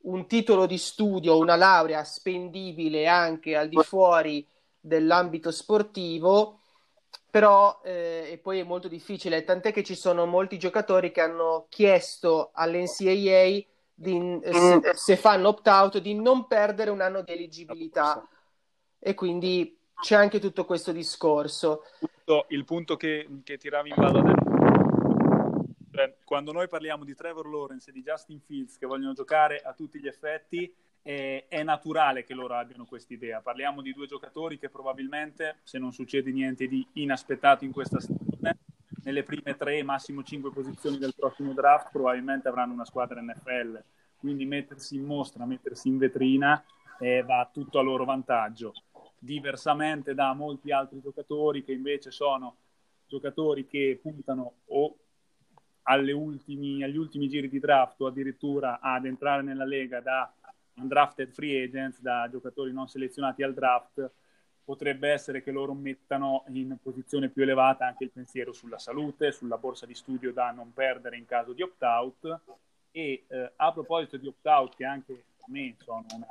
un 0.03 0.25
titolo 0.25 0.65
di 0.65 0.79
studio, 0.79 1.37
una 1.37 1.55
laurea 1.55 2.03
spendibile 2.03 3.05
anche 3.07 3.55
al 3.55 3.69
di 3.69 3.77
fuori 3.83 4.43
dell'ambito 4.81 5.51
sportivo, 5.51 6.59
però 7.29 7.79
eh, 7.83 8.29
e 8.31 8.37
poi 8.39 8.59
è 8.59 8.63
molto 8.63 8.87
difficile, 8.87 9.43
tant'è 9.43 9.71
che 9.71 9.83
ci 9.83 9.95
sono 9.95 10.25
molti 10.25 10.59
giocatori 10.59 11.11
che 11.11 11.21
hanno 11.21 11.67
chiesto 11.69 12.49
all'NCAA 12.53 13.63
di, 13.93 14.39
eh, 14.43 14.53
se, 14.53 14.75
mm. 14.75 14.79
se, 14.93 15.15
fanno 15.15 15.49
opt-out 15.49 15.99
di 15.99 16.15
non 16.15 16.47
perdere 16.47 16.89
un 16.89 17.01
anno 17.01 17.21
di 17.21 17.31
eligibilità 17.31 18.27
e 18.99 19.13
quindi 19.13 19.77
c'è 20.01 20.15
anche 20.15 20.39
tutto 20.39 20.65
questo 20.65 20.91
discorso. 20.91 21.83
Il 21.99 22.09
punto, 22.09 22.45
il 22.49 22.65
punto 22.65 22.97
che, 22.97 23.27
che, 23.43 23.57
tiravi 23.57 23.89
in 23.89 23.95
ballo 23.95 24.19
adesso 24.19 24.51
quando 26.23 26.51
noi 26.51 26.67
parliamo 26.67 27.03
di 27.03 27.13
Trevor 27.13 27.47
Lawrence 27.47 27.89
e 27.89 27.93
di 27.93 28.01
Justin 28.01 28.39
Fields 28.39 28.77
che 28.77 28.85
vogliono 28.85 29.13
giocare 29.13 29.59
a 29.59 29.73
tutti 29.73 29.99
gli 29.99 30.07
effetti, 30.07 30.73
è, 31.01 31.45
è 31.47 31.63
naturale 31.63 32.23
che 32.23 32.33
loro 32.33 32.55
abbiano 32.55 32.85
questa 32.85 33.13
idea. 33.13 33.41
Parliamo 33.41 33.81
di 33.81 33.93
due 33.93 34.07
giocatori 34.07 34.57
che 34.57 34.69
probabilmente, 34.69 35.57
se 35.63 35.79
non 35.79 35.91
succede 35.91 36.31
niente 36.31 36.67
di 36.67 36.85
inaspettato 36.93 37.65
in 37.65 37.71
questa 37.71 37.99
stagione, 37.99 38.59
nelle 39.03 39.23
prime 39.23 39.57
tre, 39.57 39.81
massimo 39.83 40.23
cinque 40.23 40.51
posizioni 40.51 40.97
del 40.97 41.15
prossimo 41.15 41.53
draft, 41.53 41.89
probabilmente 41.91 42.47
avranno 42.47 42.73
una 42.73 42.85
squadra 42.85 43.21
NFL. 43.21 43.83
Quindi 44.17 44.45
mettersi 44.45 44.95
in 44.95 45.03
mostra, 45.03 45.45
mettersi 45.45 45.87
in 45.87 45.97
vetrina 45.97 46.63
eh, 46.99 47.23
va 47.23 47.49
tutto 47.51 47.79
a 47.79 47.81
loro 47.81 48.05
vantaggio. 48.05 48.73
Diversamente 49.17 50.13
da 50.13 50.33
molti 50.33 50.71
altri 50.71 50.99
giocatori 51.01 51.63
che 51.63 51.71
invece 51.71 52.11
sono 52.11 52.57
giocatori 53.07 53.65
che 53.65 53.99
puntano 54.01 54.53
o 54.67 54.95
ultimi, 56.13 56.83
agli 56.83 56.95
ultimi 56.95 57.27
giri 57.27 57.49
di 57.49 57.59
draft 57.59 57.99
o 58.01 58.07
addirittura 58.07 58.79
ad 58.79 59.05
entrare 59.05 59.41
nella 59.41 59.65
Lega 59.65 59.99
da 59.99 60.31
undrafted 60.75 61.31
free 61.31 61.63
agents, 61.63 62.01
da 62.01 62.27
giocatori 62.29 62.71
non 62.71 62.87
selezionati 62.87 63.43
al 63.43 63.53
draft, 63.53 64.11
potrebbe 64.63 65.09
essere 65.09 65.41
che 65.41 65.51
loro 65.51 65.73
mettano 65.73 66.43
in 66.47 66.77
posizione 66.81 67.29
più 67.29 67.43
elevata 67.43 67.85
anche 67.85 68.03
il 68.03 68.11
pensiero 68.11 68.53
sulla 68.53 68.77
salute, 68.77 69.31
sulla 69.31 69.57
borsa 69.57 69.85
di 69.85 69.95
studio 69.95 70.31
da 70.31 70.51
non 70.51 70.73
perdere 70.73 71.17
in 71.17 71.25
caso 71.25 71.53
di 71.53 71.61
opt-out. 71.61 72.39
E 72.91 73.25
eh, 73.27 73.51
a 73.55 73.71
proposito 73.71 74.17
di 74.17 74.27
opt-out, 74.27 74.75
che 74.75 74.85
anche 74.85 75.23
a 75.39 75.45
me 75.47 75.75
sono 75.79 76.05
una, 76.13 76.27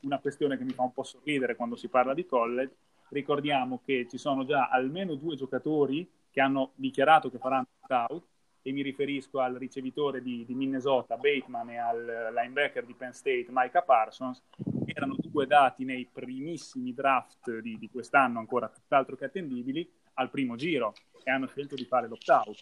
una 0.00 0.18
questione 0.18 0.56
che 0.56 0.64
mi 0.64 0.72
fa 0.72 0.82
un 0.82 0.92
po' 0.92 1.02
sorridere 1.02 1.56
quando 1.56 1.76
si 1.76 1.88
parla 1.88 2.14
di 2.14 2.26
college, 2.26 2.74
ricordiamo 3.10 3.80
che 3.84 4.06
ci 4.08 4.18
sono 4.18 4.44
già 4.44 4.68
almeno 4.68 5.14
due 5.14 5.36
giocatori 5.36 6.08
che 6.30 6.40
hanno 6.40 6.72
dichiarato 6.74 7.30
che 7.30 7.38
faranno 7.38 7.66
opt-out 7.80 8.24
e 8.66 8.72
mi 8.72 8.82
riferisco 8.82 9.38
al 9.38 9.54
ricevitore 9.54 10.20
di, 10.20 10.44
di, 10.44 10.52
Minnesota, 10.52 11.16
Bateman, 11.16 11.70
e 11.70 11.78
al 11.78 12.32
linebacker 12.34 12.84
di 12.84 12.94
Penn 12.94 13.12
State, 13.12 13.46
Micah 13.50 13.82
Parsons, 13.82 14.42
erano 14.86 15.14
due 15.20 15.46
dati 15.46 15.84
nei 15.84 16.08
primissimi 16.12 16.92
draft 16.92 17.60
di, 17.60 17.78
di 17.78 17.88
quest'anno, 17.88 18.40
ancora 18.40 18.68
tutt'altro 18.68 19.14
che 19.14 19.26
attendibili, 19.26 19.88
al 20.14 20.30
primo 20.30 20.56
giro 20.56 20.94
e 21.22 21.30
hanno 21.30 21.46
scelto 21.46 21.76
di 21.76 21.84
fare 21.84 22.08
l'opt-out. 22.08 22.58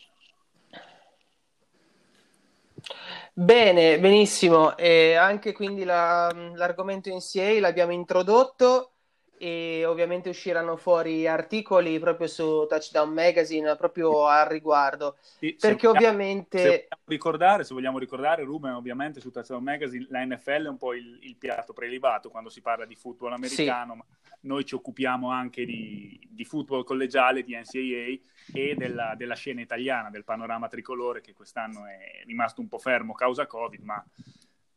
Bene, 3.32 3.98
benissimo. 3.98 4.76
E 4.76 5.14
anche 5.14 5.54
quindi 5.54 5.84
la, 5.84 6.30
l'argomento 6.54 7.08
in 7.08 7.20
l'abbiamo 7.60 7.92
introdotto 7.92 8.93
e 9.36 9.84
ovviamente 9.84 10.28
usciranno 10.28 10.76
fuori 10.76 11.26
articoli 11.26 11.98
proprio 11.98 12.26
su 12.26 12.66
Touchdown 12.68 13.12
Magazine 13.12 13.76
proprio 13.76 14.26
al 14.26 14.46
riguardo 14.46 15.16
sì, 15.20 15.56
perché 15.58 15.86
vogliamo, 15.86 16.06
ovviamente 16.06 16.58
se 16.58 16.88
ricordare, 17.04 17.64
se 17.64 17.74
vogliamo 17.74 17.98
ricordare 17.98 18.44
Ruben 18.44 18.72
ovviamente 18.72 19.20
su 19.20 19.30
Touchdown 19.30 19.62
Magazine 19.62 20.06
la 20.10 20.24
NFL 20.24 20.66
è 20.66 20.68
un 20.68 20.76
po' 20.76 20.94
il, 20.94 21.18
il 21.22 21.36
piatto 21.36 21.72
prelibato 21.72 22.30
quando 22.30 22.48
si 22.48 22.60
parla 22.60 22.84
di 22.84 22.94
football 22.94 23.32
americano 23.32 23.92
sì. 23.92 23.98
ma 23.98 24.04
noi 24.40 24.64
ci 24.64 24.74
occupiamo 24.74 25.30
anche 25.30 25.64
di, 25.64 26.18
di 26.30 26.44
football 26.44 26.84
collegiale 26.84 27.42
di 27.42 27.56
NCAA 27.56 28.58
e 28.58 28.74
della, 28.76 29.14
della 29.16 29.34
scena 29.34 29.60
italiana 29.60 30.10
del 30.10 30.24
panorama 30.24 30.68
tricolore 30.68 31.20
che 31.20 31.32
quest'anno 31.32 31.86
è 31.86 32.22
rimasto 32.26 32.60
un 32.60 32.68
po' 32.68 32.78
fermo 32.78 33.14
causa 33.14 33.46
Covid 33.46 33.82
ma 33.82 34.04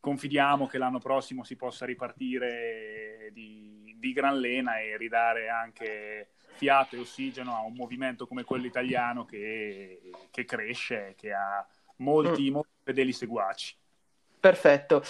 confidiamo 0.07 0.67
che 0.67 0.77
l'anno 0.77 0.99
prossimo 0.99 1.43
si 1.43 1.57
possa 1.57 1.85
ripartire 1.85 3.29
di, 3.33 3.93
di 3.99 4.13
gran 4.13 4.39
lena 4.39 4.79
e 4.79 4.95
ridare 4.95 5.49
anche 5.49 6.29
fiato 6.53 6.95
e 6.95 6.99
ossigeno 6.99 7.53
a 7.53 7.59
un 7.59 7.73
movimento 7.73 8.25
come 8.25 8.45
quello 8.45 8.67
italiano 8.67 9.25
che, 9.25 9.99
che 10.31 10.45
cresce 10.45 11.09
e 11.09 11.15
che 11.15 11.33
ha 11.33 11.67
molti, 11.97 12.49
mm. 12.49 12.53
molti 12.53 12.71
fedeli 12.83 13.11
seguaci. 13.11 13.75
Perfetto. 14.39 15.03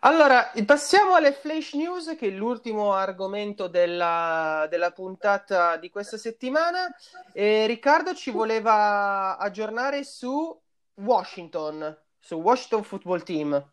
Allora, 0.00 0.50
passiamo 0.66 1.14
alle 1.14 1.32
flash 1.32 1.74
news, 1.74 2.16
che 2.18 2.26
è 2.26 2.30
l'ultimo 2.30 2.92
argomento 2.92 3.68
della, 3.68 4.66
della 4.68 4.90
puntata 4.90 5.76
di 5.76 5.90
questa 5.90 6.16
settimana. 6.16 6.92
E 7.32 7.66
Riccardo 7.66 8.14
ci 8.14 8.32
voleva 8.32 9.38
aggiornare 9.38 10.02
su 10.02 10.60
Washington, 10.94 11.96
su 12.18 12.34
Washington 12.34 12.82
Football 12.82 13.22
Team. 13.22 13.72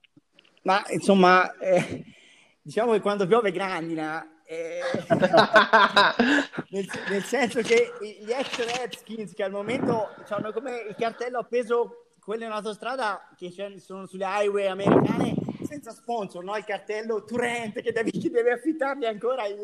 Ma 0.68 0.84
insomma, 0.90 1.58
eh, 1.60 2.04
diciamo 2.62 2.92
che 2.92 3.00
quando 3.00 3.26
piove 3.26 3.54
grandina, 3.54 4.42
eh, 4.44 4.82
nel, 6.72 6.86
nel, 7.10 7.24
senso 7.24 7.62
che 7.62 7.94
gli 8.02 8.30
ex 8.30 8.78
Redskins 8.78 9.34
che 9.34 9.44
al 9.44 9.52
momento 9.52 10.10
hanno 10.28 10.52
come 10.52 10.88
il 10.90 10.96
cartello 10.98 11.40
appeso 11.40 12.08
quello 12.20 12.44
in 12.44 12.52
autostrada 12.52 13.30
che 13.38 13.50
sono 13.78 14.08
sulle 14.08 14.26
highway 14.28 14.66
americane 14.66 15.36
senza 15.66 15.94
sponsor, 15.94 16.44
no? 16.44 16.58
il 16.58 16.66
cartello 16.66 17.24
Turent 17.24 17.82
che 17.82 17.94
devi, 17.94 18.12
che 18.12 18.30
deve 18.30 18.52
affittargli 18.52 19.06
ancora 19.06 19.48
il, 19.48 19.62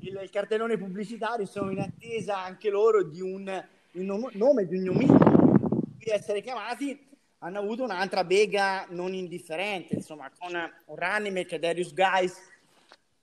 il, 0.00 0.18
il, 0.22 0.30
cartellone 0.30 0.78
pubblicitario, 0.78 1.44
sono 1.44 1.70
in 1.70 1.80
attesa 1.80 2.38
anche 2.38 2.70
loro 2.70 3.02
di 3.02 3.20
un, 3.20 3.64
un 3.92 4.30
nome, 4.32 4.66
di 4.66 4.78
un 4.78 4.84
nomino, 4.84 5.92
di 5.98 6.10
essere 6.10 6.40
chiamati 6.40 7.06
hanno 7.38 7.58
avuto 7.58 7.84
un'altra 7.84 8.24
bega 8.24 8.86
non 8.90 9.14
indifferente, 9.14 9.94
insomma, 9.94 10.30
con 10.38 10.52
running 10.96 11.34
back 11.34 11.56
Darius 11.56 11.94
Guys 11.94 12.36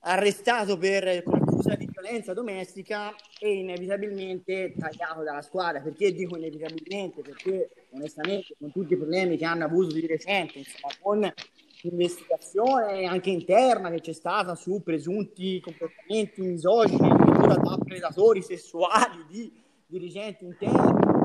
arrestato 0.00 0.78
per 0.78 1.06
accusa 1.06 1.74
di 1.74 1.88
violenza 1.90 2.32
domestica 2.32 3.12
e 3.38 3.54
inevitabilmente 3.54 4.74
tagliato 4.78 5.22
dalla 5.22 5.42
squadra. 5.42 5.80
Perché 5.80 6.12
dico 6.12 6.36
inevitabilmente? 6.36 7.22
Perché 7.22 7.70
onestamente 7.90 8.54
con 8.58 8.70
tutti 8.70 8.92
i 8.94 8.96
problemi 8.96 9.36
che 9.36 9.44
hanno 9.44 9.64
avuto 9.64 9.92
di 9.92 10.06
recente, 10.06 10.58
insomma, 10.58 10.92
con 11.00 11.34
l'investigazione 11.82 13.04
anche 13.04 13.30
interna 13.30 13.90
che 13.90 14.00
c'è 14.00 14.12
stata 14.12 14.54
su 14.54 14.80
presunti 14.82 15.60
comportamenti 15.60 16.40
misogini 16.40 17.10
addirittura 17.10 17.56
da 17.56 17.78
predatori 17.84 18.42
sessuali 18.42 19.24
di 19.28 19.52
dirigenti 19.86 20.44
interni, 20.44 21.15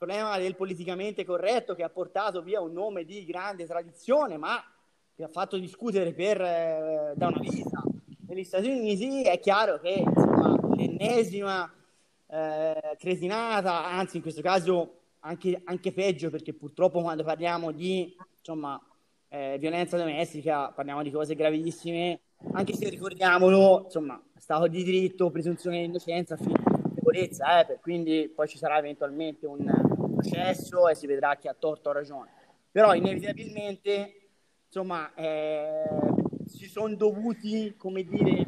problema 0.00 0.38
del 0.38 0.56
politicamente 0.56 1.26
corretto 1.26 1.74
che 1.74 1.82
ha 1.82 1.90
portato 1.90 2.40
via 2.40 2.62
un 2.62 2.72
nome 2.72 3.04
di 3.04 3.22
grande 3.26 3.66
tradizione, 3.66 4.38
ma 4.38 4.64
che 5.14 5.24
ha 5.24 5.28
fatto 5.28 5.58
discutere 5.58 6.14
per, 6.14 6.40
eh, 6.40 7.12
da 7.14 7.26
una 7.26 7.40
vita 7.40 7.82
negli 8.26 8.42
Stati 8.42 8.70
Uniti, 8.70 9.24
è 9.24 9.38
chiaro 9.38 9.78
che 9.78 10.02
insomma, 10.02 10.58
l'ennesima 10.74 11.70
eh, 12.28 12.96
cretinata, 12.98 13.84
anzi 13.88 14.16
in 14.16 14.22
questo 14.22 14.40
caso 14.40 14.94
anche, 15.20 15.60
anche, 15.64 15.92
peggio, 15.92 16.30
perché 16.30 16.54
purtroppo 16.54 17.02
quando 17.02 17.22
parliamo 17.22 17.70
di 17.70 18.16
insomma, 18.38 18.80
eh, 19.28 19.58
violenza 19.58 19.98
domestica 19.98 20.68
parliamo 20.70 21.02
di 21.02 21.10
cose 21.10 21.34
gravissime, 21.34 22.20
anche 22.52 22.74
se 22.74 22.88
ricordiamolo, 22.88 23.82
insomma, 23.84 24.18
Stato 24.34 24.66
di 24.66 24.82
diritto, 24.82 25.28
presunzione 25.28 25.80
di 25.80 25.84
innocenza, 25.84 26.38
debolezza, 27.10 27.66
eh, 27.66 27.78
quindi 27.80 28.30
poi 28.34 28.48
ci 28.48 28.56
sarà 28.56 28.78
eventualmente 28.78 29.46
un 29.46 29.64
processo 30.14 30.88
e 30.88 30.94
si 30.94 31.06
vedrà 31.06 31.36
chi 31.36 31.48
ha 31.48 31.56
torto 31.58 31.90
o 31.90 31.92
ragione. 31.92 32.30
Però 32.70 32.94
inevitabilmente, 32.94 34.28
insomma, 34.66 35.12
eh, 35.14 35.84
si 36.46 36.66
sono 36.66 36.94
dovuti, 36.94 37.74
come 37.76 38.04
dire, 38.04 38.44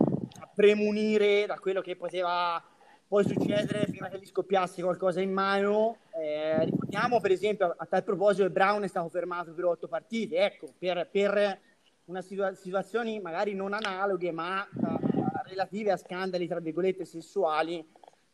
premunire 0.54 1.46
da 1.46 1.58
quello 1.58 1.80
che 1.80 1.96
poteva 1.96 2.62
poi 3.08 3.24
succedere 3.24 3.86
prima 3.86 4.08
che 4.08 4.18
gli 4.18 4.26
scoppiasse 4.26 4.80
qualcosa 4.80 5.20
in 5.20 5.32
mano. 5.32 5.98
Eh, 6.18 6.64
ricordiamo, 6.64 7.20
per 7.20 7.32
esempio, 7.32 7.74
a 7.76 7.84
tal 7.86 8.04
proposito, 8.04 8.44
il 8.44 8.50
Brown 8.50 8.82
è 8.84 8.88
stato 8.88 9.08
fermato 9.08 9.52
per 9.52 9.64
otto 9.64 9.88
partite, 9.88 10.36
ecco, 10.36 10.72
per, 10.78 11.08
per 11.10 11.60
una 12.04 12.22
situa- 12.22 12.54
situazioni 12.54 13.20
magari 13.20 13.54
non 13.54 13.72
analoghe, 13.72 14.30
ma 14.30 14.66
uh, 14.72 14.98
relative 15.44 15.90
a 15.90 15.96
scandali, 15.96 16.46
tra 16.46 16.60
virgolette, 16.60 17.04
sessuali. 17.04 17.84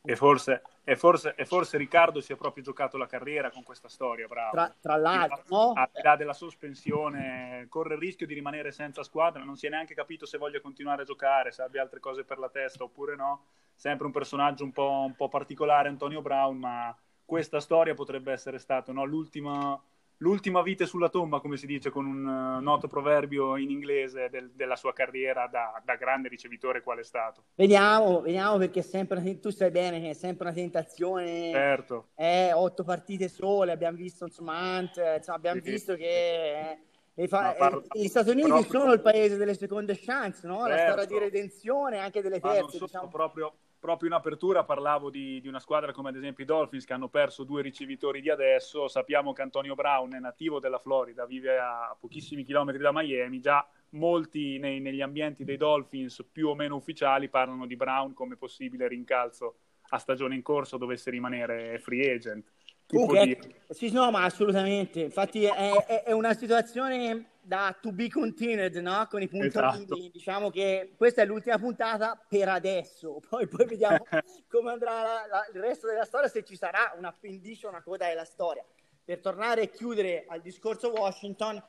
E 0.03 0.17
forse, 0.17 0.63
e, 0.85 0.97
forse, 0.97 1.35
e 1.37 1.45
forse, 1.45 1.77
Riccardo 1.77 2.21
si 2.21 2.33
è 2.33 2.37
proprio 2.37 2.63
giocato 2.63 2.97
la 2.97 3.07
carriera 3.07 3.51
con 3.51 3.63
questa 3.63 3.89
storia, 3.89 4.27
bravo. 4.27 4.53
Tra, 4.53 4.75
tra 4.81 4.97
l'altro, 4.97 5.43
no? 5.49 5.73
Al 5.75 5.91
di 5.93 6.03
là 6.03 6.17
della 6.17 6.33
sospensione, 6.33 7.67
corre 7.69 7.95
il 7.95 8.01
rischio 8.01 8.27
di 8.27 8.35
rimanere 8.35 8.73
senza 8.73 9.03
squadra, 9.03 9.43
non 9.43 9.57
si 9.57 9.67
è 9.67 9.71
neanche 9.71 9.95
capito 9.95 10.25
se 10.25 10.39
voglia 10.39 10.61
continuare 10.61 11.03
a 11.03 11.05
giocare, 11.05 11.53
se 11.53 11.63
abbia 11.63 11.83
altre 11.83 12.01
cose 12.01 12.25
per 12.25 12.39
la 12.39 12.49
testa 12.49 12.85
oppure 12.85 13.17
no. 13.17 13.45
Sempre 13.75 14.07
un 14.07 14.13
personaggio 14.13 14.65
un 14.65 14.73
po', 14.73 15.05
un 15.07 15.15
po 15.15 15.29
particolare, 15.29 15.89
Antonio 15.89 16.23
Brown, 16.23 16.57
ma 16.57 16.97
questa 17.25 17.61
storia 17.61 17.95
potrebbe 17.95 18.33
essere 18.33 18.59
stata 18.59 18.93
no? 18.93 19.05
l'ultima 19.05 19.79
l'ultima 20.19 20.63
vite 20.63 20.87
sulla 20.87 21.09
tomba, 21.09 21.41
come 21.41 21.57
si 21.57 21.67
dice 21.67 21.91
con 21.91 22.07
un 22.07 22.25
uh, 22.25 22.61
noto 22.61 22.89
proverbio 22.89 23.57
in 23.57 23.71
inglese 23.71 24.29
del, 24.31 24.51
della 24.55 24.77
sua 24.77 24.93
carriera 24.93 25.47
da, 25.47 25.81
da, 25.85 25.97
grande 25.97 26.29
ricevitore 26.29 26.83
qual 26.83 26.99
è 26.99 27.05
stato. 27.05 27.45
Vediamo, 27.55 28.21
vediamo 28.21 28.59
perché 28.59 28.83
sempre 28.83 29.19
una, 29.19 29.35
tu 29.39 29.51
sai 29.51 29.71
bene 29.71 30.01
che 30.01 30.11
è 30.11 30.15
sempre 30.15 30.47
una 30.47 30.55
tentazione. 30.55 31.51
Certo. 31.53 32.09
È 32.15 32.51
otto 32.55 32.85
partite 32.85 33.29
sole, 33.29 33.73
abbiamo 33.73 33.97
visto 33.97 34.25
insomma, 34.25 34.57
Ant, 34.57 35.01
insomma 35.17 35.37
abbiamo 35.37 35.61
sì, 35.63 35.71
visto 35.71 35.93
sì. 35.93 35.99
che... 35.99 36.79
Fa... 37.27 37.55
parlo... 37.59 37.85
Gli 37.93 38.07
Stati 38.07 38.31
Uniti 38.31 38.49
proprio... 38.49 38.81
sono 38.81 38.93
il 38.93 39.01
paese 39.01 39.37
delle 39.37 39.55
seconde 39.55 39.99
chance, 39.99 40.47
no? 40.47 40.67
Certo. 40.67 40.69
la 40.69 40.79
storia 40.83 41.05
di 41.07 41.19
redenzione 41.19 41.99
anche 41.99 42.23
delle 42.23 42.39
terze. 42.39 42.79
Diciamo. 42.79 43.09
proprio 43.09 43.53
proprio 43.79 44.09
in 44.09 44.15
apertura 44.15 44.65
parlavo 44.65 45.09
di, 45.09 45.41
di, 45.41 45.49
una 45.49 45.61
squadra 45.61 45.93
come 45.93 46.09
ad 46.09 46.17
esempio 46.17 46.43
i 46.43 46.47
Dolphins 46.47 46.85
che 46.85 46.93
hanno 46.93 47.09
perso 47.09 47.45
due 47.45 47.63
ricevitori 47.63 48.21
di 48.21 48.31
adesso. 48.31 48.89
Sappiamo 48.89 49.33
che 49.33 49.43
Antonio 49.43 49.75
Brown 49.75 50.15
è 50.15 50.19
nativo 50.19 50.59
della 50.59 50.79
Florida, 50.79 51.27
vive 51.27 51.59
a 51.59 51.97
pochissimi 51.99 52.45
chilometri 52.45 52.83
da 52.83 52.93
Miami. 52.93 53.41
Già 53.41 53.67
molti 53.91 54.59
nei, 54.59 54.81
negli 54.81 55.01
ambienti 55.01 55.45
dei 55.45 55.57
Dolphins 55.57 56.25
più 56.31 56.49
o 56.49 56.55
meno 56.55 56.77
ufficiali 56.77 57.29
parlano 57.29 57.67
di 57.67 57.77
Brown 57.77 58.13
come 58.15 58.37
possibile 58.37 58.89
rincalzo 58.89 59.57
a 59.91 59.99
stagione 59.99 60.35
in 60.35 60.43
corso 60.43 60.77
dovesse 60.77 61.11
rimanere 61.11 61.79
free 61.79 62.13
agent. 62.13 62.45
Okay. 62.91 63.39
Sì, 63.69 63.91
no, 63.93 64.11
ma 64.11 64.25
assolutamente. 64.25 65.01
Infatti 65.01 65.45
è, 65.45 65.85
è, 65.85 66.03
è 66.05 66.13
una 66.13 66.33
situazione 66.35 67.33
da 67.43 67.77
to 67.79 67.93
be 67.93 68.09
continued, 68.09 68.77
no? 68.77 69.07
Con 69.11 69.21
i 69.21 69.29
puntini. 69.29 69.49
Esatto. 69.49 69.97
Diciamo 70.11 70.51
che 70.51 70.95
questa 70.97 71.23
è 71.23 71.27
l'ultima 71.27 71.59
puntata 71.59 72.19
per 72.29 72.49
adesso. 72.49 73.21
Poi, 73.29 73.47
poi 73.47 73.67
vediamo 73.67 74.07
come 74.49 74.73
andrà 74.73 75.03
la, 75.03 75.27
la, 75.29 75.49
il 75.53 75.61
resto 75.61 75.87
della 75.87 76.05
storia, 76.05 76.29
se 76.29 76.45
ci 76.45 76.57
sarà 76.57 76.95
un 76.97 77.05
appendice, 77.05 77.67
una 77.67 77.83
coda 77.83 78.07
della 78.07 78.25
storia. 78.25 78.65
Per 79.05 79.21
tornare 79.21 79.63
e 79.63 79.71
chiudere 79.71 80.25
al 80.29 80.41
discorso 80.41 80.91
Washington, 80.91 81.63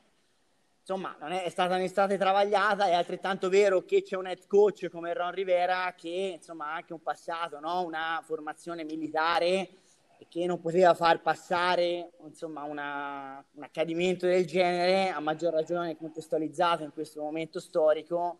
insomma, 0.80 1.16
non 1.20 1.32
è, 1.32 1.44
è 1.44 1.50
stata 1.50 1.76
un'estate 1.76 2.18
travagliata, 2.18 2.88
è 2.88 2.94
altrettanto 2.94 3.50
vero 3.50 3.84
che 3.84 4.04
c'è 4.04 4.16
un 4.16 4.28
head 4.28 4.48
coach 4.48 4.90
come 4.90 5.14
Ron 5.14 5.32
Rivera 5.32 5.94
che, 5.98 6.34
insomma, 6.36 6.68
ha 6.68 6.76
anche 6.76 6.94
un 6.94 7.02
passato, 7.02 7.60
no? 7.60 7.84
Una 7.84 8.22
formazione 8.26 8.84
militare 8.84 9.70
e 10.22 10.28
che 10.28 10.46
non 10.46 10.60
poteva 10.60 10.94
far 10.94 11.22
passare 11.22 12.12
insomma, 12.26 12.64
una, 12.64 13.44
un 13.54 13.64
accadimento 13.64 14.28
del 14.28 14.46
genere, 14.46 15.10
a 15.10 15.20
maggior 15.22 15.54
ragione 15.54 15.96
contestualizzato 15.96 16.84
in 16.84 16.92
questo 16.92 17.22
momento 17.22 17.62
storico. 17.62 18.40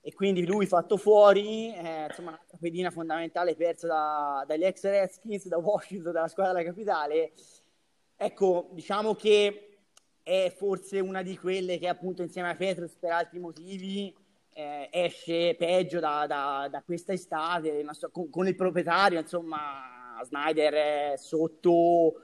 E 0.00 0.14
quindi 0.14 0.46
lui 0.46 0.64
fatto 0.64 0.96
fuori, 0.96 1.74
eh, 1.74 2.06
insomma, 2.08 2.30
una 2.30 2.58
pedina 2.58 2.90
fondamentale 2.90 3.54
persa 3.54 3.86
da, 3.86 4.44
dagli 4.46 4.64
ex 4.64 4.82
Redskins, 4.82 5.46
da 5.46 5.58
Washington, 5.58 6.12
dalla 6.12 6.28
squadra 6.28 6.54
della 6.54 6.64
capitale. 6.64 7.32
Ecco, 8.16 8.70
diciamo 8.72 9.14
che 9.14 9.78
è 10.22 10.50
forse 10.56 11.00
una 11.00 11.20
di 11.20 11.36
quelle 11.36 11.78
che 11.78 11.86
appunto 11.86 12.22
insieme 12.22 12.48
a 12.48 12.56
Petrus 12.56 12.94
per 12.94 13.10
altri 13.10 13.38
motivi 13.40 14.14
eh, 14.54 14.88
esce 14.90 15.54
peggio 15.54 16.00
da, 16.00 16.26
da, 16.26 16.68
da 16.70 16.82
questa 16.82 17.12
estate, 17.12 17.84
con, 18.10 18.30
con 18.30 18.46
il 18.46 18.54
proprietario, 18.54 19.18
insomma, 19.20 19.99
Snyder 20.24 20.72
è 20.72 21.14
sotto 21.16 22.14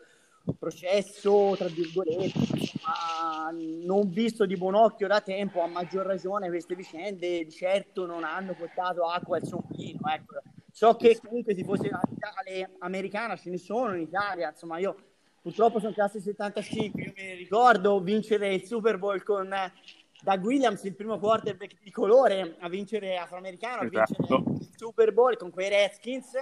processo, 0.58 1.54
tra 1.56 1.68
virgolette, 1.68 2.38
ma 2.84 3.50
non 3.52 4.10
visto 4.10 4.46
di 4.46 4.56
buon 4.56 4.74
occhio 4.74 5.08
da 5.08 5.20
tempo, 5.20 5.60
a 5.60 5.66
maggior 5.66 6.06
ragione 6.06 6.48
queste 6.48 6.74
vicende 6.74 7.44
di 7.44 7.50
certo 7.50 8.06
non 8.06 8.24
hanno 8.24 8.54
portato 8.54 9.04
acqua 9.04 9.38
al 9.38 9.46
suo 9.46 9.64
mulino. 9.68 10.00
Ecco. 10.08 10.34
So 10.70 10.94
che 10.94 11.18
comunque 11.22 11.54
se 11.54 11.64
fosse 11.64 11.88
una 11.88 12.00
finale 12.04 12.76
americana 12.80 13.36
ce 13.36 13.50
ne 13.50 13.58
sono 13.58 13.94
in 13.94 14.02
Italia, 14.02 14.50
insomma 14.50 14.78
io 14.78 14.94
purtroppo 15.40 15.80
sono 15.80 15.92
classe 15.92 16.20
75, 16.20 17.02
io 17.02 17.12
mi 17.16 17.34
ricordo 17.34 18.00
vincere 18.00 18.54
il 18.54 18.64
Super 18.64 18.98
Bowl 18.98 19.22
con 19.22 19.54
Doug 20.22 20.44
Williams, 20.44 20.82
il 20.84 20.94
primo 20.94 21.18
quarterback 21.18 21.76
di 21.82 21.90
colore 21.90 22.56
a 22.58 22.68
vincere 22.68 23.16
afroamericano, 23.16 23.82
a 23.82 23.84
vincere 23.84 24.22
esatto. 24.22 24.44
il 24.58 24.68
Super 24.76 25.12
Bowl 25.12 25.36
con 25.36 25.50
quei 25.50 25.70
Redskins 25.70 26.32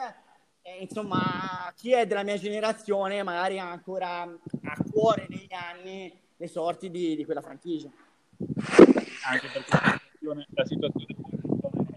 eh, 0.66 0.80
insomma, 0.80 1.70
chi 1.76 1.92
è 1.92 2.06
della 2.06 2.22
mia 2.22 2.38
generazione 2.38 3.22
magari 3.22 3.58
ha 3.58 3.70
ancora 3.70 4.22
a 4.22 4.84
cuore 4.90 5.26
negli 5.28 5.52
anni 5.52 6.10
le 6.36 6.48
sorti 6.48 6.90
di, 6.90 7.14
di 7.14 7.24
quella 7.26 7.42
franchigia. 7.42 7.90
Anche 9.26 9.48
perché 9.52 9.70
la 9.70 10.00
situazione, 10.00 10.46
la 10.54 10.64
situazione 10.64 11.16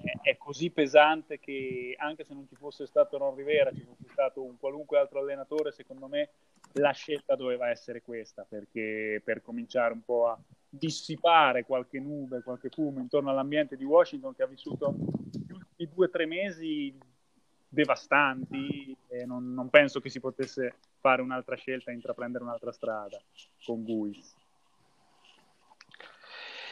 è, 0.03 0.29
è 0.31 0.37
così 0.37 0.69
pesante 0.69 1.39
che 1.39 1.95
anche 1.97 2.25
se 2.25 2.33
non 2.33 2.45
ci 2.45 2.55
fosse 2.55 2.85
stato 2.85 3.17
Ron 3.17 3.35
Rivera, 3.35 3.71
ci 3.71 3.85
fosse 3.85 4.11
stato 4.11 4.43
un 4.43 4.57
qualunque 4.59 4.99
altro 4.99 5.19
allenatore, 5.19 5.71
secondo 5.71 6.07
me 6.07 6.31
la 6.73 6.91
scelta 6.91 7.35
doveva 7.35 7.69
essere 7.69 8.01
questa, 8.01 8.45
perché 8.47 9.21
per 9.23 9.41
cominciare 9.41 9.93
un 9.93 10.03
po' 10.03 10.27
a 10.27 10.37
dissipare 10.69 11.63
qualche 11.63 12.01
nube, 12.01 12.43
qualche 12.43 12.67
fumo 12.67 12.99
intorno 12.99 13.29
all'ambiente 13.29 13.77
di 13.77 13.85
Washington 13.85 14.35
che 14.35 14.43
ha 14.43 14.47
vissuto 14.47 14.93
gli 15.31 15.53
ultimi 15.53 15.89
due 15.93 16.07
o 16.07 16.09
tre 16.09 16.25
mesi 16.25 16.93
devastanti 17.67 18.95
e 19.07 19.25
non, 19.25 19.53
non, 19.53 19.69
penso 19.69 19.99
che 19.99 20.09
si 20.09 20.19
potesse 20.19 20.75
fare 20.99 21.21
un'altra 21.21 21.55
scelta 21.55 21.91
intraprendere 21.91 22.43
un'altra 22.43 22.71
strada 22.71 23.19
con 23.65 23.83
Guis. 23.83 24.35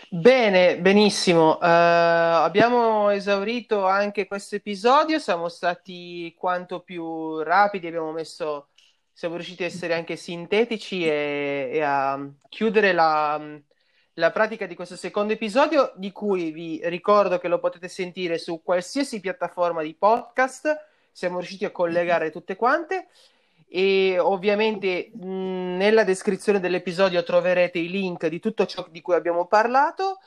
Bene, 0.10 0.80
benissimo. 0.80 1.56
Uh, 1.56 1.60
abbiamo 1.62 3.10
esaurito 3.10 3.86
anche 3.86 4.28
questo 4.28 4.56
episodio, 4.56 5.20
siamo 5.20 5.50
stati 5.50 6.34
quanto 6.38 6.82
più 6.82 7.40
rapidi, 7.40 7.88
abbiamo 7.88 8.12
messo, 8.12 8.70
siamo 9.12 9.36
riusciti 9.36 9.64
a 9.64 9.66
essere 9.66 9.94
anche 9.96 10.16
sintetici 10.16 11.06
e, 11.06 11.70
e 11.74 11.82
a 11.82 12.30
chiudere 12.48 12.94
la, 12.94 13.60
la 14.16 14.32
pratica 14.32 14.66
di 14.66 14.76
questo 14.76 14.96
secondo 14.96 15.34
episodio, 15.34 15.92
di 15.96 16.12
cui 16.12 16.52
vi 16.52 16.80
ricordo 16.84 17.38
che 17.38 17.48
lo 17.48 17.60
potete 17.60 17.88
sentire 17.88 18.38
su 18.38 18.62
qualsiasi 18.64 19.20
piattaforma 19.20 19.82
di 19.82 19.94
podcast. 19.94 20.88
Siamo 21.12 21.40
riusciti 21.40 21.66
a 21.66 21.72
collegare 21.72 22.32
tutte 22.32 22.56
quante. 22.56 23.08
E 23.68 24.18
ovviamente 24.18 25.12
mh, 25.14 25.76
nella 25.76 26.04
descrizione 26.04 26.62
dell'episodio 26.62 27.24
troverete 27.24 27.78
i 27.80 27.90
link 27.90 28.28
di 28.28 28.40
tutto 28.40 28.66
ciò 28.66 28.88
di 28.90 29.02
cui 29.02 29.16
abbiamo 29.16 29.48
parlato. 29.48 30.20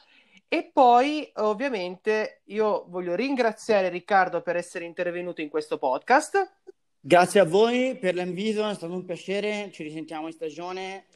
E 0.48 0.70
poi, 0.70 1.30
ovviamente, 1.36 2.40
io 2.46 2.84
voglio 2.88 3.14
ringraziare 3.14 3.88
Riccardo 3.88 4.42
per 4.42 4.56
essere 4.56 4.84
intervenuto 4.84 5.40
in 5.40 5.48
questo 5.48 5.78
podcast. 5.78 6.56
Grazie 7.00 7.40
a 7.40 7.44
voi 7.44 7.96
per 7.98 8.14
l'invito, 8.14 8.68
è 8.68 8.74
stato 8.74 8.92
un 8.92 9.04
piacere. 9.04 9.70
Ci 9.72 9.82
risentiamo 9.82 10.26
in 10.26 10.32
stagione. 10.32 11.06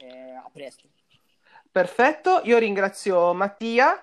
a 0.42 0.48
presto. 0.50 0.88
Perfetto, 1.72 2.42
io 2.44 2.58
ringrazio 2.58 3.32
Mattia. 3.32 3.96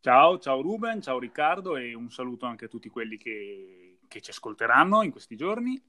Ciao, 0.00 0.40
ciao 0.40 0.60
Ruben, 0.60 1.00
ciao 1.00 1.20
Riccardo 1.20 1.76
e 1.76 1.94
un 1.94 2.10
saluto 2.10 2.44
anche 2.44 2.64
a 2.64 2.68
tutti 2.68 2.88
quelli 2.88 3.16
che, 3.16 3.98
che 4.08 4.20
ci 4.20 4.30
ascolteranno 4.30 5.02
in 5.02 5.12
questi 5.12 5.36
giorni. 5.36 5.80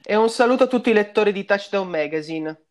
E 0.00 0.14
un 0.14 0.30
saluto 0.30 0.62
a 0.62 0.66
tutti 0.68 0.90
i 0.90 0.92
lettori 0.92 1.32
di 1.32 1.44
Touchdown 1.44 1.88
Magazine. 1.88 2.66